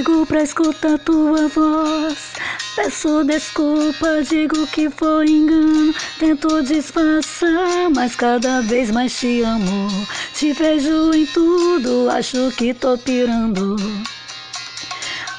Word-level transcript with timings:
Ligo 0.00 0.24
pra 0.24 0.42
escutar 0.42 0.98
tua 1.00 1.46
voz. 1.48 2.32
Peço 2.74 3.22
desculpa, 3.22 4.22
digo 4.22 4.66
que 4.68 4.88
foi 4.88 5.26
engano. 5.26 5.94
Tento 6.18 6.62
disfarçar, 6.62 7.90
mas 7.94 8.16
cada 8.16 8.62
vez 8.62 8.90
mais 8.90 9.12
te 9.20 9.42
amo. 9.42 9.88
Te 10.32 10.54
vejo 10.54 11.12
em 11.12 11.26
tudo, 11.26 12.08
acho 12.08 12.50
que 12.56 12.72
tô 12.72 12.96
pirando. 12.96 13.76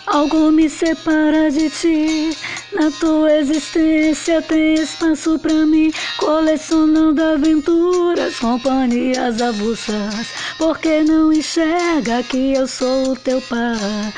Algo 0.06 0.52
me 0.52 0.70
separa 0.70 1.50
de 1.50 1.68
ti. 1.72 2.38
Na 2.74 2.92
tua 2.92 3.34
existência 3.34 4.44
tem 4.44 4.76
espaço 4.76 5.40
pra 5.40 5.66
mim. 5.66 5.92
Colecionando 6.18 7.24
aventuras, 7.24 8.38
companhias 8.38 9.42
avulsas. 9.42 10.28
Porque 10.60 11.02
não 11.04 11.34
enxerga 11.34 12.22
que 12.22 12.54
eu 12.54 12.68
sou 12.68 13.14
o 13.14 13.16
teu 13.16 13.42
pai? 13.42 14.14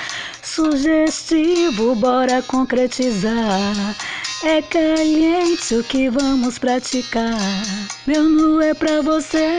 Sugestivo, 0.53 1.95
bora 1.95 2.43
concretizar. 2.43 3.95
É 4.43 4.61
caliente 4.61 5.73
o 5.73 5.83
que 5.83 6.11
vamos 6.11 6.59
praticar. 6.59 7.39
Meu 8.05 8.21
nu 8.21 8.61
é 8.61 8.71
pra 8.75 9.01
você 9.01 9.57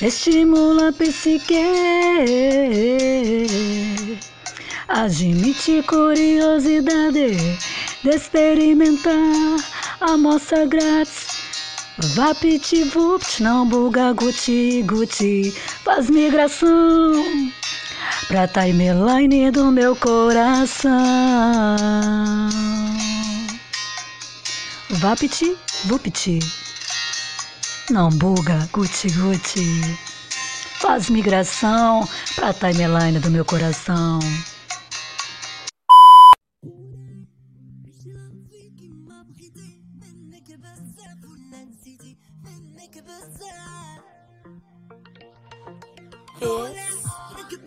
estimula 0.00 0.88
a 0.88 0.92
psique. 0.94 1.62
Admite 4.88 5.82
curiosidade 5.86 7.36
de 8.02 8.08
experimentar 8.08 9.56
amostra 10.00 10.64
grátis. 10.64 11.26
Vapt-vupt, 12.14 13.42
não 13.42 13.66
buga 13.66 14.14
guti 14.14 14.82
guti, 14.86 15.54
faz 15.84 16.08
migração 16.08 17.59
pra 18.28 18.46
timeline 18.48 19.50
do 19.50 19.70
meu 19.70 19.96
coração. 19.96 20.90
Vapt-vupt. 24.90 26.38
Não 27.90 28.08
buga, 28.08 28.68
guti 28.72 29.10
guti. 29.10 29.98
Faz 30.80 31.10
migração 31.10 32.08
pra 32.36 32.52
timeline 32.52 33.18
do 33.18 33.30
meu 33.30 33.44
coração. 33.44 34.18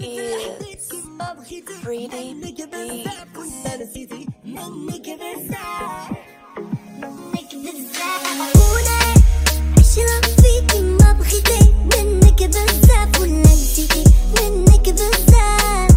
Is 0.04 0.94
بغيتي 11.14 11.74
منك 11.84 12.44
بزاف 12.44 13.22
منك 14.36 14.90
بزاف 14.90 15.93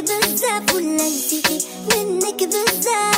بزاف 0.00 0.74
ولا 0.74 0.96
نسيتي 1.08 1.58
منك 1.96 2.42
بزاف 2.44 3.17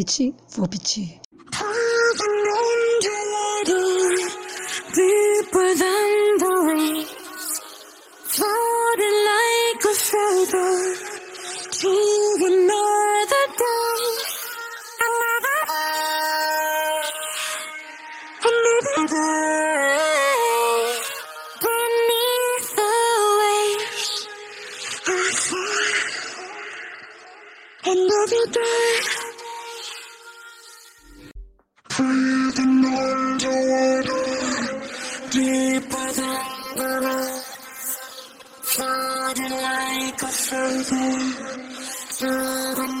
Vá 0.00 0.04
pedir, 0.04 0.34
vou 0.56 0.66
pedir. 0.66 1.29
Breathing 32.00 32.84
underwater, 32.86 34.24
deeper 35.30 36.12
than 36.16 36.40
the 36.76 37.44
floating 38.62 39.50
like 39.50 40.22
a 40.22 40.26
feather 40.28 41.18
through 42.16 42.84
another 42.84 42.99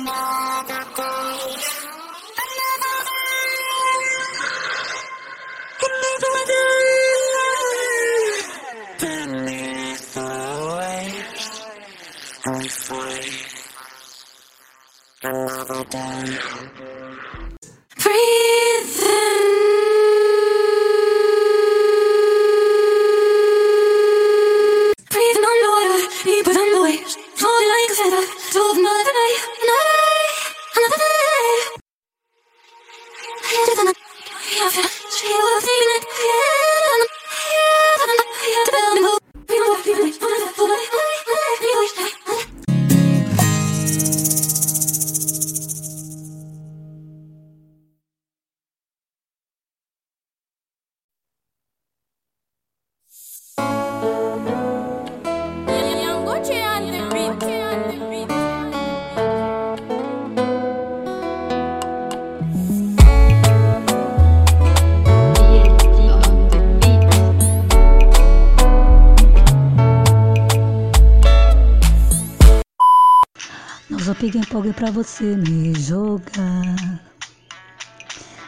pra 74.80 74.90
você 74.90 75.36
me 75.36 75.78
jogar. 75.78 77.02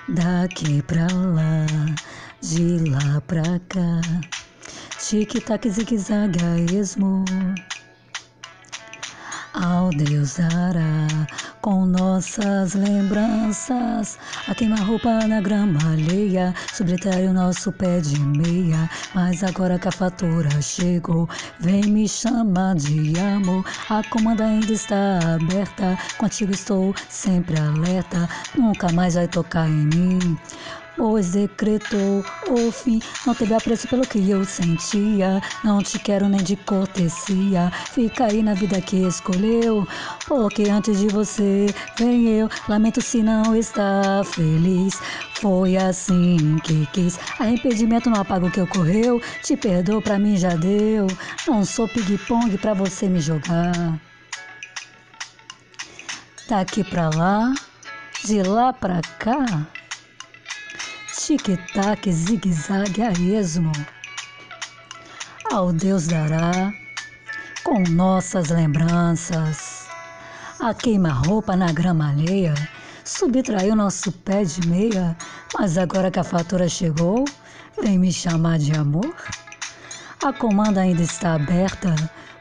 Daqui 0.08 0.80
pra 0.80 1.06
lá, 1.12 1.66
de 2.40 2.78
lá 2.88 3.20
pra 3.26 3.42
cá. 3.68 4.00
Tic-tac, 4.98 5.68
zigue-zague, 5.68 6.74
esmo. 6.74 7.22
Ao 9.52 9.90
Deus 9.90 10.36
dará 10.38 11.06
com 11.62 11.86
nossas 11.86 12.74
lembranças 12.74 14.18
a 14.48 14.54
queima-roupa 14.54 15.26
na 15.28 15.40
grama 15.40 15.78
alheia, 15.92 16.52
o 17.30 17.32
nosso 17.32 17.70
pé 17.70 18.00
de 18.00 18.18
meia. 18.18 18.90
Mas 19.14 19.44
agora 19.44 19.78
que 19.78 19.86
a 19.86 19.92
fatura 19.92 20.60
chegou, 20.60 21.28
vem 21.60 21.82
me 21.82 22.08
chamar 22.08 22.74
de 22.74 23.18
amor. 23.20 23.64
A 23.88 24.02
comanda 24.10 24.44
ainda 24.44 24.72
está 24.72 25.20
aberta, 25.36 25.96
contigo 26.18 26.52
estou 26.52 26.92
sempre 27.08 27.58
alerta. 27.58 28.28
Nunca 28.58 28.90
mais 28.92 29.14
vai 29.14 29.28
tocar 29.28 29.68
em 29.68 29.86
mim 29.86 30.38
pois 30.96 31.32
decretou 31.32 32.24
o 32.48 32.72
fim. 32.72 33.00
Não 33.26 33.34
teve 33.34 33.54
apreço 33.54 33.88
pelo 33.88 34.06
que 34.06 34.30
eu 34.30 34.44
sentia. 34.44 35.40
Não 35.64 35.82
te 35.82 35.98
quero 35.98 36.28
nem 36.28 36.42
de 36.42 36.56
cortesia. 36.56 37.70
Fica 37.92 38.26
aí 38.26 38.42
na 38.42 38.54
vida 38.54 38.80
que 38.80 38.96
escolheu. 39.06 39.86
Porque 40.26 40.68
antes 40.68 40.98
de 40.98 41.08
você 41.08 41.66
vem 41.98 42.28
eu. 42.28 42.48
Lamento 42.68 43.00
se 43.00 43.22
não 43.22 43.54
está 43.54 44.22
feliz. 44.24 44.94
Foi 45.34 45.76
assim 45.76 46.56
que 46.64 46.86
quis. 46.92 47.18
Arrependimento 47.38 48.08
não 48.08 48.20
apaga 48.20 48.46
o 48.46 48.50
que 48.50 48.60
ocorreu. 48.60 49.20
Te 49.42 49.56
perdoo, 49.56 50.00
pra 50.00 50.18
mim 50.18 50.36
já 50.36 50.54
deu. 50.54 51.06
Não 51.46 51.64
sou 51.64 51.88
ping-pong 51.88 52.56
pra 52.58 52.74
você 52.74 53.08
me 53.08 53.20
jogar. 53.20 53.98
Daqui 56.48 56.84
pra 56.84 57.08
lá, 57.08 57.52
de 58.24 58.42
lá 58.42 58.72
pra 58.72 59.00
cá. 59.18 59.66
Tic-tac, 61.14 62.10
zigue-zague 62.10 63.02
a 63.02 63.12
esmo. 63.12 63.70
Ao 65.52 65.70
Deus 65.70 66.06
dará 66.06 66.72
com 67.62 67.82
nossas 67.90 68.48
lembranças. 68.48 69.88
A 70.58 70.72
queima-roupa 70.72 71.54
na 71.54 71.70
grama 71.70 72.08
alheia 72.08 72.54
subtraiu 73.04 73.76
nosso 73.76 74.10
pé 74.10 74.42
de 74.42 74.66
meia, 74.66 75.14
mas 75.58 75.76
agora 75.76 76.10
que 76.10 76.18
a 76.18 76.24
fatura 76.24 76.66
chegou, 76.66 77.26
vem 77.82 77.98
me 77.98 78.10
chamar 78.10 78.58
de 78.58 78.72
amor. 78.72 79.14
A 80.24 80.32
comanda 80.32 80.80
ainda 80.80 81.02
está 81.02 81.34
aberta, 81.34 81.94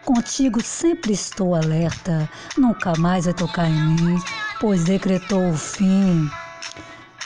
contigo 0.05 0.63
sempre 0.63 1.11
estou 1.11 1.55
alerta, 1.55 2.29
nunca 2.57 2.93
mais 2.97 3.25
vai 3.25 3.33
tocar 3.33 3.67
em 3.67 3.95
mim, 3.95 4.17
pois 4.61 4.85
decretou 4.85 5.49
o 5.49 5.57
fim. 5.57 6.31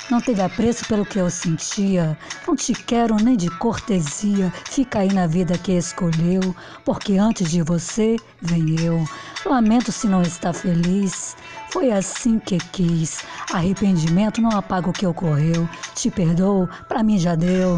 Não 0.10 0.22
teve 0.22 0.42
apreço 0.44 0.86
pelo 0.86 1.04
que 1.04 1.18
eu 1.18 1.32
sentia, 1.32 2.16
não 2.48 2.56
te 2.56 2.76
quero 2.76 3.16
nem 3.16 3.36
de 3.36 3.50
cortesia, 3.50 4.54
fica 4.70 5.00
aí 5.00 5.12
na 5.12 5.26
vida 5.26 5.58
que 5.58 5.72
escolheu, 5.72 6.56
porque 6.86 7.18
antes 7.18 7.50
de 7.50 7.64
você 7.64 8.16
vem 8.40 8.80
eu. 8.82 9.04
Lamento 9.44 9.92
se 9.92 10.08
não 10.08 10.22
está 10.22 10.54
feliz, 10.54 11.36
foi 11.70 11.92
assim 11.92 12.38
que 12.38 12.60
quis. 12.72 13.24
Arrependimento 13.52 14.42
não 14.42 14.56
apaga 14.56 14.92
o 14.92 14.94
que 14.94 15.08
ocorreu, 15.08 15.68
te 15.96 16.12
perdoo, 16.12 16.70
pra 16.88 17.02
mim 17.02 17.18
já 17.18 17.34
deu. 17.34 17.76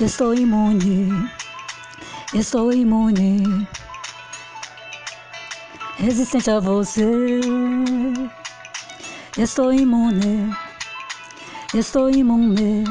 Estou 0.00 0.34
imune, 0.34 1.30
estou 2.32 2.72
imune, 2.72 3.68
resistente 5.98 6.50
a 6.50 6.58
você. 6.60 7.04
Estou 9.36 9.70
imune. 9.70 10.50
Estou 11.72 12.10
imune. 12.10 12.82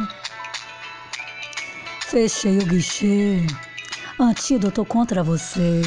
Fechei 2.07 2.59
o 2.59 2.65
guichê. 2.65 3.45
Antídoto 4.17 4.86
contra 4.86 5.21
você. 5.21 5.81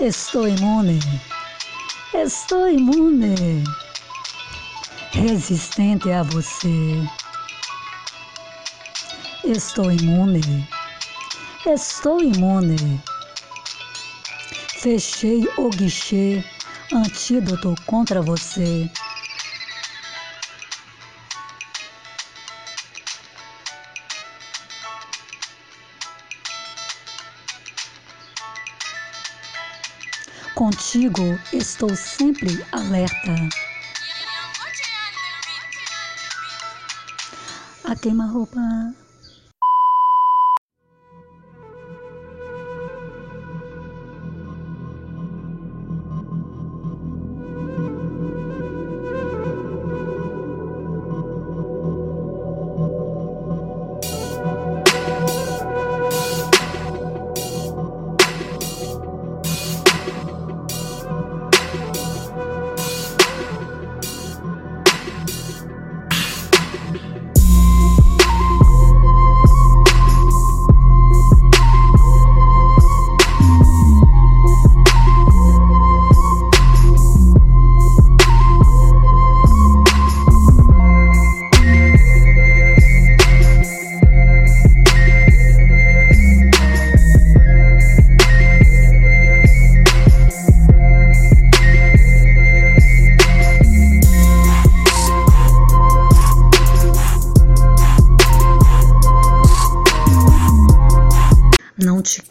Estou 0.00 0.48
imune. 0.48 0.98
Estou 2.12 2.68
imune 2.68 3.64
resistente 5.16 6.12
a 6.12 6.22
você. 6.22 7.02
Estou 9.44 9.90
imune. 9.90 10.68
Estou 11.64 12.22
imune. 12.22 13.02
Fechei 14.78 15.48
o 15.56 15.70
guichê, 15.70 16.44
antídoto 16.92 17.74
contra 17.86 18.20
você. 18.20 18.90
Contigo 30.54 31.38
estou 31.52 31.94
sempre 31.96 32.64
alerta. 32.72 33.65
A 37.90 37.94
queima-roupa. 37.94 38.62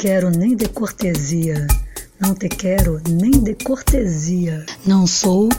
Quero 0.06 0.30
nem 0.30 0.56
de 0.56 0.70
cortesia. 0.70 1.66
Não 2.20 2.36
te 2.36 2.48
quero 2.48 3.02
nem 3.10 3.32
de 3.32 3.56
cortesia. 3.56 4.64
Não 4.86 5.08
sou 5.08 5.50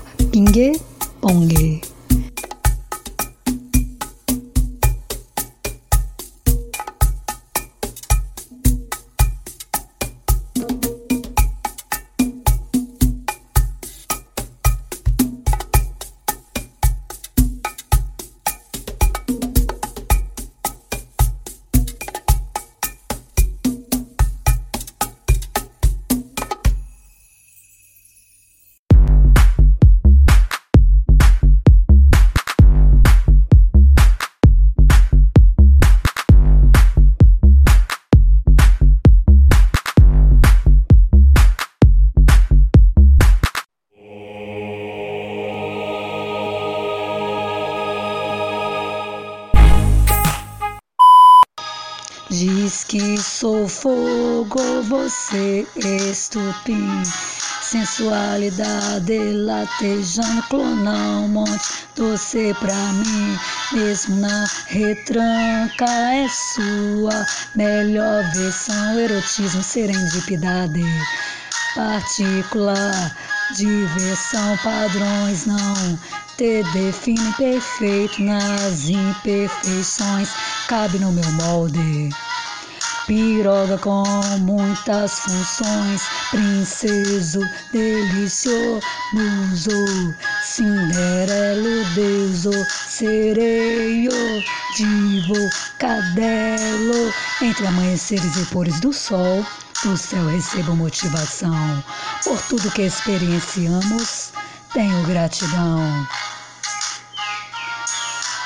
Sensualidade 57.96 59.32
latejando, 59.32 60.42
clonar 60.50 61.24
um 61.24 61.28
monte 61.28 61.64
doce 61.96 62.52
pra 62.60 62.74
mim. 62.92 63.38
Mesmo 63.72 64.16
na 64.16 64.44
retranca 64.66 65.86
é 65.86 66.28
sua 66.28 67.26
melhor 67.54 68.22
versão. 68.24 68.98
Erotismo, 68.98 69.62
serendipidade 69.62 70.84
particular. 71.74 73.16
Diversão, 73.50 74.58
padrões 74.58 75.46
não 75.46 75.98
te 76.36 76.62
define 76.64 77.32
perfeito 77.32 78.22
nas 78.22 78.90
imperfeições. 78.90 80.28
Cabe 80.68 80.98
no 80.98 81.10
meu 81.12 81.32
molde. 81.32 82.10
Piroga 83.06 83.78
com 83.78 84.02
muitas 84.40 85.20
funções, 85.20 86.02
princeso, 86.32 87.48
delicioso, 87.72 88.80
cinderelo, 90.42 91.84
deuso, 91.94 92.50
sereio, 92.88 94.10
divo, 94.74 95.48
cadelo. 95.78 97.14
Entre 97.40 97.66
amanheceres 97.68 98.36
e 98.36 98.44
pores 98.46 98.80
do 98.80 98.92
sol, 98.92 99.46
do 99.84 99.96
céu 99.96 100.26
recebo 100.26 100.74
motivação. 100.74 101.84
Por 102.24 102.42
tudo 102.42 102.72
que 102.72 102.82
experienciamos, 102.82 104.32
tenho 104.72 105.00
gratidão. 105.06 106.06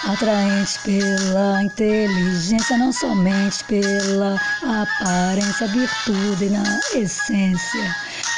Atraente 0.04 0.78
pela 0.80 1.62
inteligência, 1.62 2.78
não 2.78 2.92
somente 2.92 3.62
pela 3.64 4.40
aparência, 4.62 5.66
virtude 5.69 6.49
na 6.49 6.80
essência, 6.95 7.97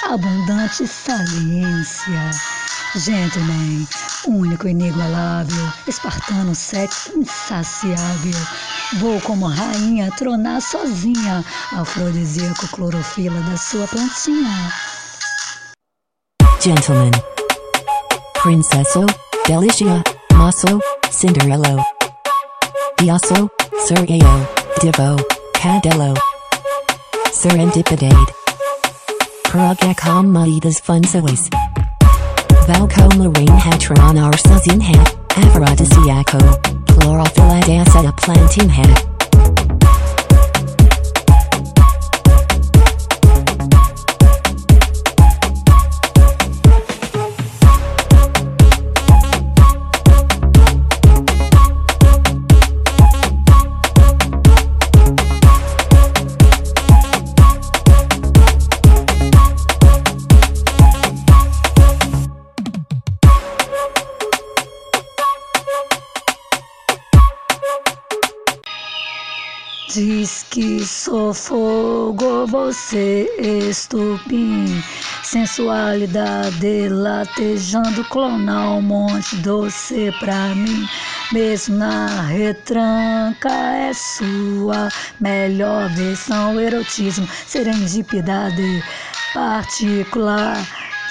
abundante 0.09 0.87
saliência. 0.87 2.31
Gentleman, 2.97 3.87
único, 4.27 4.69
inigualável, 4.69 5.73
espartano, 5.87 6.55
sexo 6.55 7.17
insaciável. 7.17 8.39
Vou 8.99 9.19
como 9.23 9.47
rainha 9.47 10.11
tronar 10.19 10.61
sozinha, 10.61 11.43
afrodisíaco 11.73 12.69
clorofila 12.69 13.41
da 13.41 13.57
sua 13.57 13.87
plantinha. 13.87 14.73
Gentlemen. 16.61 17.11
Princesso, 18.43 19.07
Delicia, 19.47 20.03
Maso, 20.35 20.81
Cinderello. 21.11 21.83
The 22.99 23.11
Oslo, 23.11 23.49
Divo, 24.81 25.17
Cadello. 25.55 26.15
Serendipidade. 27.33 28.27
Pragacom 29.45 30.27
Maidas 30.27 30.81
Funsois. 30.81 31.49
Valco, 32.67 33.09
Lorraine, 33.17 33.59
Hatron 33.59 34.19
Arsazin 34.19 34.81
Hat, 34.81 35.17
Aphrodisiaco, 35.37 36.39
que 70.53 70.85
sou 70.85 71.33
fogo, 71.33 72.47
você 72.47 73.27
estupim. 73.39 74.67
Sensualidade 75.23 76.91
latejando, 76.91 78.05
clonar 78.05 78.75
um 78.75 78.83
monte 78.83 79.35
doce 79.37 80.13
pra 80.21 80.55
mim. 80.55 80.87
Mesmo 81.33 81.77
na 81.77 82.27
retranca 82.27 83.49
é 83.49 83.95
sua 83.95 84.91
melhor 85.19 85.89
versão. 85.95 86.61
Erotismo, 86.61 87.27
serendipidade 87.47 88.85
particular. 89.33 90.59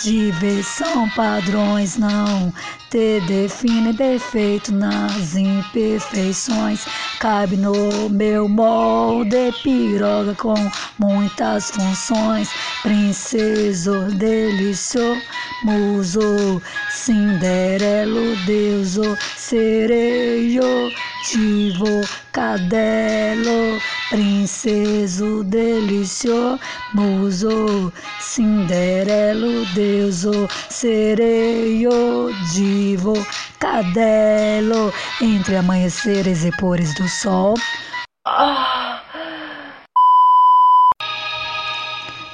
diversão, 0.04 1.10
padrões 1.10 1.98
não 1.98 2.52
te 2.92 3.22
define 3.22 3.94
perfeito 3.94 4.74
nas 4.76 5.34
imperfeições. 5.34 6.86
Cabe 7.20 7.56
no 7.56 8.10
meu 8.10 8.50
molde, 8.50 9.54
piroga 9.64 10.36
com 10.36 10.54
muitas 11.00 11.72
funções. 11.72 12.54
Princeso, 12.84 14.12
delicioso, 14.12 15.24
muso, 15.64 16.62
cinderelo, 16.90 18.36
deuso, 18.36 19.18
sereio, 19.38 20.92
divo, 21.22 22.02
cadelo, 22.34 23.82
princeso, 24.10 25.46
delicioso, 25.46 26.60
muso, 26.94 27.94
cinderelo, 28.20 29.66
deuso, 29.66 30.50
sereio, 30.70 32.34
divo, 32.34 32.81
cadelo, 33.60 34.94
entre 35.22 35.56
amanheceres 35.56 36.44
e 36.46 36.52
pores 36.58 36.94
do 36.96 37.08
sol. 37.08 37.56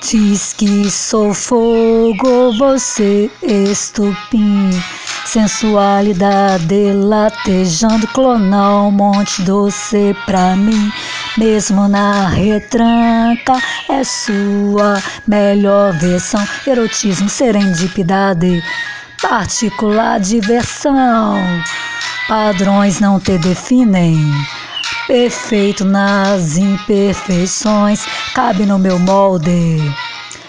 Diz 0.10 0.54
que 0.54 0.90
sou 0.90 1.34
fogo, 1.34 2.54
você 2.58 3.30
estupim. 3.44 4.70
Sensualidade 5.26 6.94
latejando, 6.94 8.08
clonar 8.08 8.86
um 8.86 8.92
monte 8.92 9.42
doce 9.42 10.16
pra 10.26 10.56
mim. 10.56 10.90
Mesmo 11.38 11.90
na 11.90 12.30
retranca, 12.30 13.62
é 13.90 14.02
sua 14.06 15.04
melhor 15.28 15.92
versão. 16.00 16.42
Erotismo, 16.66 17.28
serendipidade, 17.28 18.64
particular 19.22 20.20
diversão. 20.20 21.38
Padrões 22.28 23.00
não 23.00 23.20
te 23.20 23.38
definem. 23.38 24.20
Perfeito 25.08 25.86
nas 25.86 26.58
imperfeições, 26.58 28.06
cabe 28.34 28.66
no 28.66 28.78
meu 28.78 29.00
molde. 29.00 29.80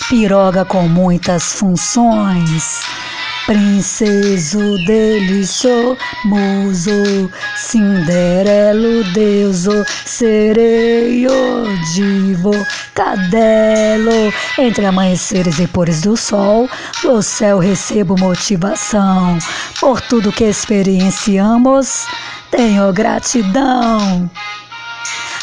Piroga 0.09 0.65
com 0.65 0.89
muitas 0.89 1.53
funções. 1.53 2.81
Princeso, 3.49 4.77
delicioso, 4.85 5.97
cinderelo, 7.57 9.03
deuso, 9.15 9.87
sereio, 10.05 11.33
divo, 11.95 12.51
cadelo. 12.95 14.31
Entre 14.59 14.85
amanheceres 14.85 15.59
e 15.61 15.67
pores 15.67 16.03
do 16.03 16.15
sol, 16.15 16.69
do 17.03 17.23
céu 17.23 17.59
recebo 17.59 18.19
motivação. 18.19 19.39
Por 19.81 20.03
tudo 20.03 20.31
que 20.31 20.45
experienciamos, 20.45 22.07
tenho 22.51 22.93
gratidão. 22.93 24.31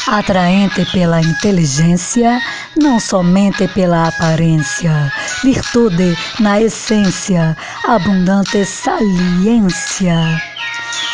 Atraente 0.08 0.84
pela 0.92 1.20
inteligência, 1.20 2.40
não 2.76 3.00
somente 3.00 3.66
pela 3.66 4.06
aparência, 4.06 5.12
virtude 5.42 6.16
na 6.38 6.60
essência, 6.60 7.56
abundante 7.84 8.64
saliência. 8.64 10.40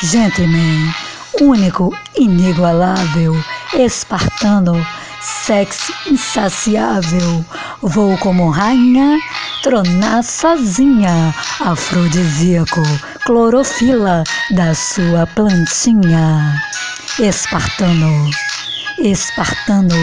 Gentleman, 0.03 0.93
único, 1.41 1.97
inigualável, 2.19 3.35
espartano, 3.73 4.87
sexo 5.23 5.95
insaciável, 6.07 7.43
vou 7.81 8.19
como 8.19 8.51
rainha, 8.51 9.19
tronar 9.63 10.23
sozinha, 10.23 11.35
afrodisíaco, 11.61 12.83
clorofila 13.25 14.23
da 14.51 14.75
sua 14.75 15.27
plantinha. 15.29 16.61
Espartano, 17.19 18.31
espartano, 18.99 19.95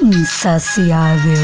insaciável, 0.00 1.38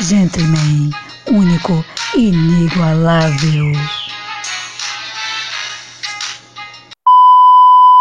gentleman, 0.00 0.90
único, 1.30 1.84
inigualável. 2.14 3.72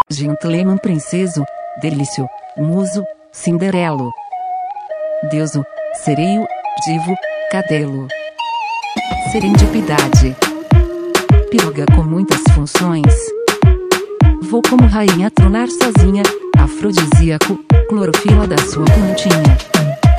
Gentleman 0.10 0.78
princeso, 0.78 1.44
delício, 1.82 2.28
muso, 2.58 3.04
cinderelo. 3.32 4.12
Deuso, 5.32 5.64
sereio, 6.04 6.46
divo, 6.86 7.16
cadelo. 7.52 8.08
Serendipidade. 9.32 10.36
Piroga 11.50 11.86
com 11.96 12.04
muitas 12.04 12.42
funções. 12.54 13.14
Vou 14.50 14.62
como 14.62 14.86
rainha 14.88 15.32
tronar 15.32 15.68
sozinha, 15.70 16.22
afrodisíaco, 16.58 17.58
clorofila 17.88 18.46
da 18.46 18.58
sua 18.58 18.86
plantinha. 18.86 20.13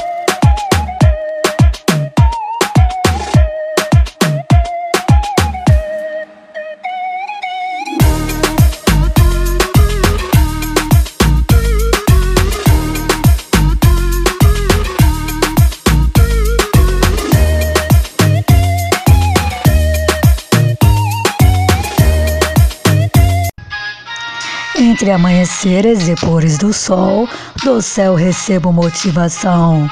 Entre 24.94 25.11
amanheceres 25.11 26.09
e 26.09 26.14
pores 26.14 26.57
do 26.57 26.72
sol, 26.72 27.28
do 27.64 27.83
céu 27.83 28.14
recebo 28.14 28.72
motivação. 28.72 29.90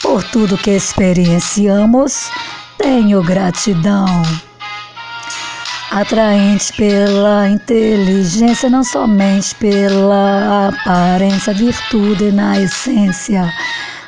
Por 0.00 0.22
tudo 0.22 0.56
que 0.56 0.70
experienciamos, 0.70 2.30
tenho 2.78 3.20
gratidão. 3.24 4.22
Atraente 5.90 6.72
pela 6.74 7.48
inteligência, 7.48 8.70
não 8.70 8.84
somente 8.84 9.56
pela 9.56 10.68
aparência, 10.68 11.52
virtude 11.52 12.30
na 12.30 12.60
essência, 12.60 13.52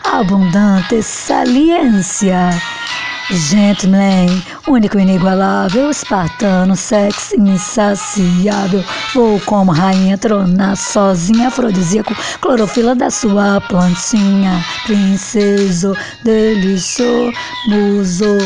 abundante 0.05 1.03
saliência. 1.03 2.51
Gentleman, 3.29 4.41
único 4.69 4.99
inigualável, 5.01 5.91
espartano, 5.91 6.77
sexo 6.77 7.35
insaciável. 7.35 8.85
Vou 9.13 9.41
como 9.41 9.73
rainha 9.73 10.17
tronar 10.17 10.77
sozinha, 10.77 11.49
afrodisíaco, 11.49 12.15
clorofila 12.41 12.95
da 12.95 13.11
sua 13.11 13.61
plantinha. 13.63 14.65
Princeso, 14.85 15.97
delicioso, 16.23 17.33
muso, 17.67 18.39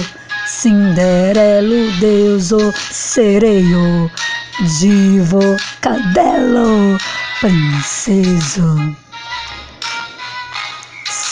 cinderelo, 0.47 1.91
deuso, 1.99 2.73
sereio, 2.91 4.11
divo, 4.81 5.57
cadelo, 5.83 6.97
princeso. 7.39 8.97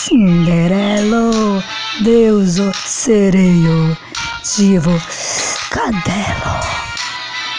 Cinderelo, 0.08 1.62
deuso, 2.00 2.72
sereio, 2.86 3.94
divo, 4.56 4.98
cadelo. 5.68 6.60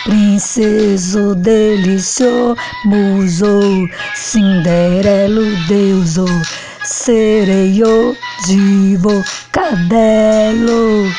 Princeso, 0.04 1.36
delicioso, 1.36 2.58
muso, 2.86 3.88
cinderelo, 4.16 5.46
deuso, 5.68 6.26
sereio, 6.84 8.18
divo, 8.48 9.24
cadelo. 9.52 11.14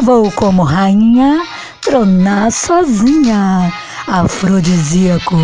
Vou 0.00 0.32
como 0.32 0.64
rainha, 0.64 1.46
tronar 1.80 2.50
sozinha, 2.50 3.72
afrodisíaco, 4.08 5.38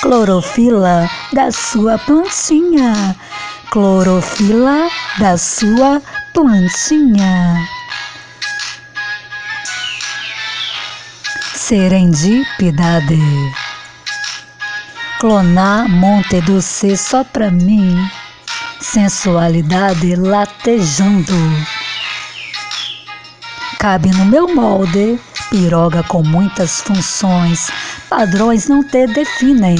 clorofila 0.00 1.10
da 1.34 1.52
sua 1.52 1.98
plantinha 1.98 3.14
clorofila 3.70 4.88
da 5.18 5.36
sua 5.36 6.00
plantinha. 6.32 7.68
Serendipidade. 11.54 13.18
Clonar 15.20 15.88
Monte 15.88 16.40
do 16.42 16.62
C 16.62 16.96
só 16.96 17.22
pra 17.24 17.50
mim. 17.50 17.94
Sensualidade 18.80 20.16
latejando. 20.16 21.34
Cabe 23.78 24.10
no 24.10 24.24
meu 24.24 24.54
molde, 24.54 25.20
piroga 25.50 26.02
com 26.04 26.22
muitas 26.22 26.80
funções, 26.80 27.70
padrões 28.08 28.66
não 28.66 28.82
te 28.82 29.06
definem, 29.06 29.78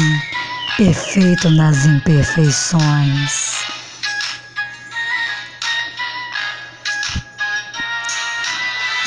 perfeito 0.76 1.50
nas 1.50 1.84
imperfeições. 1.84 3.77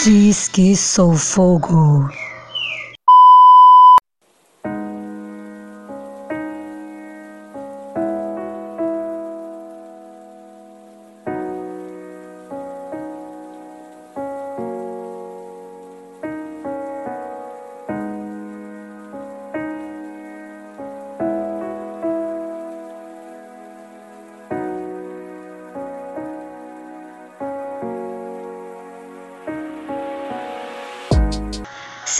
Diz 0.03 0.47
que 0.47 0.75
sou 0.75 1.13
fogo. 1.13 2.09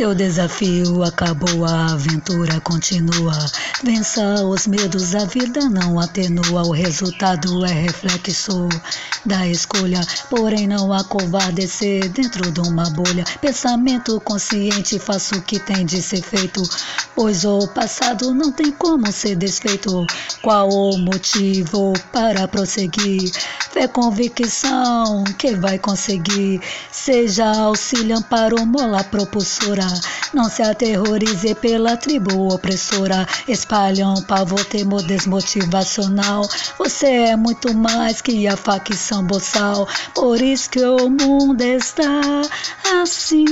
Seu 0.02 0.16
desafio 0.16 1.04
acabou, 1.04 1.64
a 1.64 1.92
aventura 1.92 2.60
continua. 2.62 3.38
Vença 3.84 4.44
os 4.44 4.66
medos, 4.66 5.14
a 5.14 5.26
vida 5.26 5.70
não 5.70 6.00
atenua. 6.00 6.64
O 6.64 6.72
resultado 6.72 7.64
é 7.64 7.72
reflexo 7.72 8.68
da 9.24 9.48
escolha, 9.48 10.02
porém 10.28 10.68
não 10.68 10.92
acovardecer 10.92 12.10
dentro 12.10 12.52
de 12.52 12.62
uma 12.62 12.90
bolha. 12.90 13.24
Pensamento 13.40 14.20
consciente, 14.22 14.98
faço 14.98 15.36
o 15.36 15.42
que 15.44 15.60
tem 15.60 15.86
de 15.86 16.02
ser 16.02 16.24
feito, 16.24 16.68
pois 17.16 17.46
o 17.46 17.68
passado 17.68 18.34
não 18.34 18.52
tem 18.52 18.72
como 18.72 19.12
ser 19.12 19.36
desfeito. 19.36 20.04
Qual 20.42 20.68
o 20.68 20.98
motivo 20.98 21.94
para 22.12 22.48
prosseguir? 22.48 23.32
Fé, 23.72 23.88
convicção 23.88 25.24
que 25.38 25.56
vai 25.56 25.78
conseguir. 25.78 26.60
Seja 26.92 27.46
auxílio, 27.46 28.18
amparo, 28.18 28.66
mola 28.66 29.04
propulsora. 29.04 29.91
Não 30.34 30.50
se 30.50 30.62
aterrorize 30.62 31.56
pela 31.56 31.98
tribo 31.98 32.54
opressora. 32.54 33.28
Espalham 33.48 34.22
pavor, 34.24 34.64
temor 34.66 35.02
desmotivacional. 35.04 36.48
Você 36.78 37.08
é 37.08 37.36
muito 37.36 37.74
mais 37.74 38.22
que 38.22 38.48
a 38.48 38.56
facção 38.56 39.24
boçal. 39.24 39.88
Por 40.14 40.42
isso 40.42 40.70
que 40.70 40.84
o 40.84 41.10
mundo 41.10 41.62
está 41.62 42.22
assim. 43.02 43.46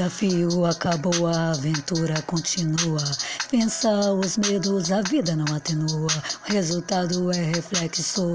Desafio 0.00 0.64
acabou, 0.64 1.26
a 1.26 1.50
aventura 1.50 2.22
continua. 2.22 3.04
Pensa 3.50 3.90
os 4.14 4.38
medos, 4.38 4.90
a 4.90 5.02
vida 5.02 5.36
não 5.36 5.44
atenua. 5.54 6.08
O 6.48 6.52
resultado 6.52 7.30
é 7.30 7.42
reflexo 7.54 8.32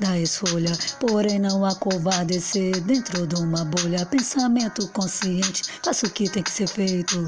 da 0.00 0.18
escolha, 0.18 0.72
porém 0.98 1.38
não 1.38 1.64
acovardecer 1.64 2.80
dentro 2.80 3.24
de 3.24 3.36
uma 3.40 3.64
bolha. 3.66 4.04
Pensamento 4.06 4.88
consciente, 4.88 5.62
faça 5.84 6.08
o 6.08 6.10
que 6.10 6.28
tem 6.28 6.42
que 6.42 6.50
ser 6.50 6.68
feito. 6.68 7.24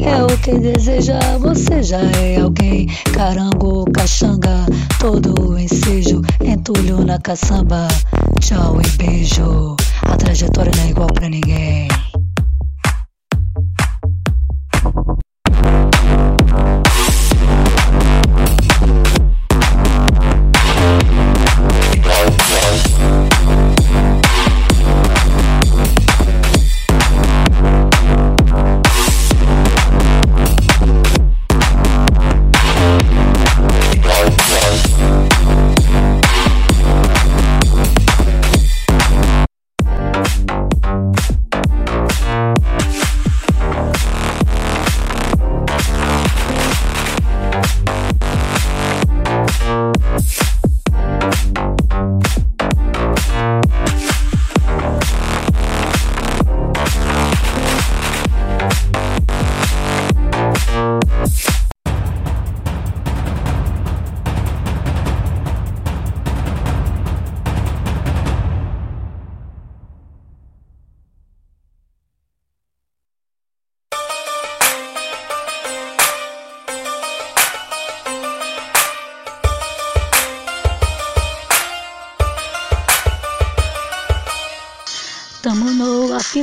É 0.00 0.22
o 0.22 0.38
que 0.38 0.58
deseja, 0.58 1.18
você 1.36 1.82
já 1.82 2.00
é 2.00 2.40
alguém. 2.40 2.86
Carango, 3.12 3.84
caxanga, 3.92 4.64
todo 4.98 5.58
ensejo, 5.58 6.22
entulho 6.42 7.04
na 7.04 7.18
caçamba. 7.18 7.88
Tchau 8.40 8.80
e 8.80 8.88
beijo. 8.96 9.76
A 10.00 10.16
trajetória 10.16 10.72
não 10.74 10.84
é 10.84 10.88
igual 10.88 11.08
pra 11.12 11.28
ninguém. 11.28 11.88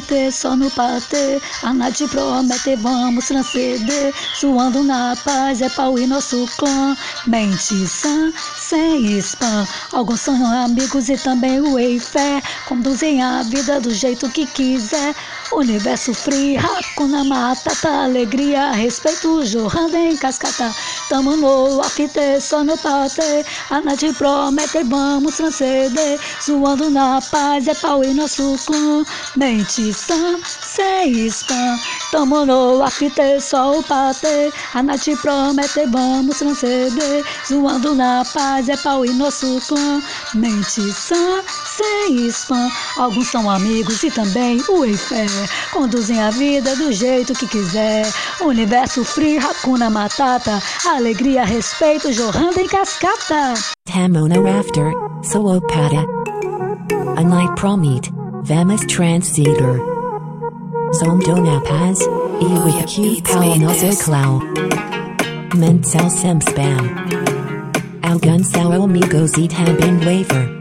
After 0.09 0.31
só 0.31 0.55
no 0.55 0.69
patê. 0.71 1.39
A 1.63 1.73
Nath 1.73 2.01
promete, 2.09 2.75
vamos 2.77 3.27
transcender. 3.27 4.13
Suando 4.33 4.83
na 4.83 5.15
paz, 5.23 5.61
é 5.61 5.69
pau 5.69 5.97
e 5.99 6.07
nosso 6.07 6.47
clã. 6.57 6.97
Mente 7.27 7.87
sã, 7.87 8.33
sem 8.57 9.17
spam. 9.19 9.67
Alguns 9.93 10.21
são 10.21 10.45
amigos 10.63 11.09
e 11.09 11.17
também 11.17 11.61
o 11.61 11.77
Eiffel. 11.77 12.41
Conduzem 12.67 13.21
a 13.21 13.43
vida 13.43 13.79
do 13.79 13.93
jeito 13.93 14.29
que 14.29 14.45
quiser. 14.47 15.15
Universo 15.51 16.13
free, 16.13 16.57
Hakuna 16.57 17.23
Matata, 17.23 18.03
alegria, 18.03 18.71
respeito, 18.71 19.45
jorrando 19.45 19.95
em 19.97 20.15
cascata. 20.17 20.73
Tamo 21.09 21.35
no 21.35 21.81
after, 21.81 22.39
só 22.39 22.63
no 22.63 22.77
patê. 22.77 23.43
A 23.71 23.81
Nath 23.81 24.03
promete, 24.15 24.83
vamos 24.83 25.37
transcender. 25.37 26.19
Zoando 26.45 26.91
na 26.91 27.19
paz, 27.19 27.67
é 27.67 27.73
pau 27.73 28.03
e 28.03 28.13
nosso 28.13 28.55
clã. 28.63 29.03
Mente 29.35 29.91
sã. 29.91 30.39
Tamo 32.11 32.45
no 32.45 32.83
after, 32.83 33.41
só 33.41 33.79
o 33.79 33.83
patê. 33.83 34.53
A 34.75 34.83
Nath 34.83 35.07
promete, 35.19 35.87
vamos 35.87 36.37
transcender. 36.37 37.25
Zoando 37.47 37.95
na 37.95 38.23
paz, 38.31 38.69
é 38.69 38.77
pau 38.77 39.03
e 39.03 39.09
nosso 39.09 39.59
clã. 39.67 40.03
Mente 40.35 40.93
sã, 40.93 41.41
sem 41.65 42.27
spam. 42.27 42.69
Alguns 42.97 43.31
são 43.31 43.49
amigos 43.49 44.03
e 44.03 44.11
também 44.11 44.63
o 44.69 44.85
Eiffel. 44.85 45.25
Conduzem 45.71 46.21
a 46.21 46.29
vida 46.29 46.75
do 46.75 46.91
jeito 46.91 47.33
que 47.33 47.47
quiser. 47.47 48.05
Universo 48.41 49.03
free, 49.03 49.39
Hakuna 49.39 49.89
Matata. 49.89 50.61
alegria, 50.99 51.45
respeito, 51.45 52.11
jorrando 52.11 52.59
em 52.59 52.67
cascata. 52.67 53.53
Ramona 53.89 54.35
Rafter, 54.41 54.91
Soopata. 55.23 56.05
Unlike 57.17 57.55
Promit, 57.55 58.11
Vamos 58.43 58.81
Transitor. 58.81 59.79
Zondona 60.93 61.61
Paz, 61.61 61.99
e 62.01 62.45
with 62.65 62.85
Q 62.85 63.21
Palanoso 63.23 64.03
Clau. 64.03 64.41
Mental 65.55 66.09
Sem 66.09 66.37
Spam. 66.39 66.89
Algonzao 68.03 68.83
Amigos 68.83 69.31
e 69.37 69.47
Também 69.47 69.97
Waver. 69.99 70.59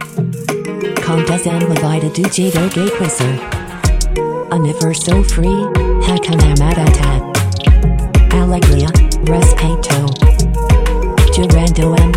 Contas 1.04 1.46
and 1.48 1.66
Levita 1.68 2.08
do 2.10 2.22
Jado 2.32 2.68
Gay 2.74 2.90
Quisser. 2.90 3.40
Universo 4.52 5.24
Free, 5.24 5.66
Hakanamadatat. 6.06 7.22
Alegria 8.40 8.97
respeto. 9.28 10.06
Durando 11.34 11.94
and 12.00 12.16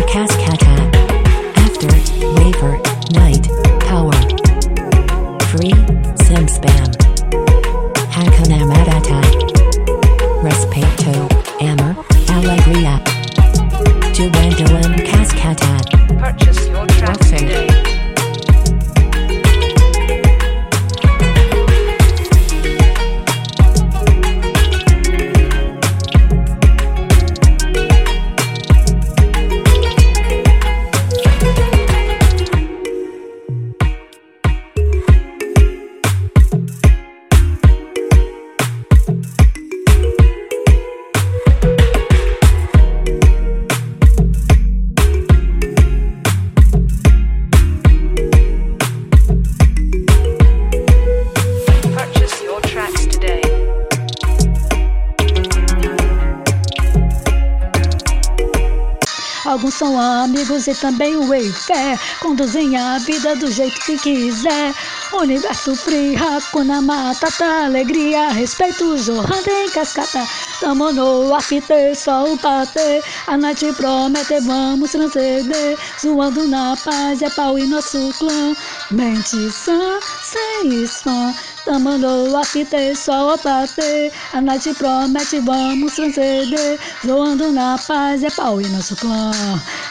amigos 60.42 60.66
e 60.66 60.74
também 60.74 61.16
o 61.16 61.32
Eiffel. 61.32 61.98
Conduzem 62.20 62.76
a 62.76 62.98
vida 62.98 63.36
do 63.36 63.50
jeito 63.50 63.78
que 63.80 63.96
quiser. 63.98 64.74
Universo 65.12 65.76
free, 65.76 66.16
Hakuna 66.16 66.82
Matata. 66.82 67.64
Alegria, 67.64 68.28
respeito, 68.30 68.98
jorrando 68.98 69.48
em 69.48 69.70
cascata. 69.70 70.26
Tamo 70.60 70.92
no 70.92 71.34
after, 71.34 71.94
só 71.96 72.24
o 72.24 72.36
patê. 72.38 73.02
A 73.26 73.36
noite 73.36 73.72
promete, 73.74 74.40
vamos 74.40 74.90
transcender. 74.90 75.78
Zoando 76.00 76.48
na 76.48 76.76
paz, 76.76 77.22
é 77.22 77.30
pau 77.30 77.58
e 77.58 77.66
nosso 77.66 78.12
clã. 78.18 78.54
Mente 78.90 79.50
sã, 79.50 79.98
sem 80.22 80.82
spam. 80.84 81.34
Tamo 81.64 81.96
no 81.96 82.36
after, 82.36 82.96
só 82.96 83.34
o 83.34 83.38
patê. 83.38 84.10
A 84.32 84.40
noite 84.40 84.74
promete, 84.74 85.38
vamos 85.40 85.94
transcender. 85.94 86.78
Zoando 87.06 87.52
na 87.52 87.78
paz, 87.78 88.24
é 88.24 88.30
pau 88.30 88.60
e 88.60 88.68
nosso 88.68 88.96
clã. 88.96 89.30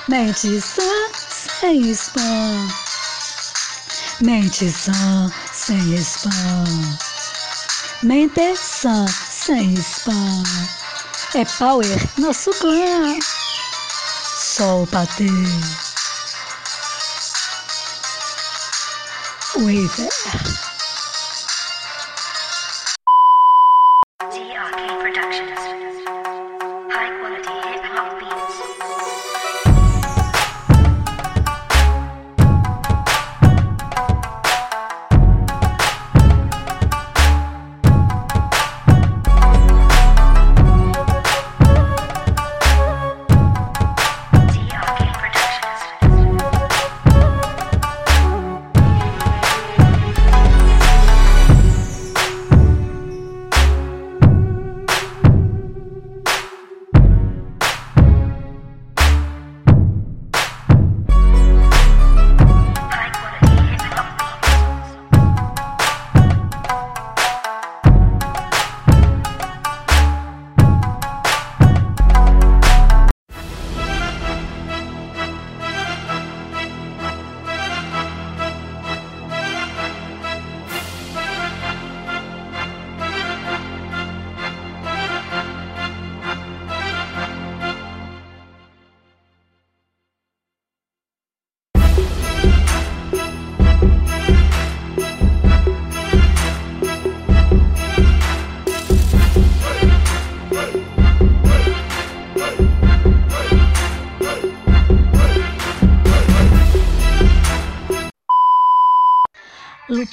Mente 0.10 0.60
sã, 0.60 0.82
sem 1.60 1.90
spam. 1.92 2.68
Mente 4.20 4.70
sã, 4.70 5.32
sem 5.54 5.96
spam. 5.96 6.98
Mente 8.04 8.56
sã, 8.58 9.06
sem 9.08 9.74
spam. 9.76 10.44
É 11.34 11.46
power, 11.58 12.10
nosso 12.18 12.52
clã. 12.52 13.18
O 14.60 14.86
patê. 14.88 15.28
Waver. 19.56 20.71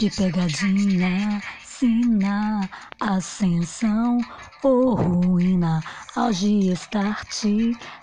Lupe 0.00 0.14
pegadinha, 0.14 1.42
sina, 1.64 2.70
ascensão 3.00 4.24
ou 4.62 4.94
ruína, 4.94 5.82
auge, 6.14 6.70
start, 6.70 7.42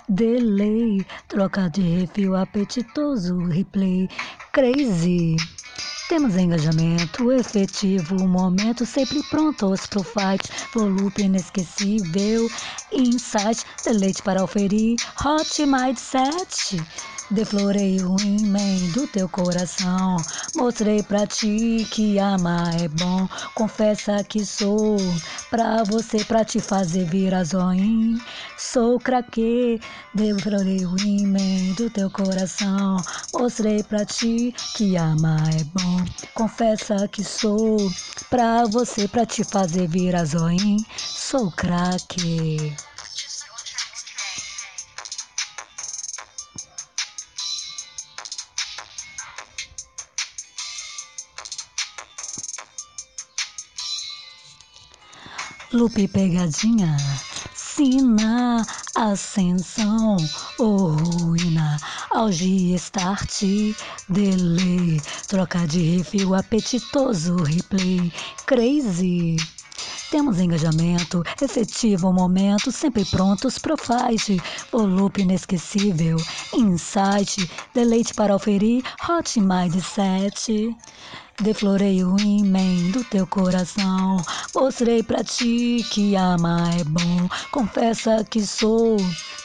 delay, 0.09 1.05
troca 1.29 1.69
de 1.69 1.81
refil, 1.81 2.35
apetitoso, 2.35 3.45
replay, 3.45 4.09
crazy. 4.51 5.37
Temos 6.09 6.35
engajamento 6.35 7.31
efetivo, 7.31 8.27
momento 8.27 8.85
sempre 8.85 9.23
prontos 9.29 9.87
pro 9.87 10.03
fight, 10.03 10.51
volume 10.73 11.13
inesquecível, 11.17 12.49
insight, 12.91 13.63
deleite 13.85 14.21
para 14.21 14.43
oferir, 14.43 14.97
hot 15.23 15.65
mindset. 15.65 16.75
Deflorei 17.31 17.99
o 18.03 18.21
imen 18.21 18.91
do 18.91 19.07
teu 19.07 19.27
coração, 19.27 20.23
mostrei 20.53 21.01
pra 21.01 21.25
ti 21.25 21.87
que 21.89 22.19
amar 22.19 22.79
é 22.79 22.87
bom, 22.87 23.27
confessa 23.55 24.23
que 24.23 24.45
sou 24.45 24.97
pra 25.49 25.83
você, 25.83 26.23
pra 26.23 26.45
te 26.45 26.59
fazer 26.59 27.05
virar 27.05 27.43
zoinho. 27.43 28.21
Sou 28.59 28.99
craque, 28.99 29.81
deflorei 30.13 30.85
o 30.85 30.95
imen 30.99 31.73
do 31.73 31.89
teu 31.89 32.11
coração, 32.11 33.03
mostrei 33.33 33.81
pra 33.81 34.05
ti 34.05 34.53
que 34.75 34.95
amar 34.95 35.49
é 35.55 35.63
bom, 35.63 36.05
confessa 36.35 37.07
que 37.07 37.23
sou 37.23 37.91
pra 38.29 38.67
você, 38.67 39.07
pra 39.07 39.25
te 39.25 39.43
fazer 39.43 39.87
virar 39.87 40.25
zoinho. 40.25 40.85
Sou 41.15 41.51
craque. 41.51 42.75
Lupe 55.75 56.07
pegadinha, 56.07 56.95
sina, 57.53 58.65
ascensão, 58.95 60.15
ou 60.57 60.91
ruína, 60.91 61.77
auge, 62.11 62.73
start, 62.75 63.43
delay, 64.07 65.01
troca 65.27 65.67
de 65.67 65.97
refil, 65.97 66.33
apetitoso 66.33 67.35
replay, 67.43 68.09
crazy. 68.45 69.35
Temos 70.09 70.39
engajamento, 70.39 71.23
efetivo 71.41 72.13
momento, 72.13 72.71
sempre 72.71 73.03
prontos 73.03 73.57
pro 73.59 73.75
fight, 73.75 74.41
volume 74.71 75.11
inesquecível, 75.17 76.15
insight, 76.53 77.51
deleite 77.73 78.13
para 78.13 78.33
oferir, 78.33 78.81
hot 79.01 79.41
mindset. 79.41 80.73
Deflorei 81.41 82.01
o 82.01 82.17
imen 82.17 82.91
do 82.91 83.03
teu 83.03 83.27
coração, 83.27 84.23
mostrei 84.55 85.03
pra 85.03 85.21
ti 85.21 85.85
que 85.91 86.15
amar 86.15 86.79
é 86.79 86.83
bom, 86.85 87.27
confessa 87.51 88.23
que 88.23 88.41
sou 88.45 88.95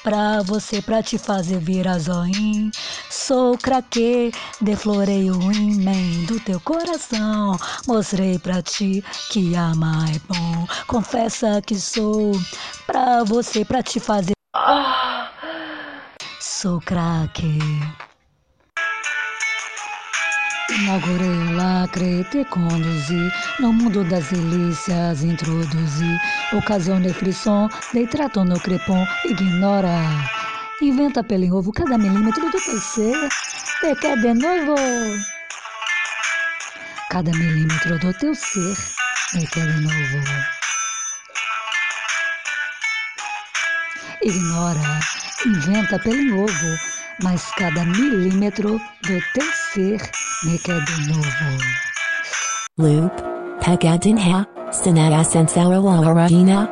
pra 0.03 0.40
você, 0.42 0.81
pra 0.81 1.03
te 1.03 1.18
fazer 1.18 1.59
virar 1.59 1.98
zoinho. 1.98 2.70
Sou 3.11 3.59
craque, 3.59 4.31
deflorei 4.61 5.33
o 5.33 5.53
imen 5.53 6.24
do 6.26 6.38
teu 6.38 6.61
coração, 6.61 7.59
mostrei 7.88 8.38
pra 8.38 8.62
ti 8.62 9.05
que 9.31 9.57
amar 9.57 10.09
é 10.14 10.20
bom, 10.29 10.66
confessa 10.87 11.61
que 11.61 11.74
sou 11.74 12.33
pra 12.87 13.24
você, 13.24 13.64
pra 13.64 13.83
te 13.83 13.98
fazer. 13.98 14.33
Sou 16.38 16.81
craque. 16.81 17.59
Inaugurei 20.78 21.54
lacre, 21.56 22.24
te 22.30 22.44
conduzi 22.44 23.30
no 23.59 23.72
mundo 23.72 24.04
das 24.04 24.30
delícias, 24.30 25.22
introduzi. 25.22 26.16
Ocasionei 26.52 27.12
frisson, 27.12 27.68
dei 27.92 28.06
trato 28.06 28.44
no 28.44 28.59
crepom, 28.59 29.04
ignora. 29.28 29.98
Inventa 30.80 31.22
pelo 31.22 31.56
ovo 31.56 31.72
cada 31.72 31.98
milímetro 31.98 32.50
do 32.50 32.61
teu 32.61 32.80
ser, 32.80 33.28
te 33.80 33.94
quer 33.96 34.16
de 34.20 34.33
novo. 34.33 34.76
Cada 37.11 37.33
milímetro 37.33 37.98
do 37.98 38.12
teu 38.14 38.35
ser, 38.35 38.76
me 39.35 39.46
quer 39.46 39.66
de 39.66 39.80
novo. 39.80 40.18
Ignora, 44.22 45.00
inventa 45.46 45.98
pelo 45.98 46.44
ovo, 46.44 46.78
mas 47.22 47.50
cada 47.56 47.85
milímetro 47.85 48.78
do 49.02 49.20
teu 49.35 49.52
ser 49.72 50.11
me 50.44 50.59
quer 50.59 50.85
de 50.85 51.09
novo. 51.09 51.59
Loop, 52.78 53.12
Pegadinha, 53.61 54.46
Sanaya 54.70 55.22
Sensarawarina. 55.24 56.68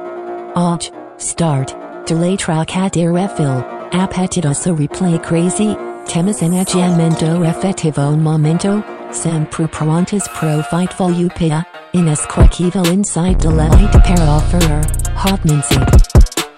Alt, 0.54 0.90
Start, 1.18 1.74
Delay 2.06 2.37
Track 2.37 2.76
at 2.76 2.96
Irefil, 2.96 3.64
Apetitoso 3.92 4.74
Replay 4.74 5.18
Crazy, 5.22 5.76
Temas 6.06 6.40
Enaggiamento 6.42 7.44
Effettivo 7.44 8.16
Momento, 8.16 8.82
Sempre 9.12 9.68
Prontas 9.68 10.26
Pro 10.28 10.62
Fight 10.62 10.92
Volupia, 10.96 11.64
Inesquequivel 11.92 12.87
Insight 12.87 13.38
Delight 13.38 13.92
Para 14.02 14.37
Offerer, 14.37 14.80
Hotmancy. 15.14 15.78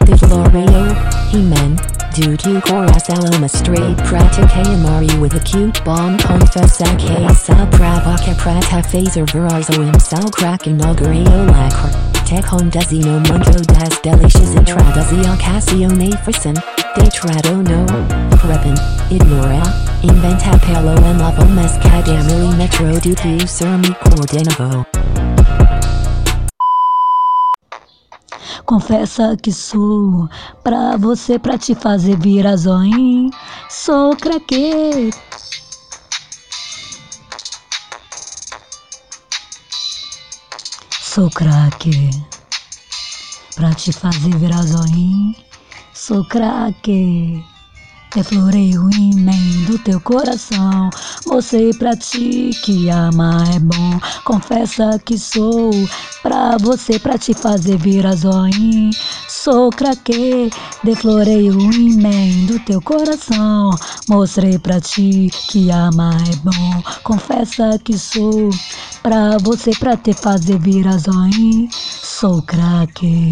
Defloreo, 0.05 0.95
He-Men, 1.33 1.77
Dudu 2.11 2.61
Chorus 2.63 3.09
Aloma 3.09 3.49
Street 3.49 3.97
Prata 3.99 4.43
Kayamari 4.43 5.21
with 5.21 5.35
acute 5.35 5.83
bomb 5.85 6.19
confess 6.19 6.81
AK 6.81 7.31
Sal 7.37 7.67
Pravaka 7.69 8.37
Prata 8.37 8.83
Phaser 8.83 9.25
Verazoim 9.31 9.95
Sal 10.01 10.29
Kraken 10.31 10.79
Augurio 10.79 11.47
Lacquer 11.47 11.91
Tech 12.27 12.45
Honda 12.47 12.81
desino 12.81 13.21
Mungo 13.29 13.63
Das 13.63 14.01
Delicious 14.03 14.55
Intradazia 14.57 15.37
Casio 15.39 15.89
de 15.89 16.11
Detrado 16.97 17.63
No 17.63 17.87
Preppin 18.39 18.77
Ignora 19.11 19.63
Inventa 20.03 20.59
Palo 20.63 20.97
and 21.05 21.21
Lavo 21.21 21.45
Mescadamili 21.45 22.57
Metro 22.59 22.93
Dutu 22.99 23.41
Cerami 23.47 23.95
Cordinovo 24.01 25.00
Confessa 28.71 29.37
que 29.37 29.51
sou 29.51 30.29
pra 30.63 30.97
você, 30.97 31.41
pra 31.41 31.59
te 31.59 31.75
fazer 31.75 32.17
virar 32.17 32.55
zoinho. 32.55 33.29
Sou 33.69 34.15
craque. 34.17 35.11
Sou 41.03 41.29
craque. 41.31 42.11
Pra 43.57 43.75
te 43.75 43.93
fazer 43.93 44.37
virar 44.37 44.63
zoinho. 44.63 45.35
Sou 45.93 46.25
craque. 46.29 47.45
Deflorei 48.15 48.77
o 48.77 48.91
imen 48.91 49.65
do 49.67 49.79
teu 49.79 50.01
coração. 50.01 50.91
Mostrei 51.27 51.73
pra 51.73 51.97
ti 51.97 52.51
que 52.65 52.91
amar 52.91 53.49
é 53.55 53.61
bom. 53.61 54.01
Confessa 54.25 54.99
que 55.05 55.17
sou 55.17 55.71
pra 56.21 56.57
você, 56.59 56.99
pra 56.99 57.17
te 57.17 57.33
fazer 57.35 57.77
virar 57.79 58.17
zoinho. 58.17 58.91
Sou 59.29 59.71
craque, 59.71 60.51
deflorei 60.83 61.51
o 61.51 61.61
imen 61.73 62.47
do 62.47 62.59
teu 62.61 62.83
coração. 62.83 63.71
Mostrei 64.09 64.59
pra 64.59 64.81
ti 64.81 65.31
que 65.49 65.71
amar 65.71 66.21
é 66.29 66.37
bom. 66.37 66.83
Confessa 67.05 67.79
que 67.79 67.97
sou 67.97 68.51
pra 69.05 69.39
você, 69.39 69.71
pra 69.71 69.97
te 69.97 70.13
fazer 70.13 70.59
virar 70.59 70.99
zoinho. 70.99 71.69
Sou 71.73 72.43
craque. 72.43 73.31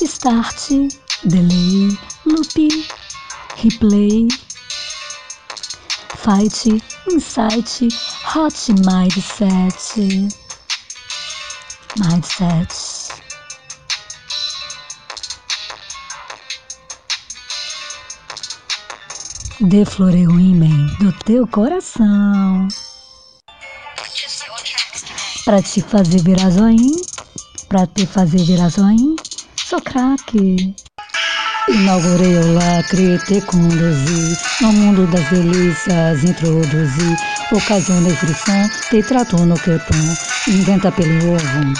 Start, 0.00 0.70
delay, 1.24 1.98
loop, 2.24 2.68
replay, 3.56 4.28
fight, 6.16 6.82
insight, 7.10 7.88
hot 8.24 8.72
mindset, 8.84 10.28
mindset. 11.98 13.08
Deflorei 19.60 20.26
o 20.26 20.38
imen 20.38 20.86
do 21.00 21.12
teu 21.24 21.46
coração 21.48 22.68
pra 25.44 25.60
te 25.60 25.80
fazer 25.80 26.22
virar 26.22 26.50
zoinho, 26.50 27.00
pra 27.68 27.86
te 27.86 28.06
fazer 28.06 28.44
virar 28.44 28.68
zoinho. 28.68 29.16
Sou 29.56 29.80
craque. 29.80 30.74
Inaugurei 31.70 32.34
o 32.38 32.54
lacre, 32.54 33.18
te 33.26 33.42
conduzi 33.42 34.38
no 34.62 34.72
mundo 34.72 35.06
das 35.08 35.28
delícias, 35.28 36.24
introduzi. 36.24 37.16
Ocasionei 37.52 38.16
frição, 38.16 38.70
te 38.88 39.02
tratou 39.02 39.44
no 39.44 39.54
crepom, 39.54 40.16
inventa 40.48 40.90
pelo 40.90 41.34
ovo. 41.34 41.74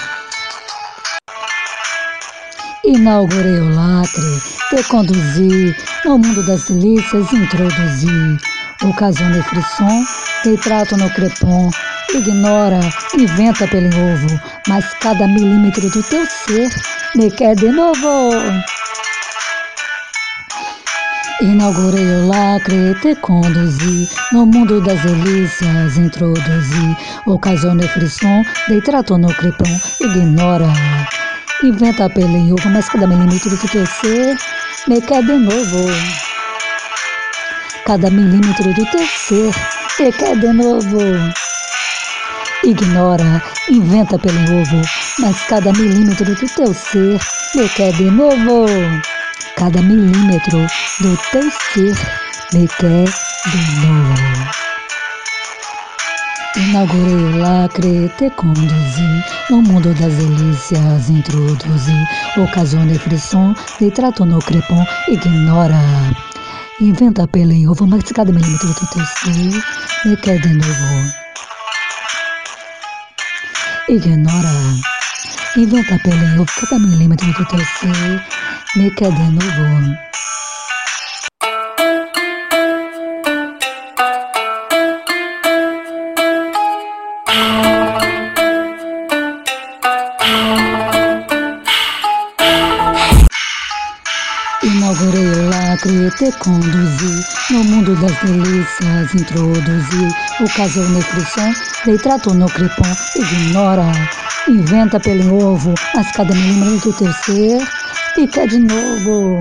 Inaugurei 2.85 3.61
o 3.61 3.75
lacre, 3.75 4.43
te 4.69 4.83
conduzi 4.85 5.75
no 6.05 6.19
mundo 6.19 6.43
das 6.43 6.65
delícias, 6.67 7.33
introduzi. 7.33 8.39
Ocasionei 8.85 9.43
frisson, 9.43 10.05
te 10.43 10.57
trato 10.59 10.99
no 10.99 11.09
crepom, 11.11 11.71
ignora, 12.15 12.81
inventa 13.19 13.67
pelo 13.67 13.89
ovo, 13.89 14.41
mas 14.69 14.85
cada 15.01 15.27
milímetro 15.27 15.89
do 15.89 16.03
teu 16.03 16.27
ser 16.27 16.71
me 17.17 17.31
quer 17.31 17.57
de 17.57 17.73
novo. 17.73 18.37
Inaugurei 21.41 22.05
o 22.05 22.27
lacre, 22.27 22.97
te 23.01 23.15
conduzi 23.15 24.09
No 24.33 24.45
mundo 24.45 24.81
das 24.81 25.01
delícias, 25.05 25.97
introduzi. 25.97 26.97
Ocasionei 27.27 27.87
frisson, 27.87 28.43
dei 28.67 28.81
trato 28.81 29.17
no 29.17 29.29
crepom 29.29 29.71
Ignora, 30.01 30.73
inventa 31.63 32.09
pela 32.11 32.39
ovo 32.39 32.69
Mas 32.71 32.89
cada 32.89 33.07
milímetro 33.07 33.51
do 33.51 33.69
teu 33.69 33.87
ser 33.87 34.37
Me 34.89 35.01
quer 35.01 35.23
de 35.23 35.39
novo. 35.39 35.87
Cada 37.87 38.11
milímetro 38.11 38.75
do 38.75 38.85
teu 38.87 39.07
ser 39.07 39.55
Me 40.01 40.11
quer 40.11 40.37
de 40.41 40.53
novo. 40.53 40.99
Ignora, 42.65 43.41
inventa 43.71 44.19
pelo 44.19 44.41
ovo 44.61 44.83
Mas 45.21 45.41
cada 45.43 45.73
milímetro 45.73 46.35
do 46.35 46.49
teu 46.49 46.75
ser 46.75 47.21
Me 47.55 47.69
quer 47.69 47.93
de 47.93 48.11
novo 48.11 48.67
Cada 49.59 49.83
milímetro 49.83 50.67
do 51.01 51.19
teu 51.33 51.51
ser 51.51 51.97
me 52.53 52.69
quer 52.69 53.07
de 53.51 53.87
novo. 53.87 54.15
Inaugurei 56.55 57.15
o 57.15 57.39
lacre, 57.39 58.09
te 58.17 58.31
conduzi 58.31 59.25
no 59.51 59.61
mundo 59.61 59.93
das 59.95 60.15
delícias, 60.15 61.11
introduzi. 61.11 62.07
Ocasionei 62.37 62.99
frisson, 62.99 63.53
dei 63.81 63.91
trato 63.91 64.25
no 64.25 64.39
crepom, 64.39 64.87
ignora. 65.09 65.83
Inventa 66.81 67.27
pelo 67.27 67.51
em 67.51 67.67
ovo, 67.67 67.85
mas 67.85 68.05
cada 68.13 68.31
milímetro 68.31 68.69
do 68.69 68.87
teu 68.87 69.05
ser 69.07 69.63
me 70.05 70.17
quer 70.19 70.41
de 70.41 70.55
novo. 70.55 71.13
Ignora. 73.89 74.98
Inventa 75.57 75.99
pelo 76.05 76.23
em 76.23 76.39
ovo, 76.39 76.47
cada 76.61 76.79
milímetro 76.79 77.27
do 77.33 77.45
teu 77.47 77.59
ser 77.59 78.23
me 78.77 78.91
quer 78.91 79.11
de 79.11 80.28
o 95.79 96.03
lacre, 96.03 96.11
te 96.19 96.33
conduzi 96.39 97.25
no 97.51 97.65
mundo 97.65 97.95
das 97.97 98.17
delícias, 98.23 99.15
introduzi 99.15 100.09
o 100.41 100.49
casal 100.57 100.85
nutrição, 100.85 101.53
dei 101.85 101.99
trato 101.99 102.35
no 102.35 102.47
crepom, 102.47 102.89
ignora, 103.17 103.93
inventa 104.49 104.99
pelo 104.99 105.53
ovo, 105.53 105.75
mas 105.95 106.11
cada 106.13 106.35
milímetro 106.35 106.91
do 106.91 106.99
teu 106.99 107.13
ser 107.13 107.69
fica 108.15 108.47
de 108.47 108.59
novo. 108.59 109.41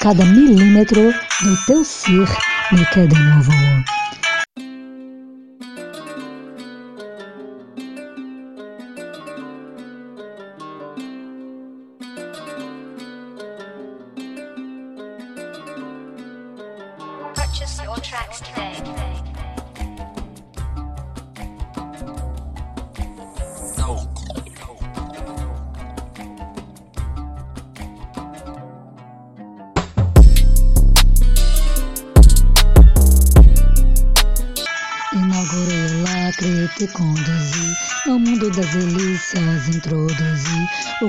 Cada 0.00 0.24
milímetro 0.24 1.12
do 1.42 1.56
teu 1.66 1.84
ser 1.84 2.28
me 2.72 2.84
quer 2.86 3.06
de 3.06 3.18
novo. 3.18 3.99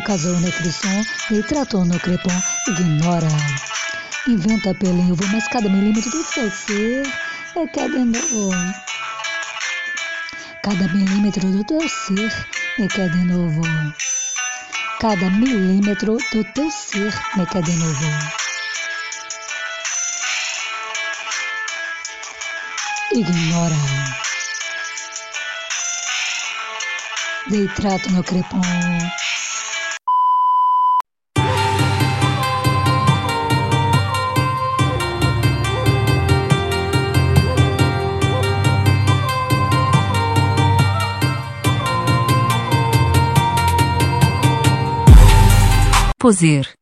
Introduzi 0.01 0.03
o 0.03 0.03
casal 0.03 0.33
no 0.39 0.51
frisson, 0.51 1.05
dei 1.29 1.43
trato 1.43 1.85
no 1.85 1.99
crepom, 1.99 2.31
ignora. 2.67 3.27
Inventa 4.27 4.69
ovo, 4.69 5.27
mas 5.31 5.47
cada 5.47 5.69
milímetro 5.69 6.11
do 6.11 6.23
teu 6.23 6.51
ser 6.51 7.07
é 7.55 7.67
cada 7.67 8.05
novo. 8.05 8.51
Cada 10.63 10.87
milímetro 10.87 11.49
do 11.51 11.63
teu 11.63 11.87
ser 11.87 12.47
me 12.77 12.87
quer 12.87 13.09
de 13.09 13.23
novo. 13.25 13.61
Cada 14.99 15.29
milímetro 15.29 16.17
do 16.31 16.43
teu 16.53 16.71
ser 16.71 17.13
me 17.35 17.45
quer 17.45 17.63
de 17.63 17.75
novo. 17.77 18.05
Ignora. 23.13 23.75
Dei 27.49 27.67
trato 27.69 28.09
no 28.11 28.23
crepom. 28.23 29.20
Poser. 46.21 46.80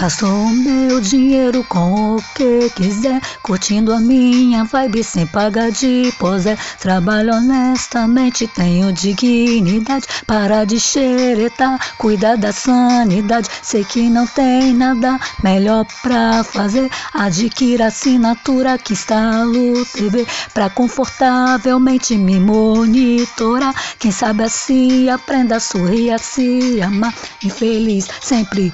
Gastou 0.00 0.50
meu 0.50 1.00
dinheiro 1.00 1.64
com 1.64 2.14
o 2.14 2.22
que 2.36 2.70
quiser, 2.70 3.20
curtindo 3.42 3.92
a 3.92 3.98
minha 3.98 4.62
vibe 4.62 5.02
sem 5.02 5.26
pagar 5.26 5.72
de 5.72 6.12
posé. 6.20 6.56
Trabalho 6.78 7.34
honestamente, 7.34 8.46
tenho 8.46 8.92
dignidade, 8.92 10.06
para 10.24 10.64
de 10.64 10.78
xeretar, 10.78 11.80
cuidar 11.98 12.36
da 12.36 12.52
sanidade. 12.52 13.48
Sei 13.60 13.82
que 13.82 14.08
não 14.08 14.24
tem 14.24 14.72
nada 14.72 15.18
melhor 15.42 15.84
pra 16.00 16.44
fazer, 16.44 16.88
adquira 17.12 17.86
assinatura 17.86 18.78
que 18.78 18.92
instalo 18.92 19.84
TV, 19.86 20.24
pra 20.54 20.70
confortavelmente 20.70 22.16
me 22.16 22.38
monitorar. 22.38 23.74
Quem 23.98 24.12
sabe 24.12 24.44
assim 24.44 25.08
aprenda 25.08 25.56
a 25.56 25.60
sorrir, 25.60 26.12
a 26.12 26.18
se 26.18 26.80
amar. 26.80 27.12
Infeliz, 27.42 28.06
sempre 28.20 28.72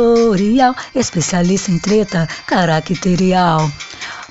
territorial, 0.00 0.74
especialista 0.94 1.70
em 1.70 1.78
treta 1.78 2.28
caracterial. 2.46 3.70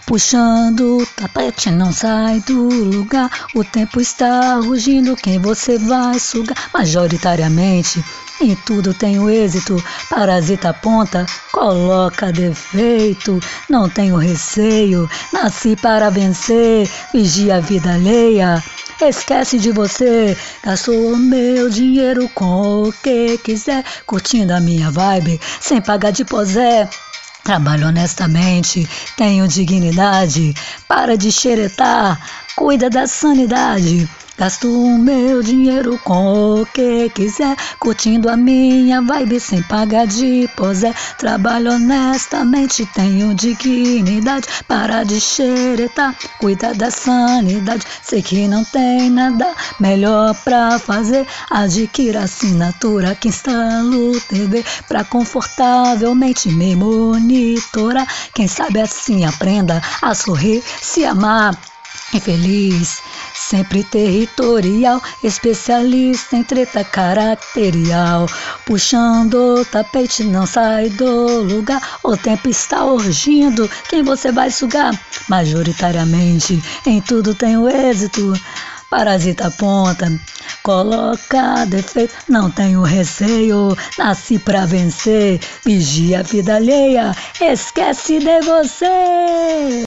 Puxando 0.05 0.97
o 0.97 1.05
tapete, 1.05 1.69
não 1.69 1.93
sai 1.93 2.39
do 2.41 2.67
lugar. 2.67 3.29
O 3.53 3.63
tempo 3.63 4.01
está 4.01 4.55
rugindo, 4.55 5.15
quem 5.15 5.37
você 5.37 5.77
vai 5.77 6.19
sugar? 6.19 6.57
Majoritariamente, 6.73 8.03
em 8.41 8.55
tudo 8.55 8.93
tenho 8.93 9.29
êxito. 9.29 9.81
Parasita 10.09 10.69
aponta, 10.69 11.25
coloca 11.51 12.31
defeito. 12.31 13.39
Não 13.69 13.89
tenho 13.89 14.17
receio, 14.17 15.09
nasci 15.31 15.75
para 15.75 16.09
vencer. 16.09 16.89
Vigia 17.13 17.57
a 17.57 17.59
vida 17.59 17.93
alheia. 17.93 18.63
Esquece 19.01 19.57
de 19.57 19.71
você, 19.71 20.37
gastou 20.61 21.13
o 21.13 21.17
meu 21.17 21.69
dinheiro 21.69 22.27
com 22.35 22.83
o 22.83 22.91
que 22.91 23.37
quiser, 23.37 23.85
curtindo 24.05 24.53
a 24.53 24.59
minha 24.59 24.91
vibe, 24.91 25.39
sem 25.61 25.81
pagar 25.81 26.11
de 26.11 26.25
posé. 26.25 26.89
Trabalho 27.41 27.87
honestamente, 27.87 28.87
tenho 29.15 29.47
dignidade, 29.47 30.53
para 30.85 31.17
de 31.17 31.31
xeretar, 31.31 32.19
cuida 32.57 32.89
da 32.89 33.07
sanidade. 33.07 34.07
Gasto 34.39 34.69
o 34.69 34.97
meu 34.97 35.43
dinheiro 35.43 35.99
com 36.01 36.61
o 36.61 36.65
que 36.65 37.09
quiser, 37.09 37.57
curtindo 37.77 38.29
a 38.29 38.37
minha 38.37 39.01
vibe 39.01 39.37
sem 39.37 39.61
pagar 39.63 40.07
de 40.07 40.49
posé. 40.55 40.93
Trabalho 41.17 41.73
honestamente, 41.73 42.85
tenho 42.85 43.35
dignidade, 43.35 44.47
para 44.65 45.03
de 45.03 45.19
xeretar, 45.19 46.15
cuida 46.39 46.73
da 46.73 46.89
sanidade. 46.89 47.85
Sei 48.01 48.21
que 48.21 48.47
não 48.47 48.63
tem 48.63 49.09
nada 49.09 49.53
melhor 49.77 50.33
pra 50.35 50.79
fazer, 50.79 51.27
adquira 51.49 52.21
assinatura 52.21 53.15
que 53.15 53.27
instalo 53.27 54.17
TV, 54.21 54.63
pra 54.87 55.03
confortavelmente 55.03 56.47
me 56.47 56.77
monitorar. 56.77 58.07
Quem 58.33 58.47
sabe 58.47 58.79
assim 58.79 59.25
aprenda 59.25 59.81
a 60.01 60.15
sorrir, 60.15 60.63
se 60.81 61.03
amar. 61.03 61.59
Infeliz, 62.11 63.01
sempre 63.49 63.83
territorial, 63.83 65.01
especialista 65.23 66.35
em 66.35 66.43
treta 66.43 66.83
caracterial. 66.83 68.27
Puxando 68.65 69.61
o 69.61 69.65
tapete, 69.65 70.23
não 70.23 70.45
sai 70.45 70.89
do 70.89 71.41
lugar. 71.41 71.81
O 72.03 72.15
tempo 72.15 72.47
está 72.47 72.85
urgindo, 72.85 73.69
quem 73.89 74.03
você 74.03 74.31
vai 74.31 74.51
sugar? 74.51 74.93
Majoritariamente, 75.27 76.61
em 76.85 77.01
tudo 77.01 77.33
tenho 77.33 77.67
êxito. 77.67 78.33
Parasita 78.89 79.47
aponta, 79.47 80.11
coloca 80.63 81.63
defeito, 81.65 82.13
não 82.27 82.49
tenho 82.49 82.81
receio, 82.81 83.77
nasci 83.99 84.39
pra 84.39 84.65
vencer, 84.65 85.39
vigia 85.63 86.21
a 86.21 86.23
vida 86.23 86.55
alheia, 86.55 87.15
esquece 87.39 88.17
de 88.17 88.41
você. 88.41 89.83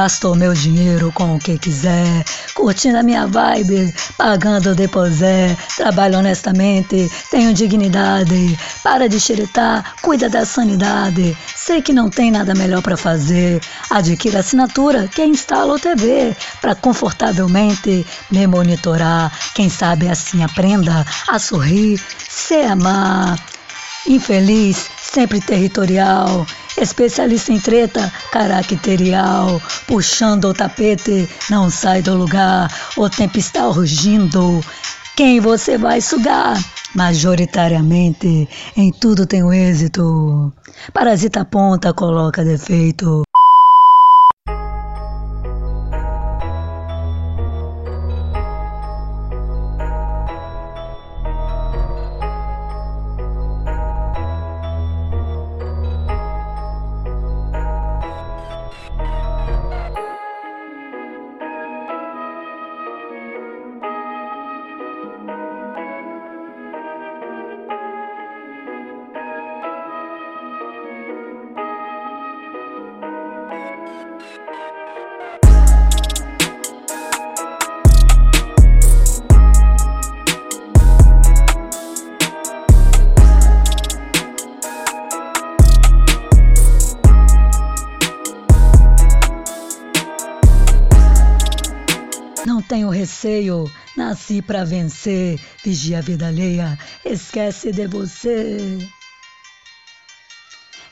Gasto 0.00 0.34
meu 0.34 0.54
dinheiro 0.54 1.12
com 1.12 1.36
o 1.36 1.38
que 1.38 1.58
quiser, 1.58 2.24
curtindo 2.54 2.96
a 2.96 3.02
minha 3.02 3.26
vibe, 3.26 3.92
pagando 4.16 4.70
o 4.70 4.74
deposé, 4.74 5.54
trabalho 5.76 6.16
honestamente, 6.20 7.12
tenho 7.30 7.52
dignidade, 7.52 8.58
para 8.82 9.10
de 9.10 9.20
xeretar, 9.20 9.96
cuida 10.00 10.30
da 10.30 10.46
sanidade. 10.46 11.36
Sei 11.54 11.82
que 11.82 11.92
não 11.92 12.08
tem 12.08 12.30
nada 12.30 12.54
melhor 12.54 12.80
para 12.80 12.96
fazer, 12.96 13.60
adquira 13.90 14.40
assinatura 14.40 15.06
que 15.06 15.22
instala 15.22 15.74
o 15.74 15.78
TV 15.78 16.34
para 16.62 16.74
confortavelmente 16.74 18.06
me 18.30 18.46
monitorar. 18.46 19.30
Quem 19.54 19.68
sabe 19.68 20.08
assim 20.08 20.42
aprenda 20.42 21.04
a 21.28 21.38
sorrir, 21.38 22.02
se 22.26 22.54
amar. 22.62 23.38
Infeliz, 24.06 24.88
sempre 25.12 25.40
territorial, 25.40 26.46
especialista 26.78 27.52
em 27.52 27.58
treta 27.58 28.12
caracterial, 28.30 29.60
puxando 29.86 30.44
o 30.44 30.54
tapete, 30.54 31.28
não 31.50 31.68
sai 31.68 32.00
do 32.00 32.14
lugar, 32.14 32.72
o 32.96 33.08
tempo 33.10 33.38
está 33.38 33.68
urgindo. 33.68 34.60
Quem 35.16 35.40
você 35.40 35.76
vai 35.76 36.00
sugar? 36.00 36.56
Majoritariamente, 36.94 38.48
em 38.76 38.92
tudo 38.92 39.26
tem 39.26 39.42
o 39.42 39.52
êxito. 39.52 40.52
Parasita 40.92 41.44
ponta, 41.44 41.92
coloca 41.92 42.44
defeito. 42.44 43.22
Nasci 94.30 94.42
pra 94.42 94.64
vencer. 94.64 95.40
Vigia 95.64 95.98
a 95.98 96.02
vida 96.02 96.28
alheia, 96.28 96.78
esquece 97.04 97.72
de 97.72 97.86
você. 97.88 98.78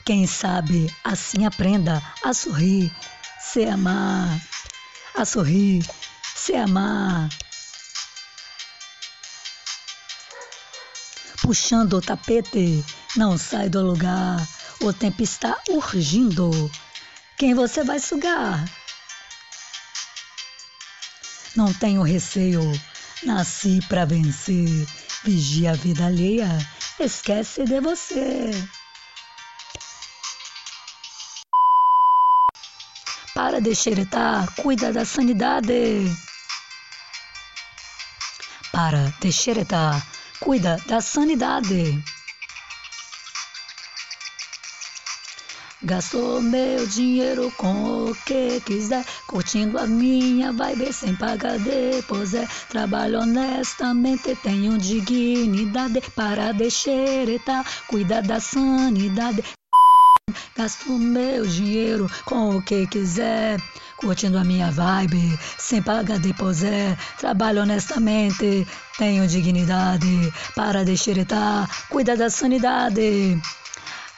Quem 0.04 0.26
sabe 0.26 0.92
assim 1.04 1.46
aprenda 1.46 2.02
a 2.24 2.32
sorrir, 2.32 2.90
se 3.38 3.64
amar, 3.64 4.40
a 5.14 5.24
sorrir, 5.24 5.84
se 6.34 6.54
amar. 6.56 7.28
Puxando 11.42 11.94
o 11.94 12.00
tapete, 12.00 12.84
não 13.16 13.38
sai 13.38 13.68
do 13.68 13.82
lugar. 13.82 14.36
O 14.80 14.92
tempo 14.92 15.22
está 15.22 15.56
urgindo. 15.68 16.50
Quem 17.36 17.54
você 17.54 17.84
vai 17.84 17.98
sugar? 18.00 18.64
Não 21.56 21.72
tenho 21.72 22.02
receio, 22.02 22.60
nasci 23.24 23.80
pra 23.88 24.04
vencer. 24.04 24.86
Vigia 25.24 25.72
a 25.72 25.74
vida 25.74 26.06
alheia, 26.06 26.48
esquece 26.98 27.64
de 27.64 27.80
você. 27.80 28.50
Para 33.34 33.60
de 33.60 33.74
xeretar, 33.74 34.52
cuida 34.56 34.92
da 34.92 35.04
sanidade. 35.04 36.06
Para 38.72 39.12
de 39.20 39.32
xeretar, 39.32 40.04
cuida 40.40 40.76
da 40.86 41.00
sanidade. 41.00 42.02
Gastou 45.88 46.42
meu 46.42 46.86
dinheiro 46.86 47.50
com 47.56 48.10
o 48.10 48.14
que 48.26 48.60
quiser, 48.60 49.02
curtindo 49.26 49.78
a 49.78 49.86
minha 49.86 50.52
vibe 50.52 50.92
sem 50.92 51.16
pagar 51.16 51.58
deposé. 51.58 52.46
Trabalho 52.68 53.20
honestamente, 53.20 54.36
tenho 54.42 54.76
dignidade 54.76 56.02
para 56.14 56.52
deixeretar, 56.52 57.64
cuida 57.86 58.20
da 58.20 58.38
sanidade. 58.38 59.42
Gasto 60.54 60.92
meu 60.92 61.46
dinheiro 61.46 62.06
com 62.26 62.58
o 62.58 62.62
que 62.62 62.86
quiser, 62.86 63.58
curtindo 63.96 64.36
a 64.36 64.44
minha 64.44 64.70
vibe, 64.70 65.38
sem 65.56 65.80
pagar 65.80 66.18
deposé. 66.18 66.98
Trabalho 67.16 67.62
honestamente, 67.62 68.66
tenho 68.98 69.26
dignidade 69.26 70.30
para 70.54 70.84
deixeretar, 70.84 71.66
cuida 71.88 72.14
da 72.14 72.28
sanidade. 72.28 73.40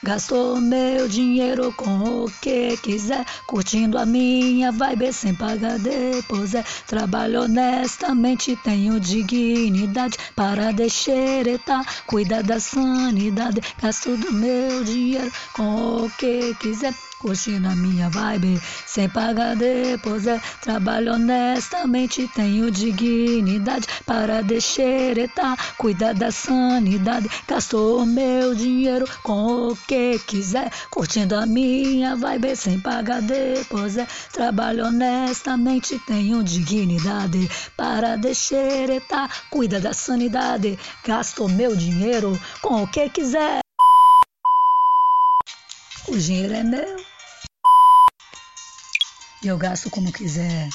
Gastou 0.03 0.59
meu 0.59 1.07
dinheiro 1.07 1.71
com 1.73 2.23
o 2.23 2.31
que 2.41 2.75
quiser, 2.77 3.23
curtindo 3.45 3.99
a 3.99 4.05
minha 4.05 4.71
vibe 4.71 5.13
sem 5.13 5.35
pagar 5.35 5.77
deposé. 5.77 6.63
Trabalho 6.87 7.43
honestamente, 7.43 8.55
tenho 8.55 8.99
dignidade 8.99 10.17
para 10.35 10.71
deixeretar, 10.71 11.85
cuida 12.07 12.41
da 12.41 12.59
sanidade. 12.59 13.61
Gasto 13.79 14.17
do 14.17 14.33
meu 14.33 14.83
dinheiro 14.83 15.31
com 15.53 16.05
o 16.05 16.09
que 16.17 16.55
quiser. 16.55 16.95
Curtindo 17.21 17.67
a 17.67 17.75
minha 17.75 18.09
vibe, 18.09 18.59
sem 18.87 19.07
pagar 19.07 19.55
deposé. 19.55 20.41
Trabalho 20.59 21.13
honestamente, 21.13 22.27
tenho 22.33 22.71
dignidade 22.71 23.85
para 24.07 24.41
deixeretar, 24.41 25.55
cuida 25.77 26.15
da 26.15 26.31
sanidade. 26.31 27.29
Gastou 27.47 28.07
meu 28.07 28.55
dinheiro 28.55 29.07
com 29.21 29.69
o 29.69 29.75
que 29.75 30.17
quiser, 30.17 30.71
curtindo 30.89 31.35
a 31.35 31.45
minha 31.45 32.15
vibe, 32.15 32.55
sem 32.55 32.79
pagar 32.79 33.21
deposé. 33.21 34.07
Trabalho 34.33 34.87
honestamente, 34.87 35.99
tenho 35.99 36.43
dignidade 36.43 37.47
para 37.77 38.15
deixeretar, 38.15 39.29
cuida 39.51 39.79
da 39.79 39.93
sanidade. 39.93 40.79
Gastou 41.05 41.47
meu 41.47 41.75
dinheiro 41.75 42.35
com 42.63 42.81
o 42.81 42.87
que 42.87 43.07
quiser. 43.09 43.59
O 46.07 46.17
dinheiro 46.17 46.55
é 46.55 46.63
meu. 46.63 47.10
E 49.43 49.47
eu 49.47 49.57
gasto 49.57 49.89
como 49.89 50.11
quiser. 50.11 50.69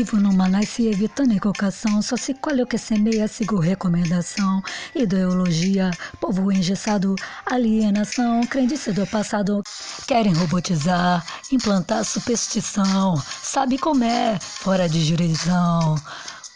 Vivo 0.00 0.16
numa 0.16 0.48
nice 0.48 0.86
evitando 0.86 1.32
equivocação, 1.32 2.00
só 2.00 2.16
se 2.16 2.32
colhe 2.32 2.62
o 2.62 2.66
que 2.66 2.78
semeia, 2.78 3.28
sigo 3.28 3.60
recomendação. 3.60 4.62
Ideologia, 4.94 5.90
povo 6.18 6.50
engessado, 6.50 7.14
alienação, 7.44 8.40
crendice 8.46 8.92
do 8.92 9.06
passado. 9.06 9.62
Querem 10.06 10.32
robotizar, 10.32 11.22
implantar 11.52 12.02
superstição, 12.02 13.14
sabe 13.42 13.76
como 13.76 14.02
é, 14.02 14.38
fora 14.40 14.88
de 14.88 15.04
jurisdição. 15.04 15.96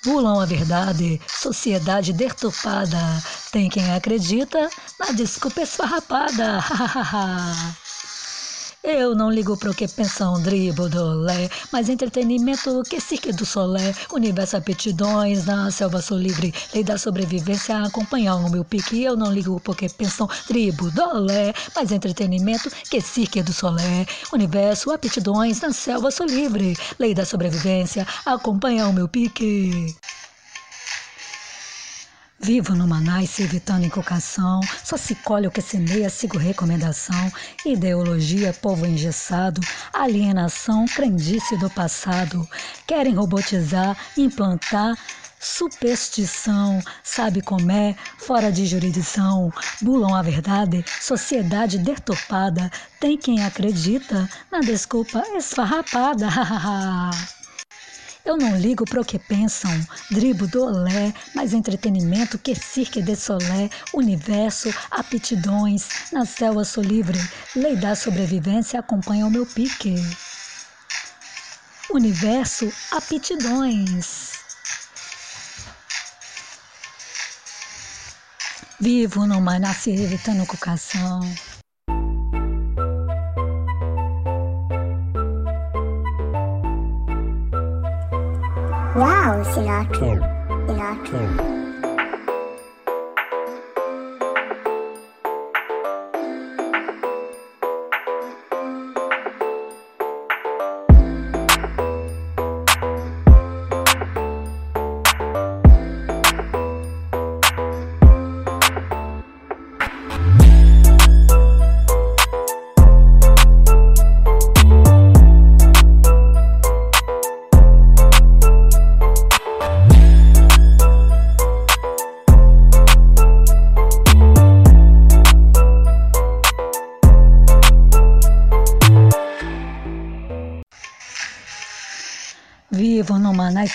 Bulam 0.07 0.41
a 0.41 0.47
verdade, 0.47 1.21
sociedade 1.29 2.15
deturpada. 2.15 2.97
Tem 3.53 3.69
quem 3.69 3.93
acredita 3.93 4.71
na 4.99 5.13
desculpa 5.13 5.61
esfarrapada. 5.61 6.65
Eu 8.87 9.15
não 9.15 9.31
ligo 9.31 9.57
pro 9.57 9.75
que 9.75 9.89
pensam 9.89 10.43
dribo 10.43 10.91
do 10.91 11.15
lé, 11.15 11.49
mas 11.73 11.89
entretenimento 11.89 12.83
que 12.83 13.01
cirque 13.01 13.33
do 13.33 13.47
solé, 13.47 13.95
universo 14.13 14.59
aptidões, 14.59 15.47
na 15.47 15.71
selva 15.71 16.03
sou 16.03 16.19
livre, 16.19 16.53
lei 16.75 16.85
da 16.85 16.99
sobrevivência 16.99 17.83
acompanhar 17.83 18.37
o 18.37 18.51
meu 18.51 18.63
pique. 18.63 19.03
Eu 19.03 19.17
não 19.17 19.33
ligo 19.33 19.59
pro 19.59 19.75
que 19.75 19.89
pensam 19.89 20.29
dribo 20.47 20.91
do 20.91 21.19
lé, 21.21 21.55
mas 21.75 21.93
entretenimento 21.93 22.71
que 22.91 23.01
cirque 23.01 23.43
do 23.43 23.55
solé, 23.55 24.05
universo 24.35 24.91
aptidões, 24.91 25.63
na 25.63 25.73
selva 25.73 26.11
sou 26.11 26.27
livre, 26.27 26.77
lei 26.99 27.15
da 27.15 27.25
sobrevivência 27.25 28.07
acompanhar 28.27 28.89
o 28.89 28.93
meu 28.93 29.09
pique. 29.09 29.97
Vivo 32.45 32.75
numa 32.75 33.01
nice 33.01 33.43
evitando 33.43 33.87
inculcação, 33.87 34.61
só 34.85 34.99
se 34.99 35.15
colhe 35.15 35.47
o 35.47 35.51
que 35.51 35.63
semeia, 35.63 36.11
sigo 36.11 36.37
recomendação, 36.37 37.33
ideologia, 37.65 38.53
povo 38.53 38.85
engessado, 38.85 39.63
alienação, 39.95 40.85
crendice 40.85 41.57
do 41.57 41.71
passado, 41.71 42.47
querem 42.87 43.15
robotizar, 43.15 43.97
implantar, 44.15 44.95
superstição, 45.41 46.83
sabe 47.03 47.41
como 47.41 47.73
é, 47.73 47.97
fora 48.19 48.53
de 48.53 48.67
jurisdição, 48.67 49.51
bulam 49.81 50.15
a 50.15 50.21
verdade, 50.21 50.85
sociedade 51.01 51.79
deturpada, 51.79 52.71
tem 53.01 53.17
quem 53.17 53.43
acredita 53.43 54.29
na 54.53 54.61
desculpa 54.61 55.25
esfarrapada, 55.35 56.29
Eu 58.25 58.39
não 58.39 58.57
ligo 58.57 58.87
pro 58.87 59.05
que 59.05 59.19
pensam, 59.19 59.71
dribo 60.11 60.47
do 60.47 60.65
olé, 60.65 61.13
mas 61.35 61.53
entretenimento 61.53 62.39
que 62.39 62.55
cirque 62.55 63.03
de 63.03 63.15
solé, 63.15 63.69
universo, 63.93 64.73
aptidões, 64.91 66.11
na 66.11 66.25
selva 66.25 66.65
sou 66.65 66.83
livre, 66.83 67.19
lei 67.55 67.77
da 67.77 67.95
sobrevivência 67.95 68.81
acompanha 68.81 69.27
o 69.27 69.31
meu 69.31 69.45
pique. 69.45 69.97
Universo, 71.93 72.73
aptidões. 72.93 74.33
Vivo 78.81 79.27
numa 79.27 79.59
nasce 79.59 79.91
evitando 79.91 80.47
cucação. 80.47 81.21
Inaku. 89.57 90.19
Inaku. 90.71 91.54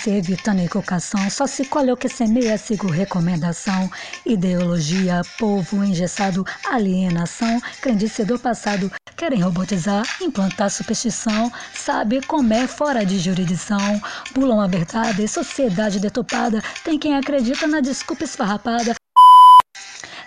Nice 0.00 0.10
evitando 0.10 0.60
equivocação, 0.60 1.28
só 1.28 1.46
se 1.46 1.64
colhe 1.64 1.92
o 1.92 1.96
que 1.96 2.08
semeia, 2.08 2.56
sigo 2.56 2.88
recomendação. 2.88 3.90
Ideologia, 4.24 5.22
povo 5.38 5.84
engessado, 5.84 6.44
alienação, 6.70 7.60
crendice 7.80 8.24
do 8.24 8.38
passado. 8.38 8.90
Querem 9.16 9.42
robotizar, 9.42 10.04
implantar 10.20 10.70
superstição, 10.70 11.52
sabe 11.74 12.22
como 12.22 12.52
é 12.52 12.66
fora 12.66 13.04
de 13.04 13.18
jurisdição. 13.18 14.00
Bulam 14.32 14.60
a 14.60 14.66
verdade, 14.66 15.26
sociedade 15.28 16.00
deturpada, 16.00 16.62
tem 16.84 16.98
quem 16.98 17.16
acredita 17.16 17.66
na 17.66 17.80
desculpa 17.80 18.24
esfarrapada. 18.24 18.94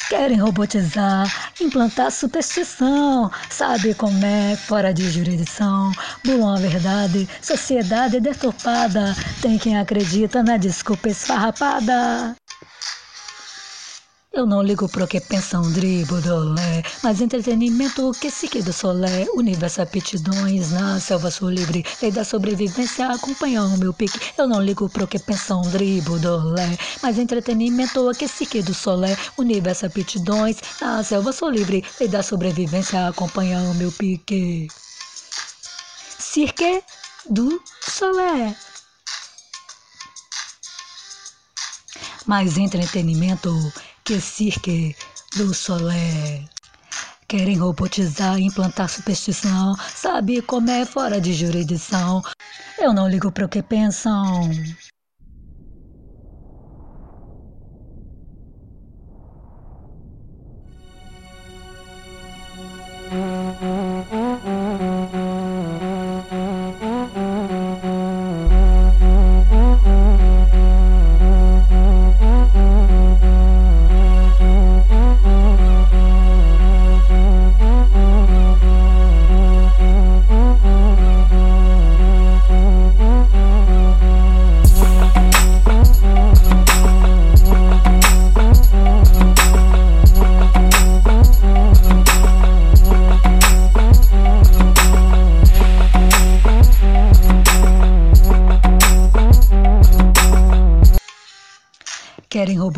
Querem 0.10 0.38
robotizar, 0.38 1.43
implantar 1.60 2.12
superstição, 2.12 3.30
sabe 3.50 3.94
como 3.96 4.24
é, 4.26 4.56
fora 4.58 4.94
de 4.94 5.10
jurisdição, 5.10 5.94
bulam 6.24 6.56
a 6.56 6.60
verdade, 6.60 7.28
sociedade 7.42 8.20
deturpada, 8.20 9.16
tem 9.40 9.58
quem 9.58 9.78
acredita 9.78 10.44
na 10.44 10.58
desculpa 10.58 11.10
esfarrapada. 11.10 12.36
Eu 14.36 14.48
não 14.48 14.64
ligo 14.64 14.90
pro 14.90 15.08
que 15.08 15.22
pensam 15.22 15.62
dribo 15.74 16.20
do 16.20 16.56
lé, 16.56 16.82
mas 17.04 17.22
entretenimento 17.22 18.12
que 18.20 18.32
se 18.32 18.48
do 18.64 18.74
solé, 18.74 19.28
universo 19.36 19.84
aptidões, 19.84 20.72
na 20.72 21.00
selva 21.00 21.30
sou 21.30 21.52
livre, 21.52 21.86
lei 22.02 22.12
da 22.12 22.24
sobrevivência 22.24 23.10
acompanhar 23.10 23.64
o 23.66 23.78
meu 23.78 23.94
pique. 23.94 24.20
Eu 24.36 24.48
não 24.48 24.60
ligo 24.60 24.90
pro 24.90 25.06
que 25.06 25.20
pensam 25.20 25.62
dribo 25.70 26.18
do 26.18 26.50
lé, 26.50 26.76
mas 27.04 27.20
entretenimento 27.20 28.12
que 28.18 28.28
se 28.28 28.46
do 28.64 28.74
solé, 28.74 29.16
universo 29.38 29.86
aptidões, 29.86 30.58
na 30.82 31.04
selva 31.04 31.32
sou 31.32 31.52
livre, 31.52 31.86
lei 32.00 32.10
da 32.10 32.24
sobrevivência 32.24 33.08
acompanhar 33.08 33.62
o 33.62 33.76
meu 33.76 33.92
pique. 33.92 34.68
Cirque 36.18 36.82
do 37.30 37.62
solé. 37.88 38.56
mais 42.26 42.58
entretenimento 42.58 43.52
que 44.04 44.20
cirque 44.20 44.96
do 45.38 45.54
solé. 45.54 46.44
Querem 47.28 47.58
robotizar, 47.58 48.38
implantar 48.40 48.90
superstição, 48.90 49.76
sabe 49.96 50.42
como 50.42 50.70
é 50.70 50.86
fora 50.86 51.20
de 51.20 51.34
jurisdição. 51.34 52.22
Eu 52.78 52.94
não 52.94 53.08
ligo 53.08 53.32
pro 53.32 53.50
que 53.50 53.64
pensam. 53.64 54.50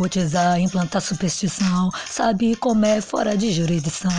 Robotizar, 0.06 0.60
implantar 0.60 1.02
superstição, 1.02 1.90
sabe 2.08 2.54
como 2.56 2.86
é 2.86 3.00
fora 3.00 3.36
de 3.36 3.52
jurisdição. 3.52 4.10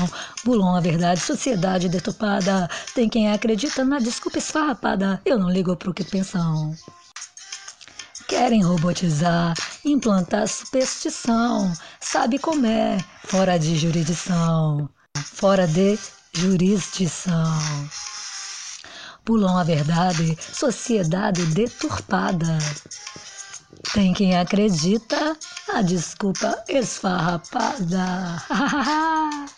Bulam 0.44 0.76
a 0.76 0.82
verdade, 0.82 1.22
sociedade 1.22 1.88
deturpada. 1.88 2.70
Tem 2.94 3.08
quem 3.08 3.32
acredita 3.32 3.86
na 3.86 4.00
desculpa 4.00 4.38
esfarrapada. 4.38 5.22
Eu 5.26 5.40
não 5.40 5.50
ligo 5.50 5.76
pro 5.76 5.94
que 5.94 6.04
pensam. 6.04 6.76
Querem 8.28 8.62
robotizar, 8.62 9.54
implantar 9.86 10.48
superstição, 10.50 11.72
sabe 12.02 12.38
como 12.38 12.66
é 12.66 12.98
fora 13.24 13.58
de 13.58 13.78
jurisdição. 13.78 14.90
Fora 15.16 15.66
de 15.66 15.98
jurisdição. 16.34 17.58
manipulam 19.28 19.58
a 19.58 19.64
verdade, 19.64 20.38
sociedade 20.42 21.46
deturpada. 21.48 22.58
Tem 23.94 24.14
quem 24.14 24.38
acredita, 24.38 25.38
a 25.74 25.82
desculpa 25.82 26.64
esfarrapada. 26.68 28.42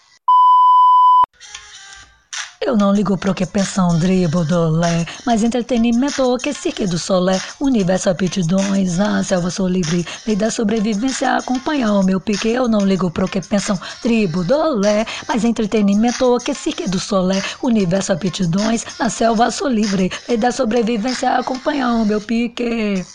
Eu 2.62 2.76
não 2.76 2.92
ligo 2.92 3.18
pro 3.18 3.34
que 3.34 3.46
pensam 3.46 3.98
dribo 3.98 4.44
dolé, 4.44 5.06
mas 5.26 5.44
entretenimento 5.44 6.38
que 6.38 6.54
cirque 6.54 6.86
do 6.86 7.00
solé, 7.00 7.40
universo 7.60 8.10
aptidões, 8.10 8.98
na 8.98 9.24
selva 9.24 9.50
sou 9.50 9.68
livre, 9.68 10.06
lei 10.28 10.36
da 10.36 10.52
sobrevivência 10.52 11.38
acompanha 11.38 11.92
o 11.94 12.04
meu 12.04 12.20
pique. 12.20 12.50
Eu 12.50 12.68
não 12.68 12.86
ligo 12.86 13.10
pro 13.10 13.30
que 13.30 13.42
pensam 13.42 13.80
dribo 14.04 14.44
dolé, 14.44 15.06
mas 15.28 15.46
entretenimento 15.46 16.38
que 16.44 16.54
cirque 16.54 16.88
do 16.88 17.00
solé, 17.00 17.42
universo 17.64 18.12
aptidões, 18.12 18.86
na 19.00 19.10
selva 19.10 19.50
sou 19.52 19.70
livre, 19.70 20.12
lei 20.28 20.38
da 20.38 20.52
sobrevivência 20.52 21.38
acompanha 21.38 21.88
o 21.88 22.06
meu 22.06 22.20
pique. 22.20 23.06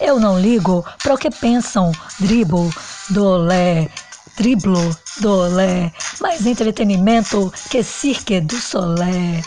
Eu 0.00 0.20
não 0.20 0.38
ligo 0.38 0.84
pro 1.02 1.16
que 1.16 1.30
pensam 1.30 1.92
dribo 2.20 2.70
dolé, 3.10 3.88
driblo, 4.36 4.96
dolé, 5.20 5.92
mais 6.20 6.46
entretenimento 6.46 7.52
que 7.70 7.82
cirque 7.82 8.40
do 8.40 8.56
solé. 8.56 9.42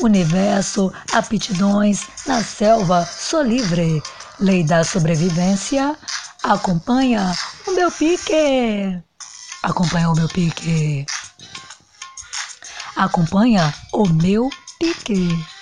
Universo, 0.00 0.92
aptidões, 1.12 2.02
na 2.26 2.42
selva, 2.42 3.06
sou 3.06 3.42
livre. 3.42 4.02
Lei 4.40 4.64
da 4.64 4.82
sobrevivência, 4.82 5.96
acompanha 6.42 7.32
o 7.66 7.70
meu 7.70 7.90
pique. 7.90 9.00
Acompanha 9.62 10.10
o 10.10 10.14
meu 10.14 10.28
pique. 10.28 11.06
Acompanha 12.96 13.72
o 13.92 14.08
meu 14.08 14.50
pique. 14.80 15.53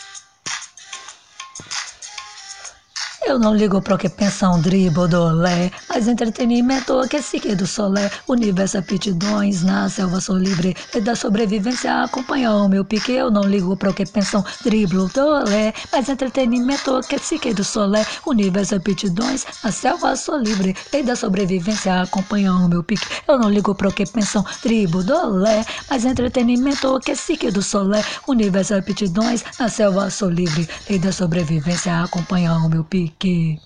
Eu 3.25 3.39
não 3.39 3.55
ligo 3.55 3.81
pro 3.81 3.97
que 3.97 4.09
pensam 4.09 4.61
dribo 4.61 5.07
dolé, 5.07 5.71
mas 5.89 6.09
entretenimento 6.09 7.01
que 7.09 7.23
sique 7.23 7.55
do 7.55 7.67
solé, 7.67 8.11
universo 8.29 8.79
aptidões, 8.79 9.63
na 9.63 9.89
selva 9.89 10.21
sou 10.21 10.37
livre, 10.37 10.77
e 10.93 11.01
da 11.01 11.15
sobrevivência 11.15 12.03
acompanha 12.03 12.51
o 12.51 12.69
meu 12.69 12.85
pique. 12.85 13.13
Eu 13.13 13.31
não 13.31 13.45
ligo 13.45 13.77
pro 13.77 13.95
que 13.95 14.05
pensam 14.05 14.45
driblo 14.65 15.09
dolé, 15.15 15.73
mas 15.93 16.09
entretenimento 16.09 17.01
que 17.09 17.19
sique 17.19 17.55
do 17.55 17.63
solé, 17.63 18.05
universo 18.27 18.75
aptidões, 18.75 19.47
na 19.63 19.71
selva 19.71 20.17
sou 20.17 20.37
livre, 20.37 20.77
e 20.93 21.03
da 21.03 21.15
sobrevivência 21.15 22.03
acompanha 22.03 22.53
o 22.53 22.69
meu 22.69 22.83
pique. 22.83 23.07
Eu 23.29 23.39
não 23.39 23.49
ligo 23.49 23.75
pro 23.75 23.93
que 23.93 24.05
pensam 24.05 24.45
dribo 24.63 25.03
dolé, 25.03 25.65
mas 25.89 26.05
entretenimento 26.05 26.99
que 27.01 27.15
sique 27.15 27.51
do 27.53 27.63
solé, 27.63 28.05
universo 28.27 28.75
aptidões, 28.75 29.45
na 29.59 29.69
selva 29.69 30.11
sou 30.11 30.29
livre, 30.29 30.69
lei 30.91 30.99
da 30.99 31.13
sobrevivência 31.13 32.03
acompanha 32.03 32.53
o 32.55 32.69
meu 32.69 32.83
pique. 32.83 33.22
Driblo, 33.23 33.63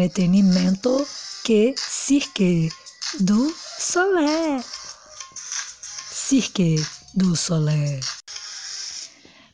Entretenimento 0.00 1.06
que 1.44 1.74
cirque 1.76 2.70
do 3.20 3.54
Solé. 3.78 4.64
Cirque 6.10 6.82
do 7.14 7.36
Solé. 7.36 8.00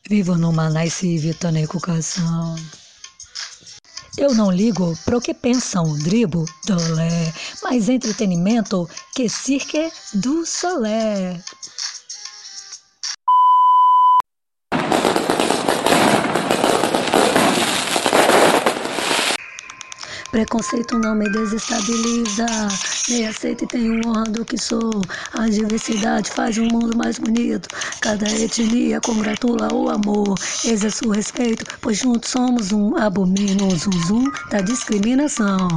Vivo 0.09 0.37
numa 0.37 0.71
nice 0.71 1.19
vitaneco 1.19 1.81
canção. 1.81 2.55
Eu 4.17 4.37
não 4.37 4.53
ligo 4.53 4.97
pro 5.05 5.21
que 5.21 5.35
pensam, 5.35 5.99
dribo, 5.99 6.45
dolé, 6.65 7.35
mais 7.65 7.89
entretenimento 7.89 8.89
que 9.17 9.29
cirque 9.29 9.91
do 10.15 10.47
solé. 10.47 11.43
Preconceito 20.37 20.99
não 20.99 21.15
me 21.15 21.31
desestabiliza. 21.31 22.45
Me 23.09 23.27
aceito 23.27 23.65
e 23.65 23.67
tenho 23.67 24.07
honra 24.07 24.25
do 24.25 24.45
que 24.45 24.59
sou. 24.59 25.01
A 25.33 25.49
diversidade 25.49 26.31
faz 26.31 26.59
um 26.59 26.67
mundo 26.67 26.95
mais 26.95 27.19
bonito. 27.19 27.67
Cada 28.03 28.31
etnia 28.31 29.01
congratula 29.01 29.73
o 29.73 29.89
amor. 29.89 30.35
Exerço 30.63 31.09
o 31.09 31.13
respeito, 31.13 31.65
pois 31.81 31.97
juntos 31.97 32.29
somos 32.29 32.71
um 32.71 32.95
abomino, 32.99 33.75
zum 33.79 33.99
zum 34.07 34.31
da 34.51 34.61
discriminação. 34.61 35.69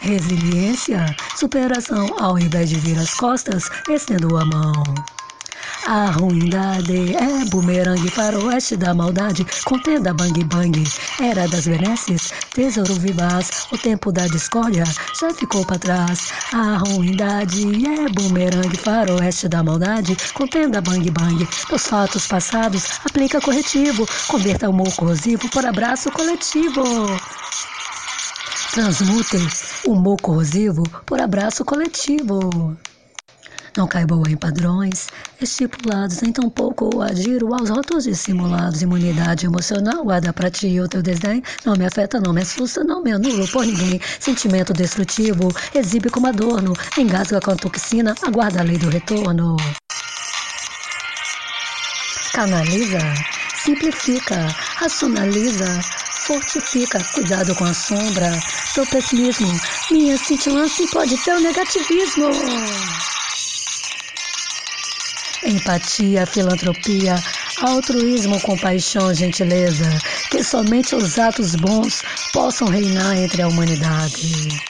Resiliência, 0.00 1.06
superação, 1.36 2.12
ao 2.18 2.36
invés 2.36 2.70
de 2.70 2.76
vir 2.80 2.98
as 2.98 3.14
costas, 3.14 3.70
estendo 3.88 4.36
a 4.36 4.44
mão. 4.44 5.17
A 5.90 6.10
ruindade 6.10 7.16
é 7.16 7.46
bumerangue 7.46 8.10
para 8.10 8.38
o 8.38 8.48
oeste 8.48 8.76
da 8.76 8.92
maldade, 8.92 9.46
contenda 9.64 10.12
bang 10.12 10.44
bang, 10.44 10.84
era 11.18 11.48
das 11.48 11.66
benesses, 11.66 12.30
tesouro 12.52 12.92
vivaz, 12.96 13.66
o 13.72 13.78
tempo 13.78 14.12
da 14.12 14.26
discórdia 14.26 14.84
já 15.18 15.32
ficou 15.32 15.64
para 15.64 15.78
trás. 15.78 16.30
A 16.52 16.76
ruindade 16.76 17.86
é 17.86 18.06
bumerangue 18.10 18.76
para 18.84 19.10
o 19.14 19.16
oeste 19.16 19.48
da 19.48 19.62
maldade, 19.62 20.14
contenda 20.34 20.82
bang 20.82 21.10
bang, 21.10 21.48
dos 21.70 21.86
fatos 21.86 22.26
passados, 22.26 23.00
aplica 23.06 23.40
corretivo, 23.40 24.06
converta 24.26 24.68
humor 24.68 24.94
corrosivo 24.94 25.48
por 25.48 25.64
abraço 25.64 26.12
coletivo. 26.12 26.82
Transmute 28.72 29.38
humor 29.86 30.20
corrosivo 30.20 30.82
por 31.06 31.18
abraço 31.18 31.64
coletivo. 31.64 32.76
Não 33.78 33.86
caibam 33.86 34.20
em 34.28 34.36
padrões 34.36 35.06
estipulados, 35.40 36.20
nem 36.20 36.32
tampouco 36.32 37.00
adiro 37.00 37.54
aos 37.54 37.70
rótulos 37.70 38.02
dissimulados. 38.02 38.82
Imunidade 38.82 39.46
emocional, 39.46 40.02
guarda 40.02 40.32
pra 40.32 40.50
ti 40.50 40.80
o 40.80 40.88
teu 40.88 41.00
desdém. 41.00 41.44
Não 41.64 41.76
me 41.76 41.86
afeta, 41.86 42.20
não 42.20 42.32
me 42.32 42.42
assusta, 42.42 42.82
não 42.82 43.00
me 43.04 43.12
anulo 43.12 43.46
por 43.46 43.64
ninguém. 43.64 44.00
Sentimento 44.18 44.72
destrutivo, 44.72 45.54
exibe 45.72 46.10
como 46.10 46.26
adorno. 46.26 46.72
Engasga 46.98 47.40
com 47.40 47.52
a 47.52 47.54
toxina, 47.54 48.16
aguarda 48.20 48.58
a 48.58 48.64
lei 48.64 48.78
do 48.78 48.90
retorno. 48.90 49.56
Canaliza, 52.32 52.98
simplifica, 53.62 54.48
racionaliza, 54.74 55.80
fortifica, 56.26 56.98
cuidado 57.14 57.54
com 57.54 57.64
a 57.64 57.72
sombra 57.72 58.28
do 58.74 58.84
pessimismo. 58.88 59.48
Minha 59.88 60.18
cintilância 60.18 60.84
pode 60.88 61.16
ter 61.18 61.32
o 61.32 61.40
negativismo. 61.40 62.26
Empatia, 65.42 66.26
filantropia, 66.26 67.22
altruísmo, 67.56 68.40
compaixão, 68.40 69.12
gentileza, 69.14 70.00
que 70.28 70.42
somente 70.42 70.94
os 70.96 71.18
atos 71.18 71.54
bons 71.54 72.02
possam 72.32 72.68
reinar 72.68 73.16
entre 73.16 73.42
a 73.42 73.48
humanidade. 73.48 74.68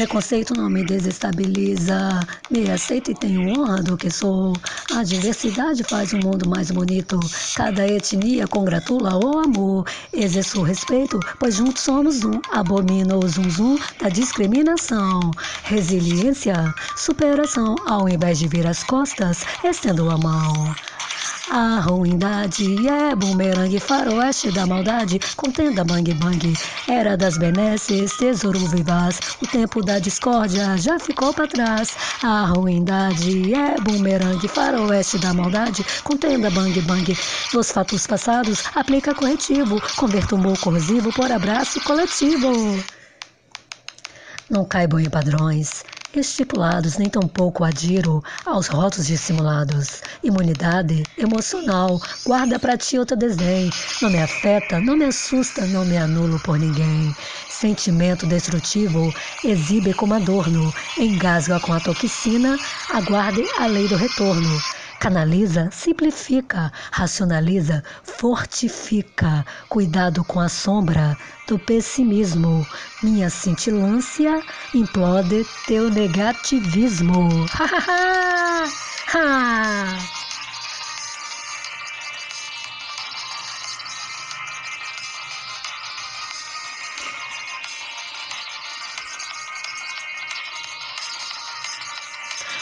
Preconceito 0.00 0.54
não 0.54 0.70
me 0.70 0.82
desestabiliza. 0.82 2.20
Me 2.50 2.70
aceito 2.70 3.10
e 3.10 3.14
tenho 3.14 3.50
honra 3.50 3.82
do 3.82 3.98
que 3.98 4.10
sou. 4.10 4.54
A 4.96 5.02
diversidade 5.02 5.84
faz 5.84 6.14
o 6.14 6.16
um 6.16 6.20
mundo 6.20 6.48
mais 6.48 6.70
bonito. 6.70 7.20
Cada 7.54 7.86
etnia 7.86 8.48
congratula 8.48 9.22
o 9.22 9.38
amor. 9.40 9.86
Exerço 10.10 10.62
respeito, 10.62 11.20
pois 11.38 11.56
juntos 11.56 11.82
somos 11.82 12.24
um. 12.24 12.40
Abomino 12.50 13.18
o 13.22 13.28
zum 13.28 13.50
zum 13.50 13.78
da 14.00 14.08
discriminação. 14.08 15.20
Resiliência, 15.64 16.74
superação. 16.96 17.74
Ao 17.86 18.08
invés 18.08 18.38
de 18.38 18.48
vir 18.48 18.66
as 18.66 18.82
costas, 18.82 19.44
estendo 19.62 20.10
a 20.10 20.16
mão. 20.16 20.74
A 21.48 21.80
ruindade 21.80 22.86
é 22.86 23.14
bumerangue, 23.16 23.80
faroeste 23.80 24.50
da 24.52 24.66
maldade, 24.66 25.18
contenda 25.36 25.82
bang 25.82 26.12
bang, 26.14 26.54
era 26.86 27.16
das 27.16 27.38
benesses, 27.38 28.16
tesouro 28.16 28.58
vivaz, 28.58 29.18
o 29.40 29.46
tempo 29.46 29.82
da 29.82 29.98
discórdia 29.98 30.76
já 30.76 30.98
ficou 30.98 31.32
para 31.32 31.48
trás. 31.48 31.96
A 32.22 32.44
ruindade 32.44 33.54
é 33.54 33.80
bumerangue, 33.80 34.48
faroeste 34.48 35.18
da 35.18 35.32
maldade, 35.32 35.84
contenda 36.04 36.50
bang 36.50 36.78
bang, 36.82 37.18
dos 37.52 37.70
fatos 37.72 38.06
passados, 38.06 38.64
aplica 38.74 39.14
corretivo, 39.14 39.80
converta 39.96 40.34
humor 40.34 40.58
corrosivo 40.58 41.12
por 41.12 41.32
abraço 41.32 41.80
coletivo. 41.80 42.78
Não 44.48 44.64
caibam 44.64 45.00
em 45.00 45.08
padrões 45.08 45.84
estipulados, 46.18 46.96
nem 46.96 47.08
tampouco 47.08 47.62
adiro 47.62 48.22
aos 48.44 48.66
rótulos 48.66 49.06
dissimulados. 49.06 50.02
Imunidade 50.24 51.04
emocional, 51.16 52.00
guarda 52.26 52.58
pra 52.58 52.76
ti 52.76 52.98
outro 52.98 53.16
desdém. 53.16 53.70
Não 54.02 54.10
me 54.10 54.20
afeta, 54.20 54.80
não 54.80 54.96
me 54.96 55.04
assusta, 55.04 55.66
não 55.66 55.84
me 55.84 55.96
anulo 55.96 56.40
por 56.40 56.58
ninguém. 56.58 57.14
Sentimento 57.48 58.26
destrutivo, 58.26 59.12
exibe 59.44 59.92
como 59.92 60.14
adorno, 60.14 60.72
engasga 60.98 61.60
com 61.60 61.72
a 61.72 61.80
toxina, 61.80 62.58
aguarde 62.90 63.44
a 63.58 63.66
lei 63.66 63.86
do 63.86 63.96
retorno. 63.96 64.60
Canaliza, 65.00 65.70
simplifica, 65.72 66.70
racionaliza, 66.92 67.82
fortifica. 68.04 69.46
Cuidado 69.68 70.22
com 70.22 70.38
a 70.38 70.48
sombra 70.48 71.16
do 71.48 71.58
pessimismo. 71.58 72.66
Minha 73.02 73.30
cintilância 73.30 74.42
implode 74.74 75.46
teu 75.66 75.88
negativismo. 75.90 77.46
Ha, 77.52 77.64
ha, 77.64 78.64
ha. 79.06 79.96
ha. 79.96 80.29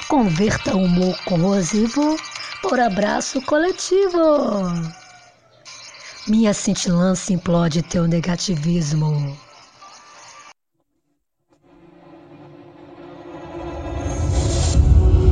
Converta 0.09 0.75
o 0.75 0.85
humor 0.85 1.15
corrosivo 1.27 2.17
por 2.63 2.81
abraço 2.81 3.43
coletivo. 3.43 4.63
Minha 6.27 6.55
cintilância 6.55 7.35
implode 7.35 7.83
teu 7.83 8.09
negativismo. 8.09 9.37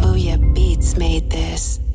Booyah 0.02 0.36
Beats 0.52 0.92
made 0.94 1.26
this. 1.30 1.85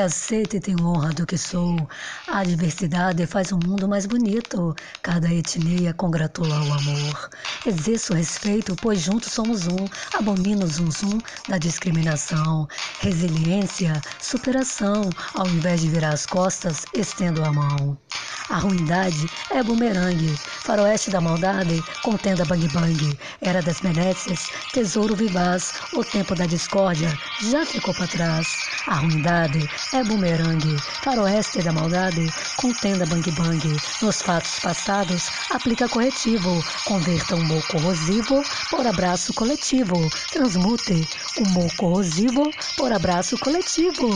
Me 0.00 0.06
aceita 0.06 0.56
e 0.56 0.60
tenho 0.60 0.82
honra 0.86 1.12
do 1.12 1.26
que 1.26 1.36
sou. 1.36 1.76
A 2.26 2.42
diversidade 2.42 3.26
faz 3.26 3.52
o 3.52 3.58
mundo 3.58 3.86
mais 3.86 4.06
bonito. 4.06 4.74
Cada 5.02 5.30
etnia 5.30 5.92
congratula 5.92 6.58
o 6.58 6.72
amor. 6.72 7.30
Exerço 7.66 8.14
respeito, 8.14 8.74
pois 8.80 9.02
juntos 9.02 9.30
somos 9.30 9.66
um. 9.66 9.86
Abomino 10.14 10.64
o 10.64 10.68
zum 10.68 10.90
zum 10.90 11.18
da 11.46 11.58
discriminação. 11.58 12.66
Resiliência, 13.00 14.00
superação. 14.18 15.10
Ao 15.34 15.46
invés 15.46 15.82
de 15.82 15.90
virar 15.90 16.14
as 16.14 16.24
costas, 16.24 16.86
estendo 16.94 17.44
a 17.44 17.52
mão. 17.52 17.98
A 18.48 18.58
ruindade 18.58 19.30
é 19.50 19.62
bumerangue. 19.62 20.34
Faroeste 20.64 21.10
da 21.10 21.20
maldade, 21.20 21.84
contenda 22.02 22.44
bang 22.44 22.66
bang. 22.68 23.18
Era 23.40 23.62
das 23.62 23.80
benécias, 23.80 24.50
tesouro 24.72 25.14
vivaz. 25.14 25.74
O 25.92 26.02
tempo 26.02 26.34
da 26.34 26.46
discórdia 26.46 27.16
já 27.42 27.64
ficou 27.64 27.94
para 27.94 28.08
trás. 28.08 28.48
A 28.86 28.96
ruindade 28.96 29.68
é 29.92 30.04
bumerangue. 30.04 30.78
Faroeste 31.02 31.62
da 31.62 31.72
maldade, 31.72 32.32
contenda 32.56 33.06
bang 33.06 33.30
bang. 33.32 33.76
Nos 34.02 34.22
fatos 34.22 34.58
passados, 34.60 35.30
aplica 35.50 35.88
corretivo. 35.88 36.62
Converta 36.84 37.34
humor 37.36 37.62
corrosivo 37.68 38.42
por 38.70 38.86
abraço 38.86 39.32
coletivo. 39.34 40.10
Transmute 40.30 41.06
humor 41.36 41.70
corrosivo 41.76 42.50
por 42.76 42.92
abraço 42.92 43.38
coletivo. 43.38 44.08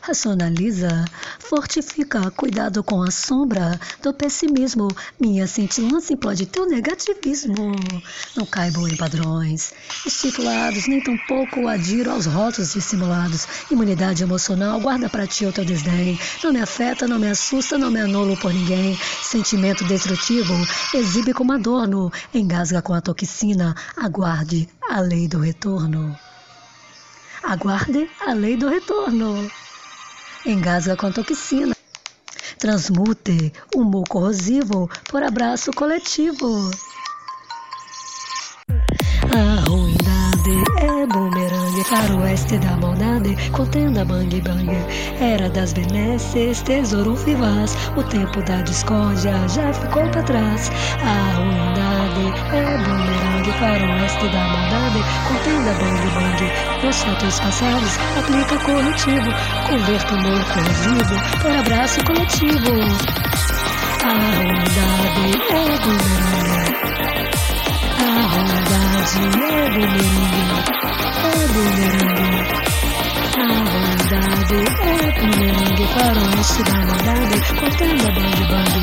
Racionaliza, 0.00 1.04
fortifica, 1.38 2.30
cuidado 2.30 2.82
com 2.82 3.02
a 3.02 3.10
sombra 3.10 3.78
do 4.02 4.14
pessimismo. 4.14 4.88
Minha 5.20 5.46
cintilância 5.46 6.14
implode 6.14 6.46
teu 6.46 6.66
negativismo. 6.66 7.76
Não 8.36 8.46
caibo 8.46 8.88
em 8.88 8.96
padrões 8.96 9.72
estipulados, 10.06 10.86
nem 10.86 11.02
tampouco 11.02 11.68
adiro 11.68 12.10
aos 12.10 12.26
rótulos 12.26 12.72
dissimulados. 12.72 13.46
Imunidade 13.70 14.22
emocional, 14.22 14.80
guarda 14.80 15.08
para 15.08 15.26
ti 15.26 15.44
o 15.44 15.52
teu 15.52 15.64
desdém. 15.64 16.18
Não 16.42 16.52
me 16.52 16.60
afeta, 16.60 17.06
não 17.06 17.18
me 17.18 17.28
assusta, 17.28 17.76
não 17.76 17.90
me 17.90 18.00
anulo 18.00 18.36
por 18.36 18.52
ninguém. 18.52 18.98
Sentimento 19.22 19.84
destrutivo, 19.84 20.54
exibe 20.94 21.34
como 21.34 21.52
adorno, 21.52 22.10
engasga 22.32 22.80
com 22.80 22.94
a 22.94 23.00
toxina, 23.00 23.74
aguarde 23.96 24.68
a 24.88 25.00
lei 25.00 25.28
do 25.28 25.38
retorno. 25.38 26.27
Aguarde 27.48 28.10
a 28.20 28.34
lei 28.34 28.58
do 28.58 28.68
retorno. 28.68 29.50
Engasga 30.44 30.94
com 30.98 31.10
toxina. 31.10 31.74
Transmute 32.58 33.54
humor 33.74 34.04
corrosivo 34.06 34.86
por 35.08 35.22
abraço 35.22 35.70
coletivo. 35.72 36.70
A 39.32 39.66
ruindade 39.66 39.97
é 40.78 41.06
bumerangue 41.06 41.84
para 41.90 42.14
o 42.14 42.20
oeste 42.22 42.56
da 42.58 42.76
maldade, 42.76 43.36
contenda 43.50 44.04
bang 44.04 44.40
bang. 44.40 44.70
Era 45.20 45.48
das 45.50 45.72
benesses, 45.72 46.62
tesouro 46.62 47.14
vivaz, 47.16 47.76
o 47.96 48.02
tempo 48.04 48.40
da 48.42 48.62
discórdia 48.62 49.34
já 49.48 49.72
ficou 49.72 50.08
para 50.10 50.22
trás. 50.22 50.70
A 51.02 51.34
ruindade 51.36 52.32
é 52.54 52.78
bumerangue 52.78 53.52
para 53.58 53.84
o 53.84 53.90
oeste 54.00 54.28
da 54.28 54.48
maldade, 54.48 55.00
contenda 55.26 55.72
bang 55.74 56.06
bang. 56.14 56.86
Nos 56.86 57.02
fatos 57.02 57.40
passados, 57.40 57.98
aplica 58.16 58.56
corretivo, 58.58 59.30
converta 59.68 60.14
humor 60.14 60.44
corrosivo 60.52 61.16
por 61.42 61.56
abraço 61.56 62.04
coletivo. 62.04 62.72
A 64.04 64.12
ruindade 64.36 65.26
é 65.50 65.78
bumerangue. 65.84 66.38
A 68.00 68.67
ruindade 69.14 69.80
é 69.80 69.88
bumerangue, 70.48 70.92
é 71.24 71.46
bumerangue. 71.52 72.48
A 73.38 73.50
é 77.88 78.12
bang 78.12 78.42
bang. 78.48 78.76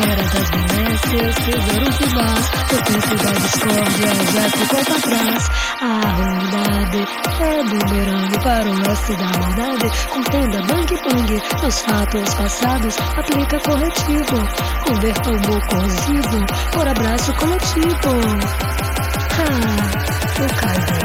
Era 0.00 0.22
das 0.22 0.48
benesses, 0.50 1.34
tesouro 1.44 1.90
vivaz, 1.92 2.44
o 2.72 2.78
tempo 2.82 3.14
da 3.22 3.32
discórdia 3.32 4.10
já 4.32 4.44
ficou 4.50 4.82
pra 4.84 4.98
trás. 5.00 5.44
A 5.80 5.84
ruindade 6.16 7.00
é 7.40 7.62
bumerangue, 7.64 8.38
faroeste 8.42 9.14
da 9.16 9.28
maldade, 9.38 9.88
contenda 10.08 10.58
bang 10.62 10.92
bang. 11.04 11.30
Nos 11.62 11.80
fatos 11.82 12.34
passados, 12.34 12.96
aplica 13.16 13.60
corretivo, 13.60 14.38
converta 14.86 15.30
o 15.30 15.38
corrosivo 15.68 16.46
por 16.72 16.88
abraço 16.88 17.32
coletivo. 17.34 19.07
Ah, 19.40 20.42
eu 20.42 20.48
caibo 20.60 20.96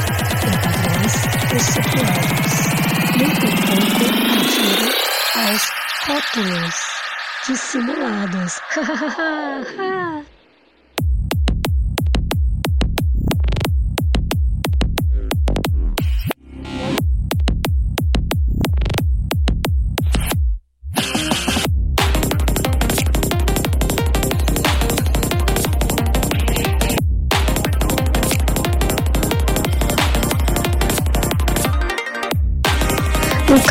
em 0.48 0.56
padrões 0.64 1.16
estipulados. 1.54 2.54
Muito 3.18 3.48
pouco 3.68 4.06
aos 5.40 5.64
rótulos 6.08 6.76
dissimulados. 7.48 8.52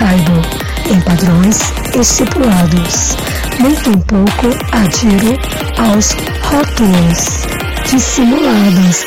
Caibo 0.02 0.42
em 0.90 1.00
padrões 1.02 1.60
estipulados. 1.94 3.14
Nem 3.60 3.72
tampouco 3.76 4.48
adiro 4.72 5.38
aos 5.78 6.16
rótulos 6.42 7.46
dissimulados. 7.88 9.04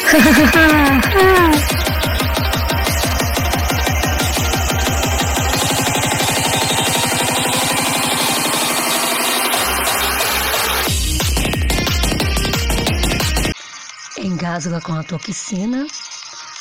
Engasga 14.18 14.80
com 14.80 14.93
a 14.93 15.04
toxina, 15.04 15.86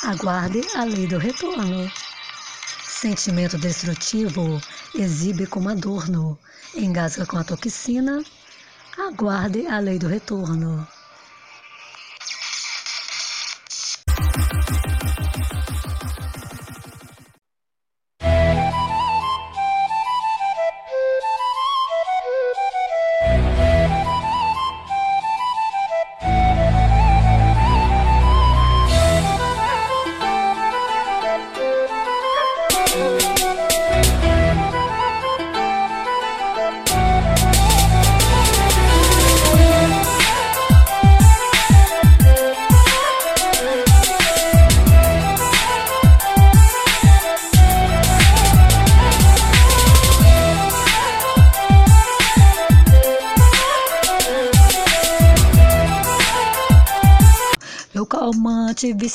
aguarde 0.03 0.59
a 0.75 0.83
lei 0.83 1.07
do 1.07 1.17
retorno. 1.17 1.89
Sentimento 3.05 3.55
destrutivo, 3.59 4.59
exibe 4.95 5.45
como 5.45 5.69
adorno, 5.69 6.39
engasga 6.75 7.23
com 7.27 7.37
a 7.37 7.43
toxina, 7.43 8.25
aguarde 8.97 9.67
a 9.67 9.79
lei 9.79 9.99
do 9.99 10.07
retorno. 10.07 10.87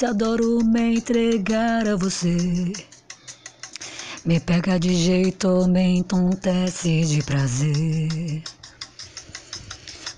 Adoro 0.04 0.64
me 0.64 0.96
entregar 0.96 1.86
a 1.88 1.96
você. 1.96 2.72
Me 4.24 4.38
pega 4.38 4.78
de 4.78 4.94
jeito, 4.94 5.66
me 5.68 5.98
entontece 5.98 7.02
de 7.02 7.22
prazer. 7.22 8.42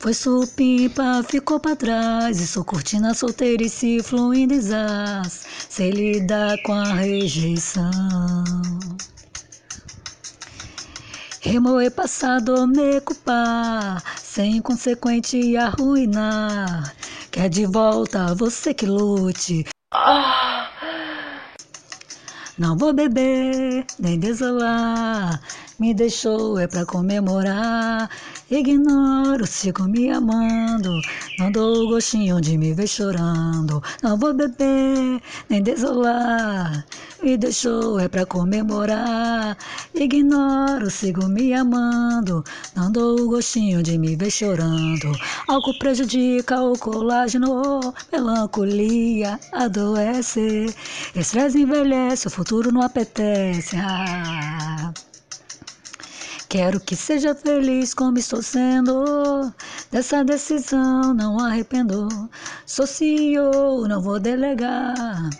Foi 0.02 0.12
supimpa, 0.12 1.24
ficou 1.28 1.60
pra 1.60 1.76
trás. 1.76 2.40
E 2.40 2.46
sou 2.46 2.64
cortina 2.64 3.14
solteira 3.14 3.62
e 3.62 3.68
se 3.68 4.02
fluindo 4.02 4.54
desas. 4.54 5.44
Sei 5.68 5.90
lidar 5.90 6.60
com 6.64 6.72
a 6.72 6.94
rejeição. 6.94 7.92
Remoer 11.40 11.92
passado, 11.92 12.66
me 12.66 13.00
culpar. 13.00 14.02
Sem 14.18 14.60
consequente 14.60 15.56
arruinar. 15.56 16.94
Quer 17.30 17.48
de 17.48 17.64
volta, 17.64 18.34
você 18.34 18.74
que 18.74 18.86
lute. 18.86 19.71
Não 22.58 22.76
vou 22.76 22.92
beber, 22.92 23.84
nem 23.98 24.18
desolar. 24.18 25.40
Me 25.78 25.92
deixou 25.92 26.58
é 26.58 26.66
pra 26.66 26.86
comemorar. 26.86 28.08
Ignoro, 28.52 29.46
sigo 29.46 29.84
me 29.84 30.10
amando. 30.10 31.00
Não 31.38 31.50
dou 31.50 31.74
o 31.74 31.88
gostinho 31.88 32.38
de 32.38 32.58
me 32.58 32.74
ver 32.74 32.86
chorando. 32.86 33.82
Não 34.02 34.18
vou 34.18 34.34
beber, 34.34 35.22
nem 35.48 35.62
desolar. 35.62 36.84
Me 37.22 37.38
deixou 37.38 37.98
é 37.98 38.08
pra 38.08 38.26
comemorar. 38.26 39.56
Ignoro, 39.94 40.90
sigo 40.90 41.26
me 41.28 41.54
amando. 41.54 42.44
Não 42.76 42.92
dou 42.92 43.20
o 43.20 43.28
gostinho 43.30 43.82
de 43.82 43.96
me 43.96 44.16
ver 44.16 44.30
chorando. 44.30 45.10
Álcool 45.48 45.78
prejudica 45.78 46.60
o 46.60 46.78
colágeno. 46.78 47.80
Melancolia 48.12 49.40
adoece. 49.52 50.66
Estresse 51.16 51.58
envelhece, 51.58 52.26
o 52.26 52.30
futuro 52.30 52.70
não 52.70 52.82
apetece. 52.82 53.76
Ah. 53.78 54.92
Quero 56.52 56.78
que 56.80 56.94
seja 56.94 57.34
feliz 57.34 57.94
como 57.94 58.18
estou 58.18 58.42
sendo. 58.42 59.50
Dessa 59.90 60.22
decisão 60.22 61.14
não 61.14 61.38
arrependo. 61.38 62.06
Sou 62.66 62.86
CEO, 62.86 63.88
não 63.88 64.02
vou 64.02 64.20
delegar. 64.20 65.30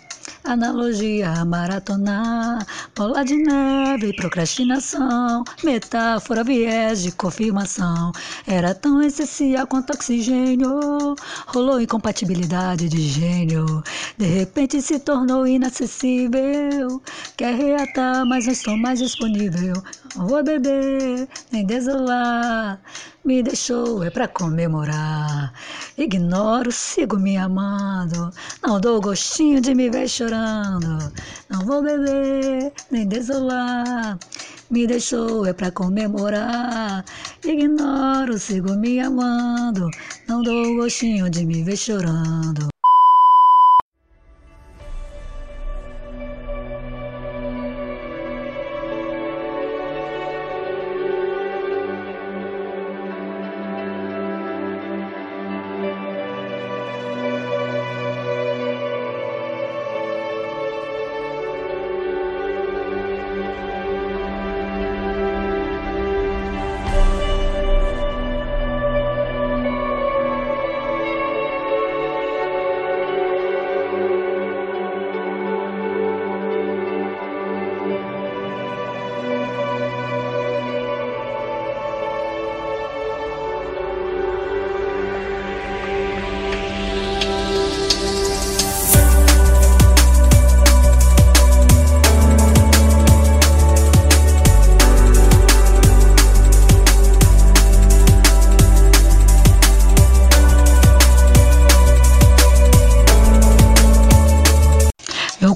Analogia, 0.45 1.45
maratonar, 1.45 2.67
bola 2.93 3.23
de 3.23 3.37
neve, 3.37 4.13
procrastinação, 4.13 5.45
metáfora, 5.63 6.43
viés 6.43 7.01
de 7.01 7.13
confirmação. 7.13 8.11
Era 8.45 8.75
tão 8.75 9.01
essencial 9.01 9.65
quanto 9.65 9.93
oxigênio, 9.93 11.15
rolou 11.47 11.79
incompatibilidade 11.79 12.89
de 12.89 13.07
gênio. 13.07 13.81
De 14.17 14.25
repente 14.25 14.81
se 14.81 14.99
tornou 14.99 15.47
inacessível. 15.47 17.01
Quer 17.37 17.55
reatar, 17.55 18.25
mas 18.25 18.45
não 18.45 18.51
estou 18.51 18.75
mais 18.75 18.99
disponível. 18.99 19.81
Não 20.13 20.27
vou 20.27 20.43
beber, 20.43 21.25
nem 21.53 21.65
desolar. 21.65 22.81
Me 23.25 23.41
deixou 23.41 24.03
é 24.03 24.09
pra 24.09 24.27
comemorar. 24.27 25.53
Ignoro, 25.97 26.73
sigo 26.73 27.17
me 27.17 27.37
amando. 27.37 28.29
Não 28.61 28.81
dou 28.81 28.99
gostinho 28.99 29.61
de 29.61 29.73
me 29.73 29.89
ver 29.89 30.09
chorando. 30.09 30.97
Não 31.49 31.65
vou 31.65 31.81
beber, 31.81 32.73
nem 32.91 33.07
desolar. 33.07 34.19
Me 34.69 34.85
deixou 34.85 35.45
é 35.45 35.53
pra 35.53 35.71
comemorar. 35.71 37.05
Ignoro, 37.45 38.37
sigo 38.37 38.75
me 38.75 38.99
amando. 38.99 39.89
Não 40.27 40.41
dou 40.41 40.75
gostinho 40.75 41.29
de 41.29 41.45
me 41.45 41.63
ver 41.63 41.77
chorando. 41.77 42.72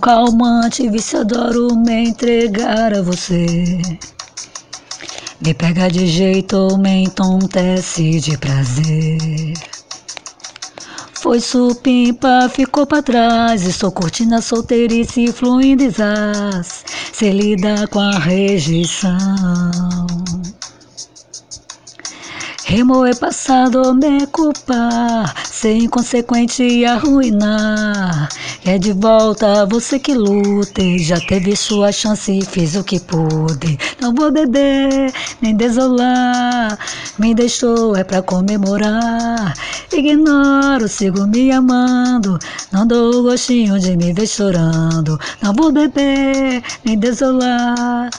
Calmante, 0.08 0.90
vício, 0.90 1.20
adoro 1.20 1.76
me 1.76 2.08
entregar 2.08 2.94
a 2.94 3.02
você. 3.02 3.82
Me 5.42 5.54
pega 5.54 5.90
de 5.90 6.08
jeito, 6.08 6.78
me 6.78 7.04
entontece 7.04 8.22
de 8.22 8.38
prazer. 8.38 9.54
Foi 11.12 11.42
supimpa, 11.42 12.48
ficou 12.48 12.88
pra 12.88 13.02
trás. 13.02 13.64
Estou 13.64 13.92
curtindo 13.92 14.36
a 14.36 14.42
solteirice 14.42 15.30
fluindo 15.34 15.84
exás. 15.84 16.86
Se 17.12 17.30
lida 17.30 17.86
com 17.88 18.00
a 18.00 18.18
rejeição. 18.18 19.12
Remoer 22.64 23.18
passado, 23.18 23.94
me 23.94 24.26
culpar, 24.28 25.36
ser 25.46 25.76
inconsequente 25.76 26.64
e 26.64 26.86
arruinar. 26.86 28.30
É 28.68 28.78
de 28.78 28.92
volta 28.92 29.66
você 29.66 29.98
que 29.98 30.14
lute, 30.14 31.00
já 31.00 31.18
teve 31.22 31.56
sua 31.56 31.90
chance 31.90 32.38
e 32.38 32.44
fiz 32.44 32.76
o 32.76 32.84
que 32.84 33.00
pude. 33.00 33.80
Não 34.02 34.14
vou 34.14 34.30
beber, 34.30 35.10
nem 35.42 35.56
desolar, 35.56 36.78
me 37.18 37.34
deixou 37.34 37.96
é 37.96 38.04
pra 38.04 38.22
comemorar. 38.22 39.54
Ignoro, 39.92 40.86
sigo 40.88 41.26
me 41.28 41.50
amando, 41.50 42.38
não 42.74 42.86
dou 42.86 43.24
gostinho 43.24 43.80
de 43.80 43.96
me 43.96 44.12
ver 44.12 44.28
chorando. 44.28 45.18
Não 45.42 45.54
vou 45.54 45.72
beber, 45.72 46.62
nem 46.84 47.00
desolar, 47.00 48.10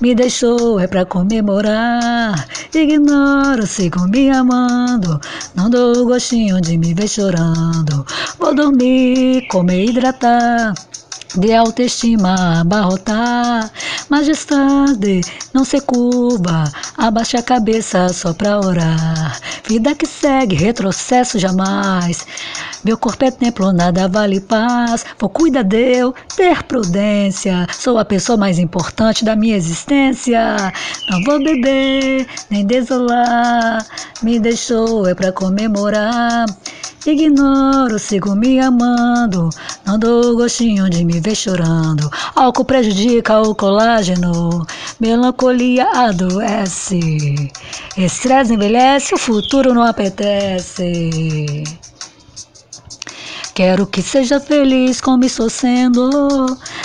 me 0.00 0.14
deixou 0.14 0.78
é 0.78 0.86
pra 0.86 1.04
comemorar. 1.04 2.46
Ignoro, 2.72 3.66
sigo 3.66 4.06
me 4.08 4.30
amando, 4.30 5.20
não 5.54 5.68
dou 5.68 6.06
gostinho 6.06 6.60
de 6.60 6.78
me 6.78 6.94
ver 6.94 7.08
chorando. 7.08 8.06
Vou 8.38 8.54
dormir, 8.54 9.48
comer, 9.48 9.86
hidratar. 9.86 10.74
De 11.34 11.52
autoestima 11.52 12.60
abarrotar, 12.60 13.70
majestade, 14.08 15.20
não 15.52 15.64
se 15.64 15.80
curva, 15.80 16.64
abaixa 16.96 17.38
a 17.38 17.42
cabeça 17.42 18.08
só 18.08 18.32
pra 18.32 18.58
orar. 18.58 19.38
Vida 19.68 19.94
que 19.94 20.06
segue, 20.06 20.54
retrocesso 20.54 21.38
jamais. 21.38 22.24
Meu 22.84 22.96
corpo 22.96 23.24
é 23.24 23.30
templo, 23.30 23.72
nada 23.72 24.08
vale 24.08 24.40
paz. 24.40 25.04
Vou 25.18 25.28
cuidar 25.28 25.64
de 25.64 25.98
eu, 25.98 26.14
ter 26.36 26.62
prudência. 26.62 27.66
Sou 27.72 27.98
a 27.98 28.04
pessoa 28.04 28.38
mais 28.38 28.58
importante 28.58 29.24
da 29.24 29.34
minha 29.34 29.56
existência. 29.56 30.72
Não 31.10 31.22
vou 31.24 31.42
beber, 31.42 32.26
nem 32.48 32.64
desolar. 32.64 33.84
Me 34.22 34.38
deixou 34.38 35.06
é 35.06 35.14
pra 35.14 35.32
comemorar. 35.32 36.46
Ignoro, 37.10 37.98
sigo 37.98 38.34
me 38.34 38.58
amando. 38.58 39.48
Não 39.84 39.98
dou 39.98 40.36
gostinho 40.36 40.90
de 40.90 41.04
me 41.04 41.20
ver 41.20 41.36
chorando. 41.36 42.10
Álcool 42.34 42.64
prejudica 42.64 43.40
o 43.40 43.54
colágeno. 43.54 44.66
Melancolia 44.98 45.88
adoece. 45.94 47.50
Estresse 47.96 48.54
envelhece, 48.54 49.14
o 49.14 49.18
futuro 49.18 49.72
não 49.72 49.84
apetece. 49.84 51.62
Quero 53.56 53.86
que 53.86 54.02
seja 54.02 54.38
feliz 54.38 55.00
como 55.00 55.24
estou 55.24 55.48
sendo. 55.48 56.10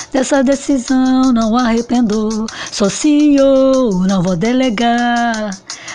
Dessa 0.10 0.42
decisão 0.42 1.34
não 1.34 1.58
arrependo. 1.58 2.46
Sou 2.72 2.90
CEO, 2.90 4.08
não 4.08 4.24
vou 4.24 4.38
delegar. 4.38 5.50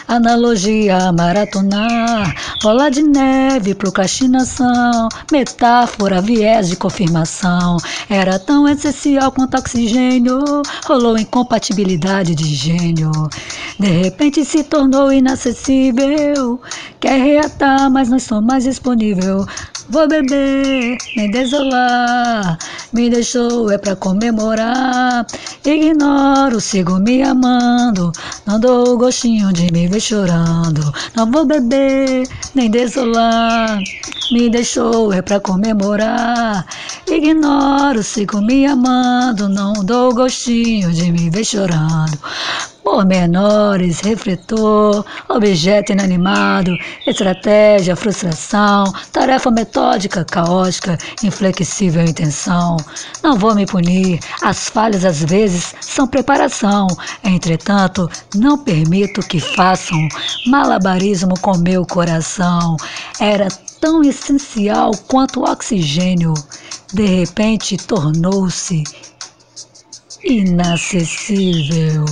Analogia, 0.06 1.10
maratonar, 1.12 2.34
bola 2.62 2.90
de 2.90 3.02
neve, 3.02 3.74
procrastinação, 3.74 5.08
metáfora, 5.32 6.20
viés 6.20 6.68
de 6.68 6.76
confirmação. 6.76 7.78
Era 8.10 8.38
tão 8.38 8.68
essencial 8.68 9.32
quanto 9.32 9.56
oxigênio, 9.56 10.44
rolou 10.84 11.16
incompatibilidade 11.16 12.34
de 12.34 12.54
gênio. 12.54 13.10
De 13.80 13.88
repente 13.88 14.44
se 14.44 14.62
tornou 14.62 15.10
inacessível. 15.10 16.60
Quer 17.00 17.18
reatar, 17.18 17.90
mas 17.90 18.10
não 18.10 18.18
estou 18.18 18.42
mais 18.42 18.64
disponível. 18.64 19.46
Vou 19.88 20.08
beber, 20.08 20.98
nem 21.16 21.30
desolar. 21.30 22.58
Me 22.92 23.08
deixou 23.08 23.70
é 23.70 23.78
pra 23.78 23.94
comemorar. 23.94 25.24
Ignoro, 25.64 26.60
sigo 26.60 26.98
me 26.98 27.22
amando. 27.22 28.10
Não 28.44 28.58
dou 28.58 28.98
gostinho 28.98 29.52
de 29.52 29.72
me 29.72 29.86
ver 29.86 30.00
chorando. 30.00 30.92
Não 31.14 31.30
vou 31.30 31.46
beber, 31.46 32.28
nem 32.54 32.68
desolar. 32.68 33.78
Me 34.32 34.50
deixou 34.50 35.12
é 35.12 35.22
pra 35.22 35.38
comemorar. 35.38 36.66
Ignoro, 37.06 38.02
sigo 38.02 38.40
me 38.42 38.66
amando. 38.66 39.48
Não 39.48 39.72
dou 39.84 40.12
gostinho 40.12 40.92
de 40.92 41.12
me 41.12 41.30
ver 41.30 41.44
chorando. 41.44 42.18
Pormenores, 42.86 43.98
refletor, 43.98 45.04
objeto 45.28 45.90
inanimado, 45.90 46.70
estratégia, 47.04 47.96
frustração, 47.96 48.84
tarefa 49.10 49.50
metódica, 49.50 50.24
caótica, 50.24 50.96
inflexível 51.24 52.04
intenção. 52.04 52.76
Não 53.24 53.36
vou 53.36 53.56
me 53.56 53.66
punir, 53.66 54.20
as 54.40 54.68
falhas 54.68 55.04
às 55.04 55.18
vezes 55.24 55.74
são 55.80 56.06
preparação. 56.06 56.86
Entretanto, 57.24 58.08
não 58.36 58.56
permito 58.56 59.20
que 59.20 59.40
façam 59.40 60.06
malabarismo 60.46 61.34
com 61.40 61.58
meu 61.58 61.84
coração. 61.84 62.76
Era 63.18 63.48
tão 63.80 64.00
essencial 64.04 64.92
quanto 65.08 65.40
o 65.40 65.50
oxigênio. 65.50 66.34
De 66.94 67.04
repente 67.04 67.76
tornou-se 67.76 68.84
inacessível. 70.22 72.04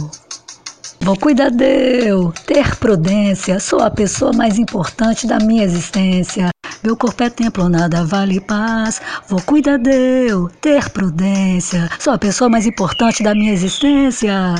Vou 1.00 1.16
cuidar 1.16 1.50
de 1.50 2.06
eu, 2.06 2.32
ter 2.46 2.76
prudência, 2.76 3.60
sou 3.60 3.80
a 3.80 3.90
pessoa 3.90 4.32
mais 4.32 4.58
importante 4.58 5.26
da 5.26 5.38
minha 5.38 5.64
existência. 5.64 6.48
Meu 6.82 6.96
corpo 6.96 7.22
é 7.22 7.30
templo, 7.30 7.68
nada 7.68 8.04
vale 8.04 8.40
paz. 8.40 9.00
Vou 9.28 9.40
cuidar 9.40 9.78
de 9.78 9.90
eu, 10.28 10.48
ter 10.60 10.88
prudência, 10.90 11.90
sou 11.98 12.12
a 12.12 12.18
pessoa 12.18 12.48
mais 12.48 12.66
importante 12.66 13.22
da 13.22 13.34
minha 13.34 13.52
existência. 13.52 14.54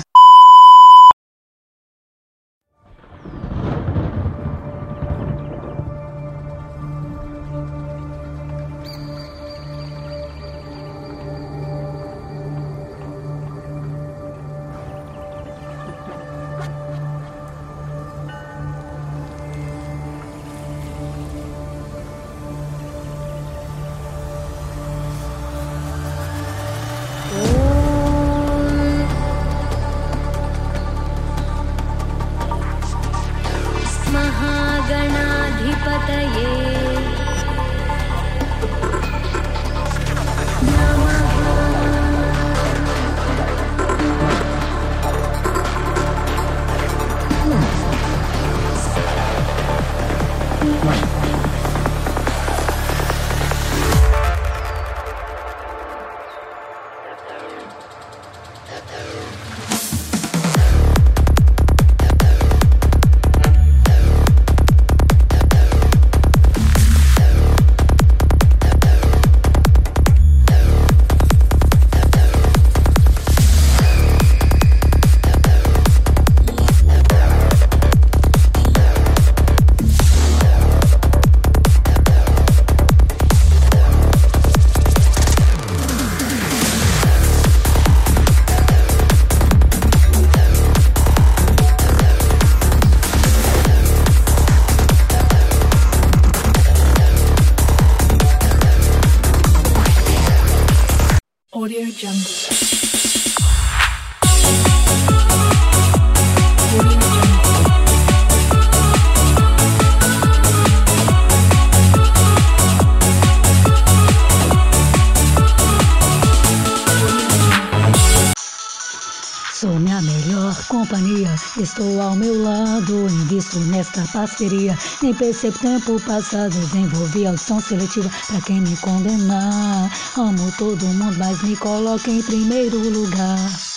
Sou 119.64 119.78
minha 119.78 120.02
melhor 120.02 120.54
companhia, 120.68 121.34
estou 121.58 121.98
ao 121.98 122.14
meu 122.14 122.42
lado, 122.42 123.08
invisto 123.08 123.58
nesta 123.60 124.04
parceria. 124.12 124.78
Nem 125.00 125.14
percebo 125.14 125.58
tempo 125.58 125.98
passado, 126.02 126.50
desenvolvi 126.50 127.26
audição 127.26 127.58
seletiva 127.62 128.10
pra 128.26 128.42
quem 128.42 128.60
me 128.60 128.76
condenar. 128.76 129.90
Amo 130.18 130.52
todo 130.58 130.84
mundo, 130.88 131.16
mas 131.16 131.42
me 131.42 131.56
coloca 131.56 132.10
em 132.10 132.20
primeiro 132.20 132.76
lugar. 132.76 133.73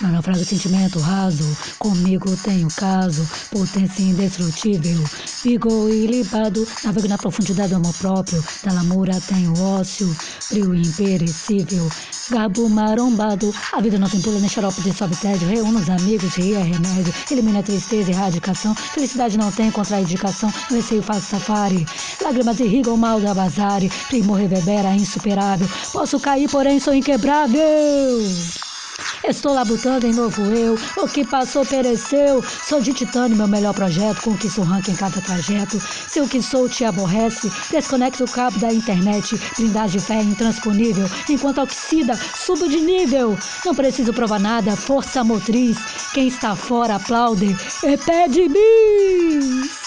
Meu 0.00 0.12
naufrago 0.12 0.44
sentimento 0.44 1.00
raso, 1.00 1.44
comigo 1.76 2.36
tenho 2.44 2.68
caso, 2.68 3.28
potência 3.50 4.00
indestrutível, 4.00 5.02
vigor 5.42 5.90
ilibado, 5.90 6.64
navego 6.84 7.08
na 7.08 7.18
profundidade 7.18 7.70
do 7.70 7.76
amor 7.76 7.92
próprio, 7.94 8.44
da 8.62 8.74
lamura 8.74 9.20
tenho 9.22 9.52
ócio, 9.60 10.08
frio 10.14 10.72
imperecível, 10.72 11.90
gabo 12.30 12.68
marombado, 12.68 13.52
a 13.72 13.80
vida 13.80 13.98
não 13.98 14.08
tem 14.08 14.20
pula 14.20 14.38
nem 14.38 14.48
xarope 14.48 14.80
de 14.82 14.92
sobe 14.92 15.16
tédio, 15.16 15.48
os 15.66 15.90
amigos, 15.90 16.36
rir 16.36 16.54
é 16.54 16.62
remédio, 16.62 17.12
elimina 17.28 17.60
tristeza 17.60 18.12
e 18.12 18.14
erradicação, 18.14 18.76
felicidade 18.76 19.36
não 19.36 19.50
tem 19.50 19.68
contraindicação, 19.72 20.52
no 20.70 20.76
receio 20.76 21.02
faço 21.02 21.26
safari, 21.26 21.84
lágrimas 22.22 22.60
irrigam 22.60 22.94
o 22.94 22.98
mal 22.98 23.20
da 23.20 23.34
bazare, 23.34 23.90
primor 24.06 24.38
reverbera 24.38 24.94
insuperável, 24.94 25.68
posso 25.92 26.20
cair 26.20 26.48
porém 26.48 26.78
sou 26.78 26.94
inquebrável. 26.94 27.58
Estou 29.24 29.52
labutando 29.52 30.06
em 30.06 30.12
novo 30.12 30.42
eu, 30.46 30.78
o 30.96 31.08
que 31.08 31.24
passou 31.24 31.64
pereceu. 31.64 32.42
Sou 32.42 32.80
de 32.80 32.92
titânio, 32.92 33.36
meu 33.36 33.48
melhor 33.48 33.74
projeto, 33.74 34.22
conquisto 34.22 34.60
o 34.60 34.64
ranking 34.64 34.92
em 34.92 34.96
cada 34.96 35.20
trajeto. 35.20 35.80
Se 36.08 36.20
o 36.20 36.28
que 36.28 36.42
sou 36.42 36.68
te 36.68 36.84
aborrece, 36.84 37.50
desconecta 37.70 38.24
o 38.24 38.30
cabo 38.30 38.58
da 38.58 38.72
internet. 38.72 39.38
Blindagem 39.56 40.00
de 40.00 40.06
fé 40.06 40.22
intransponível, 40.22 41.08
enquanto 41.28 41.60
oxida, 41.60 42.18
subo 42.36 42.68
de 42.68 42.80
nível. 42.80 43.38
Não 43.64 43.74
preciso 43.74 44.12
provar 44.12 44.40
nada, 44.40 44.76
força 44.76 45.24
motriz. 45.24 45.76
Quem 46.12 46.28
está 46.28 46.54
fora 46.56 46.96
aplaude 46.96 47.56
e 47.82 47.96
pede 47.96 48.48
bis. 48.48 49.77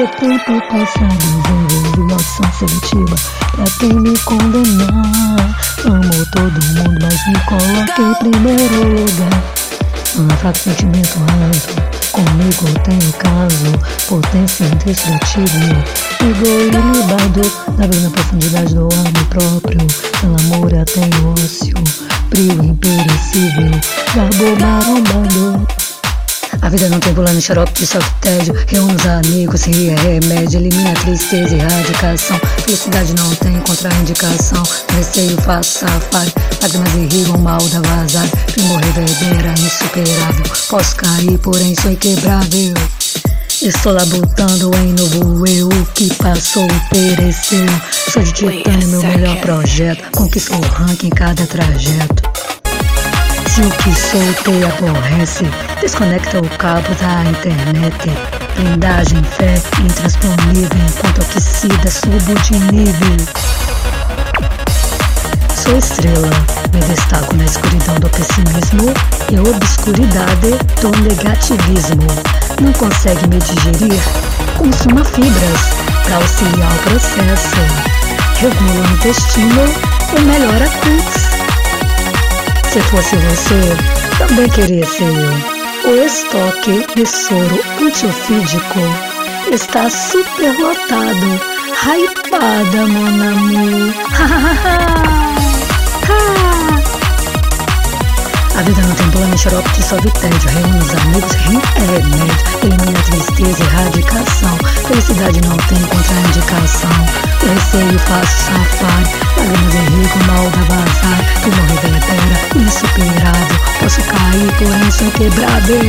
Pensei 0.00 0.38
tempo 0.38 0.62
passado, 0.68 1.18
desenvolvi 1.68 2.14
ação 2.14 2.50
seletiva. 2.58 3.16
Pra 3.52 3.64
quem 3.78 3.92
me 4.00 4.18
condenar, 4.20 5.58
amo 5.84 6.26
todo 6.32 6.64
mundo, 6.74 6.98
mas 7.02 7.26
me 7.26 7.38
coloquei 7.44 8.06
em 8.06 8.14
primeiro 8.14 8.98
lugar. 8.98 9.44
Um 10.16 10.30
fraco 10.38 10.58
sentimento 10.58 11.18
raso. 11.18 11.76
Comigo 12.12 12.80
tenho 12.82 13.12
caso, 13.12 13.72
potência 14.08 14.64
indestrutível. 14.64 15.76
Ego 16.22 16.48
ilibado, 16.48 17.52
navego 17.76 18.02
na 18.02 18.10
profundidade 18.10 18.74
do 18.74 18.88
amor 18.90 19.24
próprio. 19.28 19.86
Pelo 20.18 20.36
amor 20.40 20.72
eu 20.72 20.84
tenho 20.86 21.34
ócio, 21.34 21.74
brilho 22.30 22.64
imperecível. 22.64 23.70
Garbo 24.14 24.56
marombado. 24.62 25.69
A 26.70 26.72
vida 26.72 26.88
não 26.88 27.00
tem 27.00 27.12
pulando 27.12 27.40
xarope 27.40 27.72
de 27.72 27.88
tédio. 28.20 28.54
Reúne 28.68 28.94
os 28.94 29.04
amigos, 29.04 29.64
ria, 29.64 29.92
remédio, 29.96 30.60
elimina 30.60 30.92
a 30.92 30.94
tristeza 30.94 31.56
e 31.56 31.58
radicação. 31.58 32.40
Felicidade 32.64 33.12
não 33.14 33.34
tem 33.34 33.58
contraindicação. 33.62 34.62
Receio 34.96 35.36
faço 35.38 35.80
safari, 35.80 36.32
lágrimas 36.62 36.94
irrigam 36.94 37.38
mal 37.38 37.58
da 37.58 37.80
vazar. 37.80 38.28
Primo 38.52 38.76
reverbera, 38.76 39.52
insuperável. 39.58 40.44
Posso 40.68 40.94
cair, 40.94 41.38
porém 41.38 41.74
sou 41.74 41.90
inquebrável. 41.90 42.74
Estou 43.60 43.92
labutando 43.92 44.70
em 44.76 44.92
novo 44.92 45.44
eu, 45.48 45.68
o 45.68 45.86
que 45.86 46.14
passou 46.14 46.68
pereceu. 46.88 47.66
Sou 48.12 48.22
de 48.22 48.32
titânio, 48.32 48.88
meu 48.90 49.02
melhor 49.02 49.40
projeto. 49.40 50.08
Conquistou 50.12 50.56
o 50.56 50.68
ranking 50.68 51.08
em 51.08 51.10
cada 51.10 51.44
trajeto. 51.48 52.29
Se 53.50 53.62
o 53.62 53.70
que 53.70 53.92
sou 53.92 54.32
te 54.44 54.64
aborrece, 54.64 55.44
desconecta 55.80 56.38
o 56.38 56.48
cabo 56.50 56.94
da 57.00 57.24
internet. 57.28 58.08
Blindagem, 58.54 59.24
fé 59.24 59.60
intransponível, 59.82 60.78
enquanto 60.88 61.20
aquecida 61.20 61.90
subo 61.90 62.32
de 62.42 62.60
nível. 62.72 63.16
Sou 65.56 65.76
estrela, 65.76 66.30
me 66.72 66.80
destaco 66.94 67.34
na 67.34 67.44
escuridão 67.44 67.96
do 67.96 68.08
pessimismo 68.10 68.94
e 69.32 69.40
obscuridade 69.40 70.50
do 70.80 70.90
negativismo. 71.02 72.06
Não 72.62 72.72
consegue 72.74 73.26
me 73.26 73.40
digerir? 73.40 74.00
Consuma 74.56 75.04
fibras 75.04 75.60
para 76.04 76.16
auxiliar 76.18 76.72
o 76.72 76.90
processo. 76.90 77.56
Regula 78.36 78.86
o 78.86 78.92
intestino 78.92 79.64
e 80.16 80.20
melhora 80.20 80.66
a 80.66 80.68
cutis. 80.68 81.29
Se 82.70 82.80
fosse 82.82 83.16
você, 83.16 83.76
também 84.16 84.48
queria 84.48 84.86
ser 84.86 85.02
eu. 85.02 85.90
O 85.90 86.04
estoque 86.04 86.86
de 86.94 87.04
soro 87.04 87.60
antiofídico 87.82 88.78
está 89.52 89.90
superlotado. 89.90 91.40
Hypada, 91.82 92.86
mon 92.86 93.22
amour. 93.28 93.94
A 98.60 98.62
vida 98.62 98.82
não 98.82 98.94
tem 98.94 99.10
plano, 99.10 99.38
xarope 99.38 99.70
dissolve 99.70 100.10
tédio. 100.10 100.50
Reúne 100.50 100.78
os 100.82 100.90
amigos, 100.90 101.32
ri 101.32 101.58
é 101.76 101.80
remédio. 101.80 102.44
Elimina 102.62 103.02
tristeza 103.04 103.62
e 103.62 103.66
radicação. 103.68 104.58
Felicidade 104.86 105.40
não 105.40 105.56
tem 105.56 105.80
contraindicação. 105.80 106.90
Receio 107.40 107.98
faço 108.00 108.36
safari. 108.36 109.08
Lágrimas 109.38 109.74
enrico, 109.76 110.18
mal 110.26 110.44
da 110.50 110.60
vazar. 110.68 111.20
Primo 111.40 111.62
reverbera, 111.68 112.36
insuperável. 112.54 113.58
Posso 113.80 114.02
cair, 114.02 114.52
porém 114.58 114.90
sou 114.90 115.10
quebrável. 115.12 115.80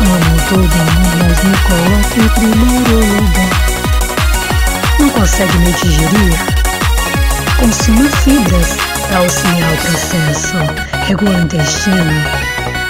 Amo 0.00 0.36
todo 0.48 0.74
mundo, 0.88 1.16
mas 1.20 1.38
me 1.44 1.56
coloco 1.68 2.16
em 2.18 2.28
primeiro 2.30 2.96
lugar. 3.14 3.52
Não 5.00 5.10
consegue 5.10 5.58
me 5.58 5.70
digerir? 5.70 6.34
Consuma 7.58 8.08
fibras 8.08 8.95
auxiliar 9.14 9.72
o 9.72 9.76
processo. 9.76 10.56
Regula 11.06 11.38
o 11.38 11.42
intestino. 11.42 12.12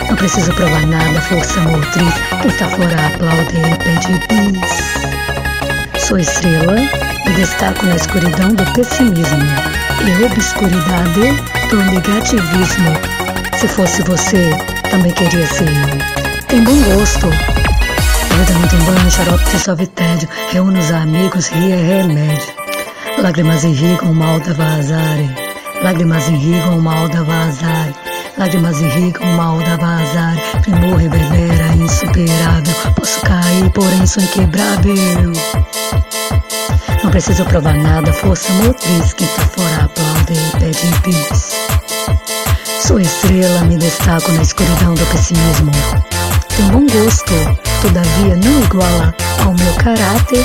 Não 0.09 0.17
preciso 0.17 0.53
provar 0.55 0.87
nada, 0.87 1.21
força 1.23 1.61
motriz. 1.61 2.15
Quem 2.41 2.51
está 2.51 2.69
fora 2.69 3.07
aplaude 3.07 3.57
e 3.57 3.77
pede 3.83 4.61
bis. 4.61 6.03
Sou 6.07 6.19
estrela, 6.19 6.75
me 6.75 7.33
destaco 7.35 7.85
na 7.87 7.97
escuridão 7.97 8.51
do 8.51 8.65
pessimismo 8.73 9.45
e 10.07 10.25
obscuridade 10.25 11.69
do 11.69 11.77
negativismo. 11.83 12.93
Se 13.59 13.67
fosse 13.67 14.03
você, 14.03 14.51
também 14.91 15.13
queria 15.13 15.47
ser 15.47 15.69
eu. 15.69 16.45
Tem 16.47 16.63
bom 16.63 16.81
gosto. 16.83 17.27
A 17.27 18.35
vida 18.37 18.53
não 18.53 18.69
tem 18.69 18.79
banho, 18.81 19.11
xarope 19.11 19.45
dissolve 19.51 19.87
tédio. 19.89 20.29
Reúne 20.53 20.79
os 20.79 20.91
amigos, 20.93 21.49
ria 21.49 21.75
é 21.75 21.99
remédio. 21.99 22.55
Lágrimas 23.19 23.65
irrigam 23.65 24.11
o 24.11 24.15
mal 24.15 24.39
da 24.41 24.53
vazare. 24.53 25.46
Lágrimas 25.83 26.29
irrigam 26.29 26.79
o 26.79 26.83
mal 26.83 27.09
da 27.09 27.23
vazare. 27.23 27.95
Lágrimas 28.39 28.81
irrigam 28.81 29.23
o 29.23 29.37
mal 29.37 29.59
da 29.59 29.77
vazare. 29.77 30.41
Primor 30.63 30.97
reverbera, 30.97 31.75
insuperável. 31.77 32.75
Posso 32.95 33.21
cair, 33.21 33.71
porém 33.71 34.07
sou 34.07 34.23
inquebrável. 34.23 35.33
Não 37.03 37.11
preciso 37.11 37.45
provar 37.45 37.75
nada, 37.75 38.13
força 38.13 38.53
motriz. 38.55 39.13
Quem 39.13 39.27
tá 39.29 39.43
fora 39.43 39.85
aplaude 39.85 40.33
e 40.33 40.59
pede 40.59 41.01
bis. 41.05 41.53
Sou 42.87 43.01
estrela, 43.01 43.61
me 43.65 43.77
destaco 43.77 44.33
na 44.33 44.43
escuridão 44.43 44.95
do 44.95 45.07
pessimismo. 45.07 45.73
Tem 46.57 46.67
bom 46.69 46.87
gosto, 46.87 47.35
todavia 47.83 48.37
não 48.37 48.63
iguala 48.63 49.15
ao 49.45 49.53
meu 49.53 49.73
caráter, 49.75 50.45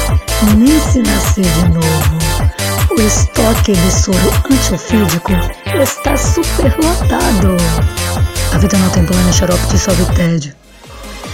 nem 0.58 0.80
se 0.80 1.00
nascer 1.00 1.46
de 1.46 1.70
novo. 1.70 2.21
O 2.92 3.02
estoque 3.02 3.72
de 3.72 3.92
soro 3.92 4.18
antiofídico 4.52 5.32
está 5.82 6.18
superlotado. 6.18 7.56
A 8.54 8.58
vida 8.58 8.78
não 8.78 8.90
tem 8.90 9.06
plano, 9.06 9.32
xarope 9.32 9.66
dissolve 9.68 10.06
tédio. 10.14 10.54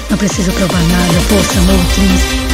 Não 0.10 0.18
preciso 0.18 0.52
provar 0.52 0.82
nada, 0.84 1.20
força. 1.22 1.54
Sou 1.56 2.47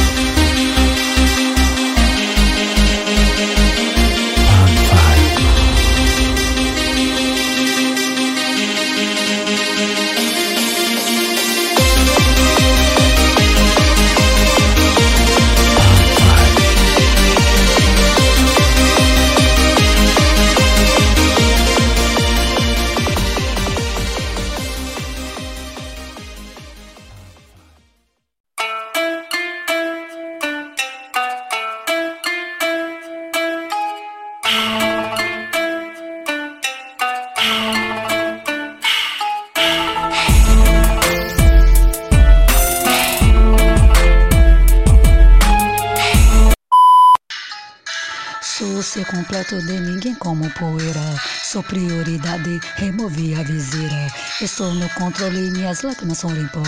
completo 49.14 49.62
de 49.62 49.78
ninguém 49.80 50.14
como 50.16 50.50
poeira. 50.50 51.14
Sou 51.44 51.62
prioridade, 51.62 52.60
removi 52.74 53.34
a 53.34 53.44
viseira. 53.44 54.12
Estou 54.40 54.74
no 54.74 54.88
controle, 54.90 55.52
minhas 55.52 55.82
lágrimas 55.82 56.18
são 56.18 56.36
em 56.36 56.48
pó. 56.48 56.62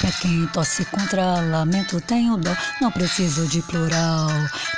Pra 0.00 0.10
quem 0.10 0.46
torce 0.48 0.84
contra 0.86 1.40
lamento, 1.40 2.00
tenho 2.00 2.36
dó. 2.36 2.50
Não 2.80 2.90
preciso 2.90 3.46
de 3.46 3.62
plural 3.62 4.28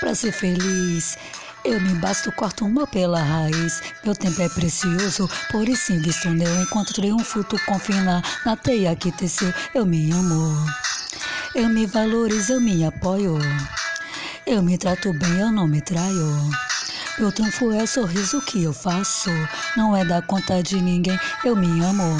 pra 0.00 0.14
ser 0.14 0.32
feliz. 0.32 1.16
Eu 1.64 1.80
me 1.80 1.94
basto, 1.94 2.30
corto 2.32 2.66
uma 2.66 2.86
pela 2.86 3.22
raiz. 3.22 3.82
Meu 4.04 4.14
tempo 4.14 4.42
é 4.42 4.48
precioso, 4.50 5.26
por 5.50 5.66
isso 5.66 5.94
invisto 5.94 6.28
nele. 6.28 6.62
Enquanto 6.62 6.92
triunfo, 6.92 7.42
tu 7.42 7.56
confina 7.64 8.22
na 8.44 8.54
teia 8.54 8.94
que 8.94 9.10
teceu. 9.10 9.52
Eu 9.74 9.86
me 9.86 10.12
amo, 10.12 10.66
eu 11.54 11.70
me 11.70 11.86
valorizo, 11.86 12.52
eu 12.52 12.60
me 12.60 12.84
apoio. 12.84 13.38
Eu 14.46 14.62
me 14.62 14.76
trato 14.76 15.10
bem, 15.14 15.38
eu 15.38 15.50
não 15.50 15.66
me 15.66 15.80
traio. 15.80 16.50
Meu 17.16 17.30
trunfo 17.30 17.72
é 17.72 17.80
o 17.80 17.86
sorriso 17.86 18.40
que 18.40 18.64
eu 18.64 18.72
faço. 18.72 19.30
Não 19.76 19.96
é 19.96 20.04
dar 20.04 20.20
conta 20.22 20.60
de 20.60 20.80
ninguém, 20.80 21.18
eu 21.44 21.54
me 21.54 21.80
amo. 21.80 22.16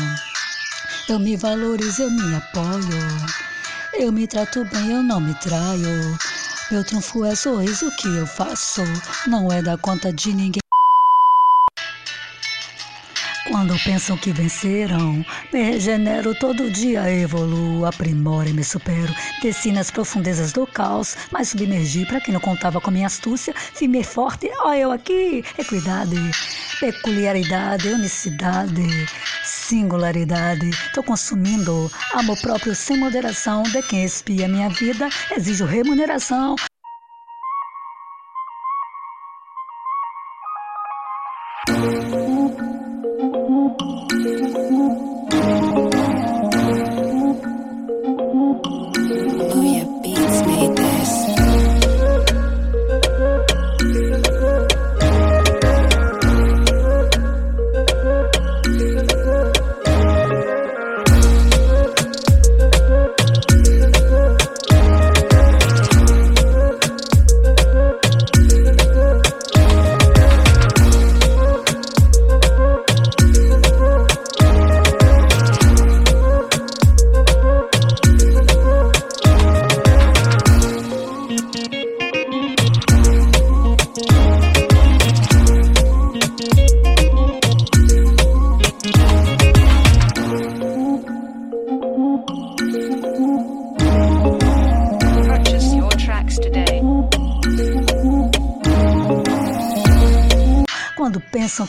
Eu 1.09 1.19
me 1.19 1.37
valorizo, 1.37 2.03
eu 2.03 2.11
me 2.12 2.37
apoio. 2.37 3.01
Eu 3.93 4.12
me 4.12 4.29
trato 4.29 4.65
bem, 4.65 4.93
eu 4.93 5.03
não 5.03 5.21
me 5.21 5.35
traio. 5.35 6.19
Meu 6.71 6.85
trunfo 6.85 7.25
é 7.25 7.35
sorriso 7.35 7.91
que 7.97 8.09
eu 8.16 8.27
faço. 8.27 8.83
Não 9.27 9.51
é 9.51 9.61
dar 9.61 9.79
conta 9.79 10.12
de 10.12 10.33
ninguém. 10.33 10.64
Quando 13.65 13.82
pensam 13.82 14.19
que 14.19 14.31
venceram, 14.31 15.24
me 15.51 15.62
regenero 15.62 16.35
todo 16.35 16.70
dia, 16.70 17.11
evoluo, 17.11 17.86
aprimoro 17.86 18.47
e 18.47 18.53
me 18.53 18.62
supero. 18.62 19.11
Desci 19.41 19.73
nas 19.73 19.91
profundezas 19.91 20.53
do 20.53 20.66
caos, 20.66 21.16
mas 21.31 21.49
submergi 21.49 22.05
para 22.05 22.20
quem 22.20 22.35
não 22.35 22.43
contava 22.43 22.78
com 22.78 22.91
minha 22.91 23.07
astúcia. 23.07 23.55
Firme 23.57 24.05
forte, 24.05 24.51
ó 24.59 24.74
eu 24.74 24.93
aqui, 24.93 25.43
equidade, 25.59 26.15
peculiaridade, 26.78 27.89
unicidade, 27.89 29.07
singularidade. 29.43 30.70
Tô 30.93 31.03
consumindo 31.03 31.91
amor 32.12 32.39
próprio 32.43 32.74
sem 32.74 32.99
moderação. 32.99 33.62
De 33.62 33.81
quem 33.85 34.05
espia 34.05 34.47
minha 34.47 34.69
vida, 34.69 35.09
exijo 35.35 35.65
remuneração. 35.65 36.55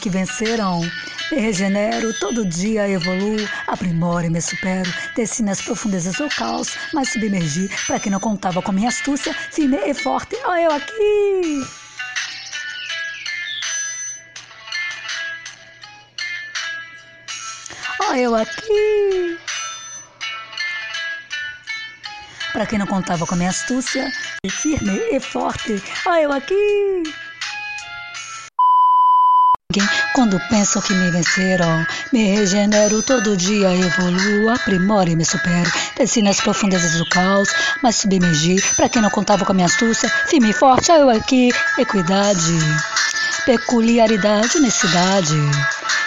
Que 0.06 0.10
venceram, 0.11 0.82
me 1.32 1.40
regenero, 1.40 2.14
todo 2.19 2.45
dia 2.45 2.88
evoluo, 2.88 3.40
aprimoro 3.65 4.23
e 4.23 4.30
me 4.30 4.40
supero. 4.40 4.88
Desci 5.15 5.41
nas 5.41 5.60
profundezas 5.60 6.14
do 6.18 6.30
caos, 6.30 6.77
mas 6.94 7.10
submergi 7.10 7.68
para 7.88 7.99
quem 7.99 8.11
não 8.11 8.19
contava 8.19 8.61
com 8.61 8.72
minha 8.72 8.90
astúcia, 8.90 9.34
firme 9.34 9.77
e 9.77 9.95
forte. 9.95 10.36
Ó, 10.45 10.56
eu 10.57 10.72
aqui! 10.72 11.68
Ó, 18.07 18.14
eu 18.14 18.36
aqui! 18.36 19.40
Para 22.53 22.68
quem 22.68 22.77
não 22.77 22.86
contava 22.86 23.26
com 23.26 23.36
minha 23.36 23.49
astúcia, 23.49 24.07
firme 24.52 24.99
e 25.11 25.19
forte. 25.19 25.82
Ó, 26.06 26.14
eu 26.14 26.32
aqui! 26.32 27.24
Quando 30.14 30.39
pensam 30.49 30.81
que 30.81 30.93
me 30.93 31.11
venceram, 31.11 31.85
me 32.11 32.35
regenero 32.35 33.02
todo 33.03 33.35
dia, 33.35 33.76
evoluo, 33.76 34.49
aprimoro 34.49 35.10
e 35.10 35.15
me 35.15 35.26
supero. 35.26 35.72
Desci 35.97 36.22
nas 36.22 36.39
profundezas 36.39 36.97
do 36.97 37.06
caos, 37.06 37.49
mas 37.81 37.95
submergi. 37.95 38.61
Pra 38.76 38.89
quem 38.89 39.02
não 39.02 39.10
contava 39.10 39.45
com 39.45 39.52
a 39.52 39.56
minha 39.56 39.68
astúcia, 39.68 40.10
firme 40.27 40.49
e 40.49 40.53
forte, 40.53 40.91
eu 40.91 41.10
aqui, 41.10 41.49
equidade, 41.77 42.57
peculiaridade, 43.45 44.57
unicidade, 44.57 45.35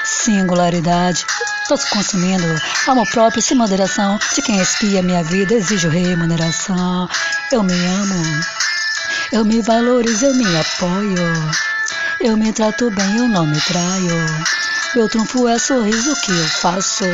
singularidade. 0.05 1.25
Tô 1.69 1.77
consumindo 1.91 2.47
amor 2.87 3.07
próprio 3.11 3.43
sem 3.43 3.57
moderação. 3.57 4.19
De 4.35 4.41
quem 4.41 4.59
espia 4.59 5.03
minha 5.03 5.23
vida, 5.23 5.55
exijo 5.55 5.89
remuneração. 5.89 7.09
Eu 7.53 7.63
me 7.63 7.75
amo, 7.75 8.45
eu 9.33 9.45
me 9.45 9.61
valorizo, 9.61 10.25
eu 10.25 10.35
me 10.35 10.47
apoio. 10.57 11.78
Eu 12.21 12.37
me 12.37 12.53
trato 12.53 12.91
bem, 12.91 13.17
eu 13.17 13.29
não 13.29 13.47
me 13.47 13.61
traio. 13.61 14.11
Meu 14.97 15.09
trunfo 15.09 15.47
é 15.47 15.57
sorriso 15.57 16.21
que 16.21 16.33
eu 16.33 16.49
faço. 16.49 17.05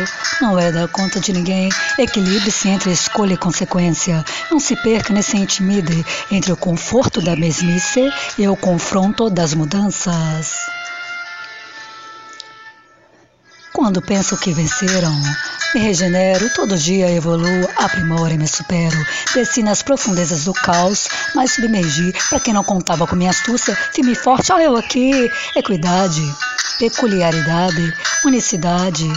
Não 0.40 0.58
é 0.58 0.72
dar 0.72 0.88
conta 0.88 1.20
de 1.20 1.30
ninguém. 1.30 1.68
Equilibre-se 1.98 2.68
entre 2.70 2.90
escolha 2.90 3.34
e 3.34 3.36
consequência. 3.36 4.24
Não 4.50 4.58
se 4.58 4.74
perca 4.76 5.12
nem 5.12 5.22
se 5.22 5.36
intimide 5.36 6.06
entre 6.30 6.52
o 6.52 6.56
conforto 6.56 7.20
da 7.20 7.36
mesmice 7.36 8.10
e 8.38 8.48
o 8.48 8.56
confronto 8.56 9.28
das 9.28 9.52
mudanças. 9.52 10.70
Quando 13.74 14.00
penso 14.00 14.38
que 14.38 14.52
venceram, 14.52 15.12
me 15.74 15.80
regenero, 15.80 16.48
todo 16.50 16.76
dia 16.76 17.10
evoluo, 17.10 17.68
aprimoro 17.76 18.32
e 18.32 18.38
me 18.38 18.46
supero. 18.46 18.96
Desci 19.34 19.60
nas 19.60 19.82
profundezas 19.82 20.44
do 20.44 20.52
caos, 20.52 21.08
mas 21.34 21.50
submergi. 21.50 22.14
Para 22.30 22.38
quem 22.38 22.54
não 22.54 22.62
contava 22.62 23.08
com 23.08 23.16
minha 23.16 23.30
astúcia, 23.30 23.74
firme 23.74 24.12
e 24.12 24.14
forte, 24.14 24.52
olha 24.52 24.62
eu 24.62 24.76
aqui. 24.76 25.28
Equidade, 25.56 26.22
peculiaridade, 26.78 27.92
unicidade, 28.24 29.08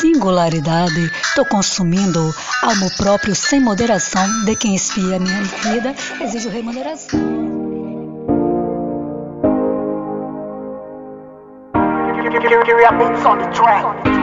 singularidade. 0.00 1.12
Tô 1.34 1.44
consumindo 1.44 2.34
algo 2.62 2.90
próprio 2.96 3.34
sem 3.34 3.60
moderação. 3.60 4.26
De 4.46 4.56
quem 4.56 4.74
espia 4.74 5.18
minha 5.18 5.42
vida, 5.42 5.94
exijo 6.22 6.48
remuneração. 6.48 7.20
Beats 12.98 13.24
on 13.24 13.38
the 13.38 13.46
track. 13.52 14.19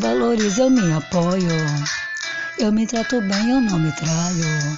Valorizo, 0.00 0.62
eu 0.62 0.70
me 0.70 0.92
apoio. 0.92 1.50
Eu 2.58 2.72
me 2.72 2.86
trato 2.86 3.20
bem, 3.20 3.50
eu 3.50 3.60
não 3.60 3.78
me 3.78 3.92
traio. 3.92 4.76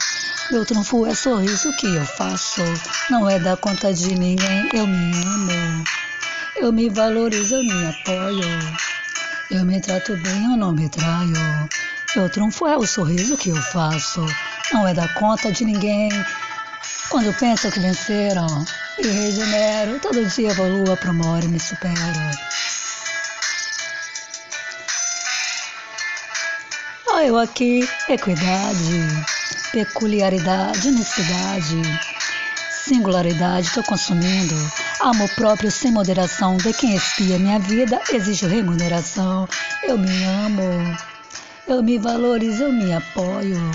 Meu 0.51 0.67
trunfo 0.67 1.07
é 1.07 1.15
sorriso 1.15 1.73
que 1.77 1.87
eu 1.87 2.05
faço. 2.05 2.61
Não 3.09 3.31
é 3.31 3.39
dar 3.39 3.57
conta 3.57 3.95
de 3.95 4.15
ninguém, 4.15 4.69
eu 4.75 4.87
me 4.87 5.13
amo. 5.25 5.85
Eu 6.57 6.73
me 6.73 6.89
valorizo, 6.91 7.55
eu 7.55 7.65
me 7.65 7.87
apoio. 7.87 8.45
Eu 9.51 9.65
me 9.65 9.81
trato 9.81 10.17
bem, 10.17 10.45
eu 10.45 10.57
não 10.57 10.73
me 10.73 10.89
traio. 10.89 11.69
Meu 12.15 12.29
trunfo 12.29 12.67
é 12.67 12.77
o 12.77 12.87
sorriso 12.87 13.37
que 13.37 13.51
eu 13.51 13.57
faço. 13.57 14.25
Não 14.73 14.87
é 14.87 14.93
dar 14.93 15.13
conta 15.15 15.53
de 15.53 15.65
ninguém. 15.65 16.11
Quando 17.09 17.33
pensam 17.39 17.71
que 17.71 17.81
venceram, 17.81 18.65
me 18.99 19.09
regenero. 19.09 19.99
Todo 20.01 20.25
dia 20.27 20.51
evoluo, 20.51 20.93
aprimoro 20.93 21.45
e 21.45 21.49
me 21.49 21.61
supero. 21.61 21.95
Eu 27.25 27.39
aqui, 27.39 27.89
equidade, 28.09 29.07
peculiaridade, 29.71 30.89
honestidade, 30.89 31.81
singularidade, 32.69 33.69
estou 33.69 33.85
consumindo. 33.85 34.57
Amor 34.99 35.29
próprio 35.37 35.71
sem 35.71 35.93
moderação, 35.93 36.57
de 36.57 36.73
quem 36.73 36.97
espia 36.97 37.39
minha 37.39 37.61
vida, 37.61 38.01
exijo 38.13 38.49
remuneração. 38.49 39.49
Eu 39.85 39.97
me 39.97 40.25
amo, 40.25 40.63
eu 41.69 41.81
me 41.81 41.97
valorizo, 41.97 42.65
eu 42.65 42.73
me 42.73 42.93
apoio. 42.93 43.71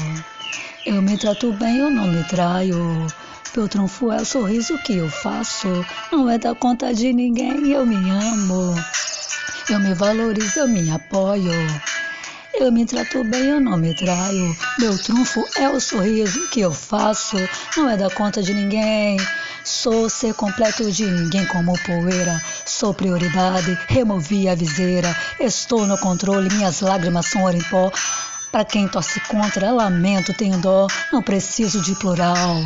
Eu 0.86 1.02
me 1.02 1.18
trato 1.18 1.54
bem, 1.54 1.78
eu 1.78 1.90
não 1.90 2.06
me 2.12 2.26
traio. 2.26 3.08
Meu 3.56 3.70
trunfo 3.70 4.12
é 4.12 4.18
o 4.18 4.26
sorriso 4.26 4.78
que 4.80 4.98
eu 4.98 5.10
faço. 5.10 5.70
Não 6.12 6.30
é 6.30 6.38
dar 6.38 6.54
conta 6.54 6.94
de 6.94 7.14
ninguém, 7.14 7.72
eu 7.72 7.86
me 7.86 8.10
amo. 8.10 8.76
Eu 9.70 9.80
me 9.80 9.94
valorizo, 9.94 10.60
eu 10.60 10.68
me 10.68 10.92
apoio. 10.92 11.52
Eu 12.60 12.72
me 12.72 12.86
trato 12.88 13.24
bem, 13.24 13.50
eu 13.50 13.62
não 13.62 13.78
me 13.78 13.94
traio. 13.94 14.58
Meu 14.80 14.98
trunfo 14.98 15.46
é 15.56 15.70
o 15.70 15.80
sorriso 15.80 16.50
que 16.50 16.60
eu 16.60 16.74
faço. 16.74 17.38
Não 17.78 17.88
é 17.88 17.96
dar 17.96 18.10
conta 18.10 18.42
de 18.42 18.52
ninguém. 18.52 19.16
Sou 19.64 20.10
ser 20.10 20.34
completo 20.34 20.92
de 20.92 21.06
ninguém 21.06 21.46
como 21.46 21.78
poeira. 21.86 22.42
Sou 22.66 22.96
prioridade, 22.96 23.78
removi 23.88 24.50
a 24.50 24.56
viseira. 24.56 25.16
Estou 25.40 25.86
no 25.86 26.00
controle, 26.00 26.52
minhas 26.52 26.82
lágrimas 26.82 27.28
são 27.28 27.44
ouro 27.44 27.58
em 27.58 27.64
pó. 27.64 27.92
Para 28.52 28.66
quem 28.66 28.88
torce 28.88 29.20
contra, 29.28 29.72
lamento, 29.72 30.34
tenho 30.34 30.58
dó, 30.58 30.88
não 31.14 31.22
preciso 31.22 31.80
de 31.80 31.94
plural. 31.94 32.66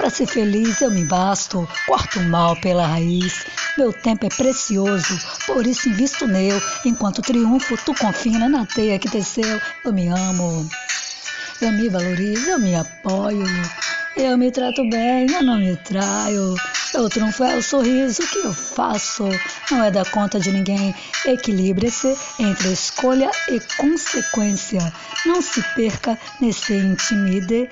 Para 0.00 0.08
ser 0.08 0.24
feliz 0.24 0.80
eu 0.80 0.90
me 0.90 1.04
basto, 1.04 1.68
corto 1.86 2.20
o 2.20 2.24
mal 2.24 2.56
pela 2.56 2.86
raiz. 2.86 3.44
Meu 3.76 3.92
tempo 3.92 4.24
é 4.24 4.30
precioso, 4.30 5.20
por 5.44 5.66
isso 5.66 5.90
invisto 5.90 6.26
nele. 6.26 6.58
Enquanto 6.86 7.20
triunfo, 7.20 7.76
tu 7.84 7.94
confina 7.94 8.48
na 8.48 8.64
teia 8.64 8.98
que 8.98 9.10
teceu. 9.10 9.60
Eu 9.84 9.92
me 9.92 10.08
amo, 10.08 10.66
eu 11.60 11.72
me 11.72 11.90
valorizo, 11.90 12.48
eu 12.48 12.58
me 12.58 12.74
apoio. 12.74 13.44
Eu 14.16 14.38
me 14.38 14.50
trato 14.50 14.88
bem, 14.88 15.30
eu 15.30 15.42
não 15.42 15.58
me 15.58 15.76
traio. 15.76 16.54
Meu 16.94 17.10
trunfo 17.10 17.44
é 17.44 17.58
o 17.58 17.62
sorriso 17.62 18.26
que 18.26 18.38
eu 18.38 18.54
faço. 18.54 19.28
Não 19.70 19.84
é 19.84 19.90
dar 19.90 20.10
conta 20.10 20.40
de 20.40 20.50
ninguém. 20.50 20.94
Equilibre-se 21.26 22.16
entre 22.38 22.72
escolha 22.72 23.30
e 23.50 23.60
consequência. 23.76 24.80
Não 25.26 25.42
se 25.42 25.62
perca 25.74 26.18
nesse 26.40 26.72
intimide. 26.72 27.68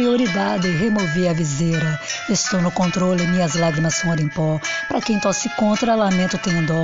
Prioridade, 0.00 0.66
removi 0.66 1.28
a 1.28 1.34
viseira. 1.34 2.00
Estou 2.30 2.62
no 2.62 2.70
controle, 2.70 3.26
minhas 3.26 3.54
lágrimas 3.54 4.02
ouro 4.02 4.22
em 4.22 4.28
pó. 4.28 4.58
Para 4.88 4.98
quem 4.98 5.20
tosse 5.20 5.50
contra, 5.56 5.94
lamento 5.94 6.38
tenho 6.38 6.66
dó. 6.66 6.82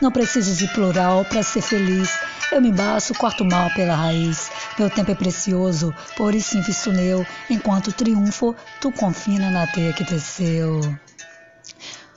Não 0.00 0.10
preciso 0.10 0.54
de 0.56 0.66
plural 0.68 1.26
para 1.26 1.42
ser 1.42 1.60
feliz. 1.60 2.08
Eu 2.50 2.62
me 2.62 2.72
baço, 2.72 3.12
corto 3.14 3.44
mal 3.44 3.68
pela 3.74 3.94
raiz. 3.94 4.50
Meu 4.78 4.88
tempo 4.88 5.10
é 5.10 5.14
precioso, 5.14 5.94
por 6.16 6.34
isso 6.34 6.56
invisto 6.56 6.90
neu. 6.90 7.26
Enquanto 7.50 7.92
triunfo, 7.92 8.56
tu 8.80 8.90
confina 8.90 9.50
na 9.50 9.66
teia 9.66 9.92
que 9.92 10.02
teceu. 10.02 10.80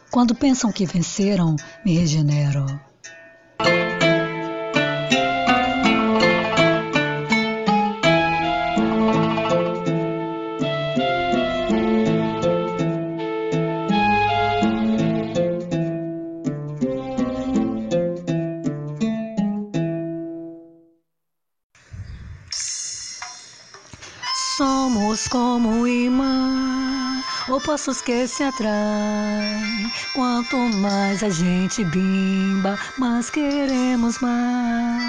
Quando 0.09 0.33
pensam 0.33 0.71
que 0.71 0.85
venceram, 0.85 1.57
me 1.83 1.99
regenero. 1.99 2.65
Opostos 27.67 28.01
que 28.01 28.25
se 28.29 28.43
atraem. 28.43 29.91
Quanto 30.13 30.57
mais 30.69 31.21
a 31.21 31.29
gente 31.29 31.83
bimba, 31.83 32.77
mais 32.97 33.29
queremos 33.29 34.19
mais. 34.19 35.06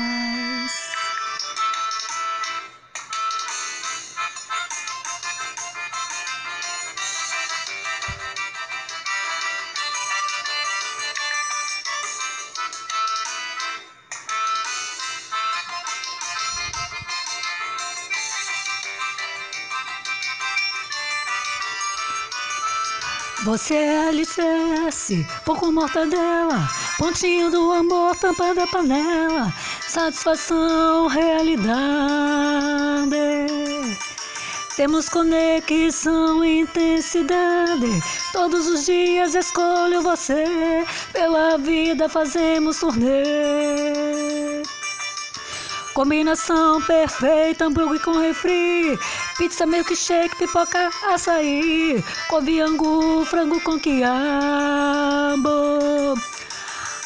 Alicerce, 25.09 25.27
pouco 25.45 25.73
mortadela, 25.73 26.69
pontinho 26.99 27.51
do 27.51 27.73
amor, 27.73 28.15
tampa 28.17 28.55
da 28.55 28.67
panela, 28.67 29.53
satisfação, 29.81 31.07
realidade. 31.07 31.97
Temos 34.77 35.09
conexão 35.09 36.45
e 36.45 36.61
intensidade. 36.61 38.01
Todos 38.33 38.69
os 38.69 38.87
dias 38.87 39.35
escolho 39.35 40.03
você. 40.03 40.85
Pela 41.13 41.59
vida 41.59 42.09
fazemos 42.09 42.79
turnê. 42.79 43.98
Combinação 45.99 46.81
perfeita, 46.83 47.65
hambúrguer 47.65 48.01
com 48.01 48.13
refri. 48.13 48.97
Pizza, 49.37 49.67
milkshake, 49.67 50.37
pipoca, 50.37 50.91
açaí. 51.13 52.05
Couve, 52.29 52.61
angu, 52.61 53.25
frango 53.25 53.61
com 53.63 53.81
quiabo. 53.81 54.15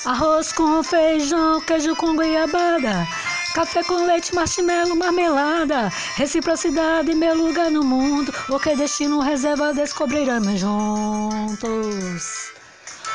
Arroz 0.04 0.52
com 0.52 0.82
feijão, 0.82 1.62
queijo 1.62 1.96
com 1.96 2.14
goiabada. 2.14 3.08
Café 3.54 3.82
com 3.82 4.04
leite, 4.04 4.34
marshmallow, 4.34 4.94
marmelada. 4.94 5.90
Reciprocidade, 6.16 7.14
meu 7.14 7.34
lugar 7.34 7.70
no 7.70 7.82
mundo. 7.82 8.30
O 8.50 8.60
que 8.60 8.76
destino 8.76 9.20
reserva 9.20 9.72
descobriremos 9.72 10.60
juntos. 10.60 12.52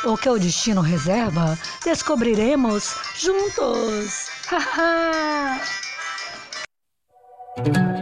O 0.04 0.18
que 0.18 0.28
o 0.28 0.40
destino 0.40 0.82
reserva, 0.82 1.56
descobriremos 1.86 2.96
juntos. 3.16 4.27
Haha! 4.50 5.60
Oh 7.58 7.97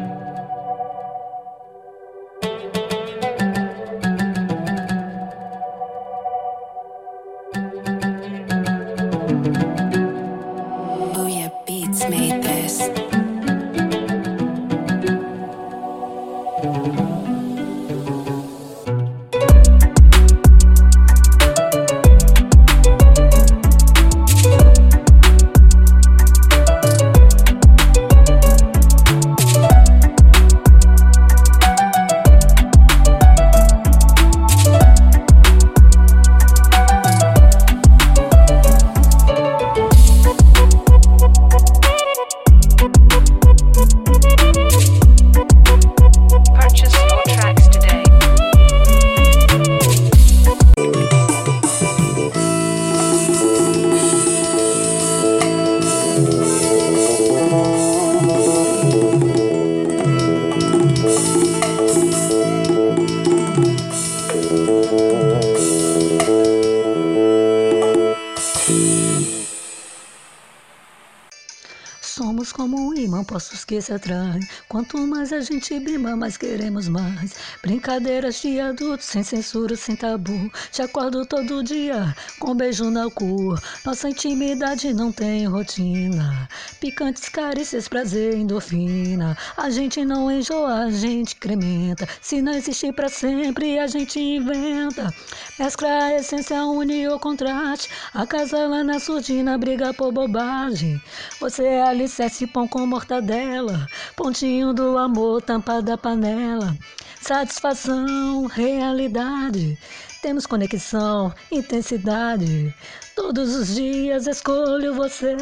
Quanto 74.69 74.97
mais 75.05 75.33
a 75.33 75.41
gente 75.41 75.77
bimba, 75.79 76.15
mais 76.15 76.37
queremos 76.37 76.87
mais. 76.87 77.33
Brincadeiras 77.61 78.41
de 78.41 78.59
adultos, 78.59 79.05
sem 79.05 79.23
censura, 79.23 79.75
sem 79.75 79.95
tabu. 79.95 80.51
Te 80.71 80.81
acordo 80.81 81.25
todo 81.25 81.63
dia, 81.63 82.15
com 82.39 82.51
um 82.51 82.55
beijo 82.55 82.89
na 82.89 83.09
cu. 83.09 83.55
Nossa 83.85 84.09
intimidade 84.09 84.93
não 84.93 85.11
tem 85.11 85.45
rotina. 85.45 86.47
Picantes, 86.79 87.27
carícias, 87.27 87.87
prazer, 87.87 88.35
endorfina. 88.35 89.37
A 89.57 89.69
gente 89.69 90.05
não 90.05 90.31
enjoa, 90.31 90.85
a 90.85 90.91
gente 90.91 91.35
incrementa. 91.35 92.07
Se 92.21 92.41
não 92.41 92.53
existir 92.53 92.93
pra 92.93 93.09
sempre, 93.09 93.77
a 93.79 93.87
gente 93.87 94.19
inventa. 94.19 95.13
Mescla 95.59 96.03
a 96.03 96.15
essência, 96.15 96.65
une 96.65 97.07
o 97.07 97.19
contraste. 97.19 97.89
A 98.13 98.25
casa 98.25 98.67
lá 98.67 98.83
na 98.83 98.99
surdina 98.99 99.57
briga 99.57 99.93
por 99.93 100.11
bobagem. 100.11 101.01
Você 101.39 101.63
é 101.63 101.81
alicerce, 101.81 102.47
pão 102.47 102.67
com 102.67 102.85
mortadela. 102.85 103.74
Pontinho 104.15 104.73
do 104.73 104.97
amor, 104.97 105.41
tampa 105.41 105.81
da 105.81 105.97
panela. 105.97 106.75
Satisfação, 107.21 108.45
realidade. 108.45 109.77
Temos 110.21 110.45
conexão, 110.45 111.33
intensidade. 111.51 112.73
Todos 113.15 113.55
os 113.55 113.75
dias 113.75 114.27
escolho 114.27 114.93
você. 114.93 115.35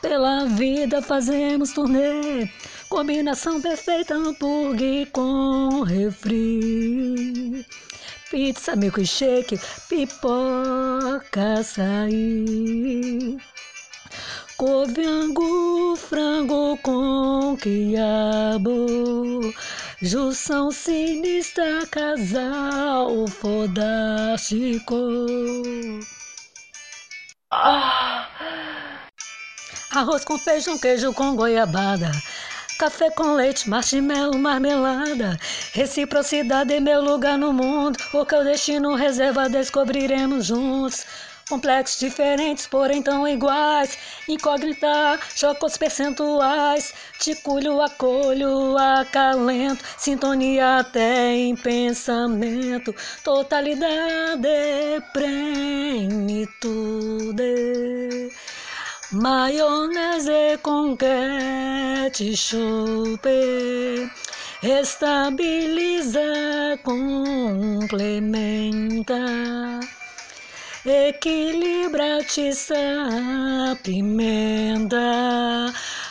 Pela 0.00 0.46
vida 0.46 1.00
fazemos 1.02 1.72
turnê. 1.72 2.50
Combinação 2.88 3.60
perfeita, 3.60 4.14
hambúrguer 4.14 5.10
com 5.10 5.82
refri. 5.82 7.64
Pizza, 8.30 8.74
milkshake, 8.74 9.60
pipoca, 9.88 11.60
açaí. 11.60 13.38
Couve, 14.56 15.04
angu, 15.04 15.94
frango 15.96 16.78
com 16.78 17.54
quiabo. 17.60 19.52
Junção 20.00 20.70
sinistra, 20.70 21.86
casal 21.90 23.26
fodástico. 23.28 24.96
Arroz 29.92 30.24
com 30.24 30.38
feijão, 30.38 30.78
queijo 30.78 31.12
com 31.12 31.36
goiabada. 31.36 32.10
Café 32.78 33.10
com 33.10 33.34
leite, 33.34 33.68
marshmallow, 33.68 34.38
marmelada. 34.38 35.38
Reciprocidade 35.74 36.72
é 36.72 36.80
meu 36.80 37.02
lugar 37.02 37.36
no 37.36 37.52
mundo. 37.52 37.98
O 38.14 38.24
que 38.24 38.34
o 38.34 38.44
destino 38.44 38.94
reserva, 38.94 39.50
descobriremos 39.50 40.46
juntos. 40.46 41.04
Complexos 41.48 42.00
diferentes, 42.00 42.66
porém 42.66 43.00
tão 43.00 43.28
iguais. 43.28 43.96
Incógnita, 44.28 45.20
choca 45.34 45.66
os 45.66 45.76
percentuais. 45.76 46.92
Te 47.20 47.36
culho, 47.36 47.80
acolho, 47.80 48.76
acalento. 48.76 49.84
Sintonia 49.96 50.78
até 50.78 51.34
em 51.34 51.54
pensamento. 51.54 52.92
Totalidade, 53.22 54.48
plenitude. 55.12 56.56
Maionese 59.12 60.58
com 60.62 60.96
ketchup 60.96 62.26
estabiliza, 64.62 66.20
complementa, 66.82 69.14
equilibra, 70.90 72.18
atiça, 72.20 72.74
pimenta, 73.82 74.96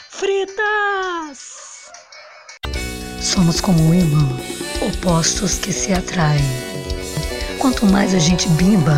fritas. 0.09 1.55
Somos 3.21 3.59
como 3.61 3.81
um 3.81 3.93
imã, 3.93 4.27
opostos 4.81 5.57
que 5.57 5.71
se 5.71 5.93
atraem. 5.93 6.43
Quanto 7.59 7.85
mais 7.85 8.13
a 8.13 8.19
gente 8.19 8.47
bimba, 8.49 8.95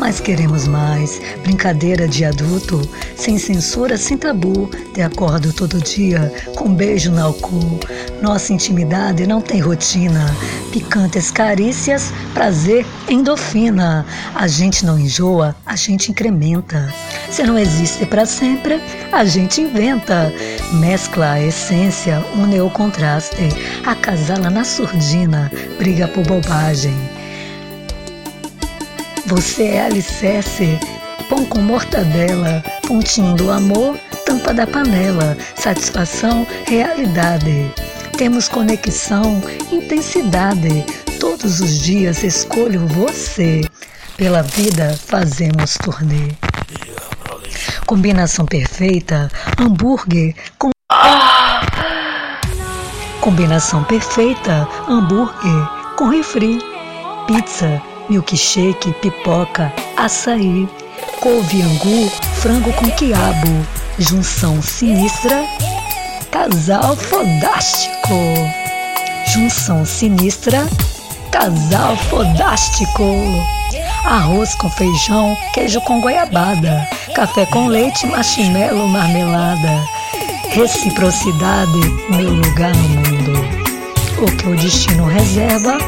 mais 0.00 0.18
queremos 0.18 0.66
mais. 0.66 1.20
Brincadeira 1.42 2.08
de 2.08 2.24
adulto, 2.24 2.80
sem 3.14 3.38
censura, 3.38 3.98
sem 3.98 4.16
tabu. 4.16 4.68
Te 4.94 5.02
acordo 5.02 5.52
todo 5.52 5.78
dia 5.78 6.32
com 6.56 6.70
um 6.70 6.74
beijo 6.74 7.12
no 7.12 7.34
cu. 7.34 7.78
Nossa 8.22 8.52
intimidade 8.54 9.26
não 9.26 9.42
tem 9.42 9.60
rotina. 9.60 10.34
Picantes 10.72 11.30
carícias, 11.30 12.12
prazer, 12.32 12.86
endorfina. 13.10 14.06
A 14.34 14.48
gente 14.48 14.86
não 14.86 14.98
enjoa, 14.98 15.54
a 15.66 15.76
gente 15.76 16.10
incrementa. 16.10 16.92
Se 17.30 17.42
não 17.42 17.58
existe 17.58 18.06
para 18.06 18.24
sempre, 18.24 18.80
a 19.12 19.24
gente 19.26 19.60
inventa. 19.60 20.32
Mescla 20.72 21.32
a 21.32 21.42
essência, 21.42 22.24
une 22.34 22.58
o 22.58 22.70
contraste. 22.70 23.50
Acasala 23.84 24.48
na 24.48 24.64
surdina, 24.64 25.52
briga 25.78 26.08
por 26.08 26.24
bobagem. 26.24 27.19
Você 29.30 29.62
é 29.62 29.86
alicerce, 29.86 30.76
pão 31.28 31.46
com 31.46 31.60
mortadela, 31.60 32.64
pontinho 32.84 33.36
do 33.36 33.48
amor, 33.48 33.96
tampa 34.26 34.52
da 34.52 34.66
panela, 34.66 35.38
satisfação, 35.54 36.44
realidade. 36.66 37.72
Temos 38.18 38.48
conexão, 38.48 39.40
intensidade. 39.70 40.84
Todos 41.20 41.60
os 41.60 41.78
dias 41.78 42.24
escolho 42.24 42.84
você. 42.88 43.60
Pela 44.16 44.42
vida 44.42 44.98
fazemos 45.06 45.74
turnê. 45.74 46.34
Combinação 47.86 48.44
perfeita, 48.44 49.30
hambúrguer 49.56 50.34
com. 50.58 50.70
Combinação 53.20 53.84
perfeita, 53.84 54.66
hambúrguer 54.88 55.68
com 55.96 56.08
refri, 56.08 56.58
pizza, 57.28 57.80
milkshake, 58.10 58.92
pipoca, 59.00 59.72
açaí, 59.96 60.68
couve 61.20 61.62
angu, 61.62 62.10
frango 62.34 62.72
com 62.72 62.90
quiabo, 62.90 63.66
junção 63.98 64.60
sinistra, 64.60 65.44
casal 66.30 66.96
fodástico. 66.96 68.14
Junção 69.32 69.84
sinistra, 69.86 70.66
casal 71.30 71.96
fodástico. 72.08 73.14
Arroz 74.04 74.56
com 74.56 74.68
feijão, 74.70 75.36
queijo 75.54 75.80
com 75.82 76.00
goiabada, 76.00 76.88
café 77.14 77.46
com 77.46 77.68
leite, 77.68 78.06
marshmallow, 78.06 78.88
marmelada. 78.88 79.84
Reciprocidade, 80.48 81.78
meu 82.10 82.30
lugar 82.30 82.74
no 82.74 82.88
mundo. 82.88 83.60
O 84.20 84.36
que 84.36 84.48
o 84.48 84.56
destino 84.56 85.06
reserva, 85.06 85.78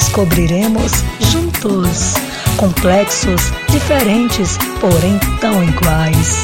descobriremos 0.00 0.92
juntos. 1.20 2.14
Complexos, 2.56 3.52
diferentes, 3.68 4.56
porém 4.80 5.18
tão 5.40 5.62
iguais. 5.62 6.42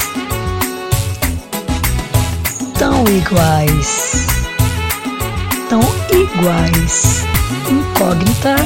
Tão 2.79 3.05
iguais. 3.09 4.27
Tão 5.71 5.81
iguais. 6.13 7.25
Incógnita 7.71 8.57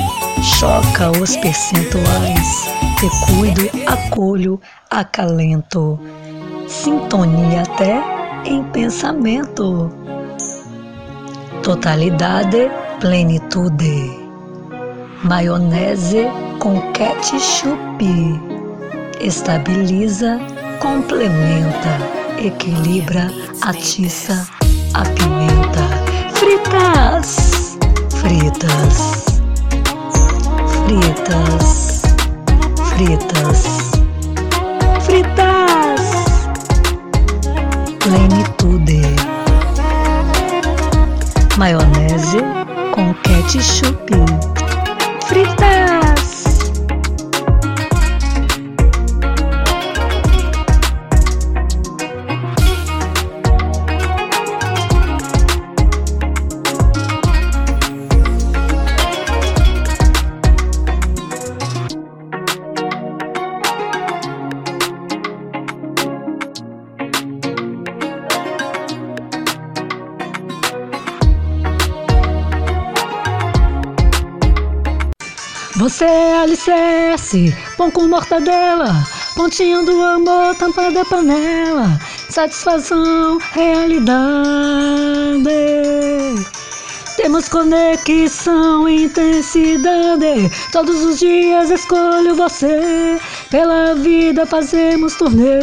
choca 0.42 1.10
os 1.12 1.36
percentuais. 1.36 2.68
Te 2.98 3.08
cuido, 3.26 3.70
acolho, 3.86 4.60
acalento. 4.90 5.98
Sintonia 6.66 7.62
até 7.62 8.02
em 8.44 8.64
pensamento. 8.64 9.88
Totalidade, 11.62 12.70
plenitude. 13.00 14.19
Maionese 15.22 16.26
com 16.60 16.80
ketchup. 16.92 18.04
Estabiliza, 19.20 20.38
complementa, 20.80 21.98
equilibra, 22.38 23.30
atiça, 23.60 24.48
apimenta. 24.94 25.84
Fritas, 26.32 27.76
fritas, 28.16 29.26
fritas, 30.86 32.02
fritas, 32.88 33.90
fritas. 35.04 36.00
Plenitude. 37.98 39.02
Maionese 41.58 42.38
com 42.94 43.12
ketchup. 43.22 44.49
Fritas. 45.30 45.99
Alicerce, 77.30 77.54
pão 77.76 77.90
com 77.90 78.08
mortadela, 78.08 79.06
pontinho 79.34 79.84
do 79.84 80.02
amor, 80.02 80.54
tampa 80.56 80.90
da 80.90 81.04
panela, 81.04 81.98
satisfação, 82.28 83.38
realidade. 83.52 84.30
Temos 87.16 87.48
conexão, 87.48 88.88
intensidade. 88.88 90.50
Todos 90.72 91.04
os 91.04 91.18
dias 91.18 91.70
escolho 91.70 92.34
você. 92.34 93.18
Pela 93.50 93.94
vida 93.94 94.46
fazemos 94.46 95.14
turnê. 95.16 95.60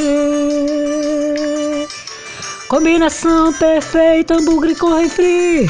Combinação 2.68 3.52
perfeita, 3.54 4.36
hambúrguer 4.36 4.78
com 4.78 4.94
refri. 4.94 5.68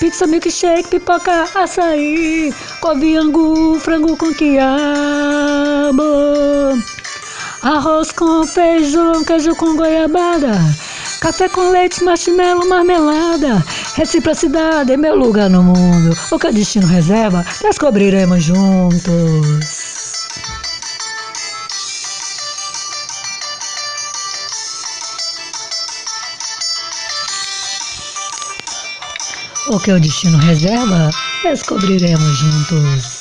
Pizza, 0.00 0.26
milkshake, 0.26 0.88
pipoca, 0.88 1.44
açaí. 1.54 2.52
Couve, 2.80 3.16
angu, 3.16 3.78
frango 3.80 4.16
com 4.16 4.32
quiabo. 4.32 5.17
Arroz 7.62 8.12
com 8.12 8.46
feijão, 8.46 9.24
queijo 9.24 9.56
com 9.56 9.74
goiabada. 9.74 10.52
Café 11.20 11.48
com 11.48 11.70
leite, 11.70 12.04
marshmallow, 12.04 12.68
marmelada. 12.68 13.64
Reciprocidade 13.94 14.92
é 14.92 14.96
meu 14.98 15.16
lugar 15.16 15.48
no 15.48 15.62
mundo. 15.62 16.14
O 16.30 16.38
que 16.38 16.46
o 16.46 16.52
destino 16.52 16.86
reserva, 16.86 17.44
descobriremos 17.62 18.44
juntos. 18.44 20.28
O 29.70 29.80
que 29.80 29.92
o 29.92 29.98
destino 29.98 30.36
reserva, 30.38 31.10
descobriremos 31.42 32.36
juntos. 32.36 33.17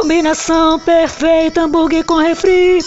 Combinação 0.00 0.78
perfeita, 0.78 1.60
hambúrguer 1.60 2.02
com 2.06 2.16
refri. 2.16 2.80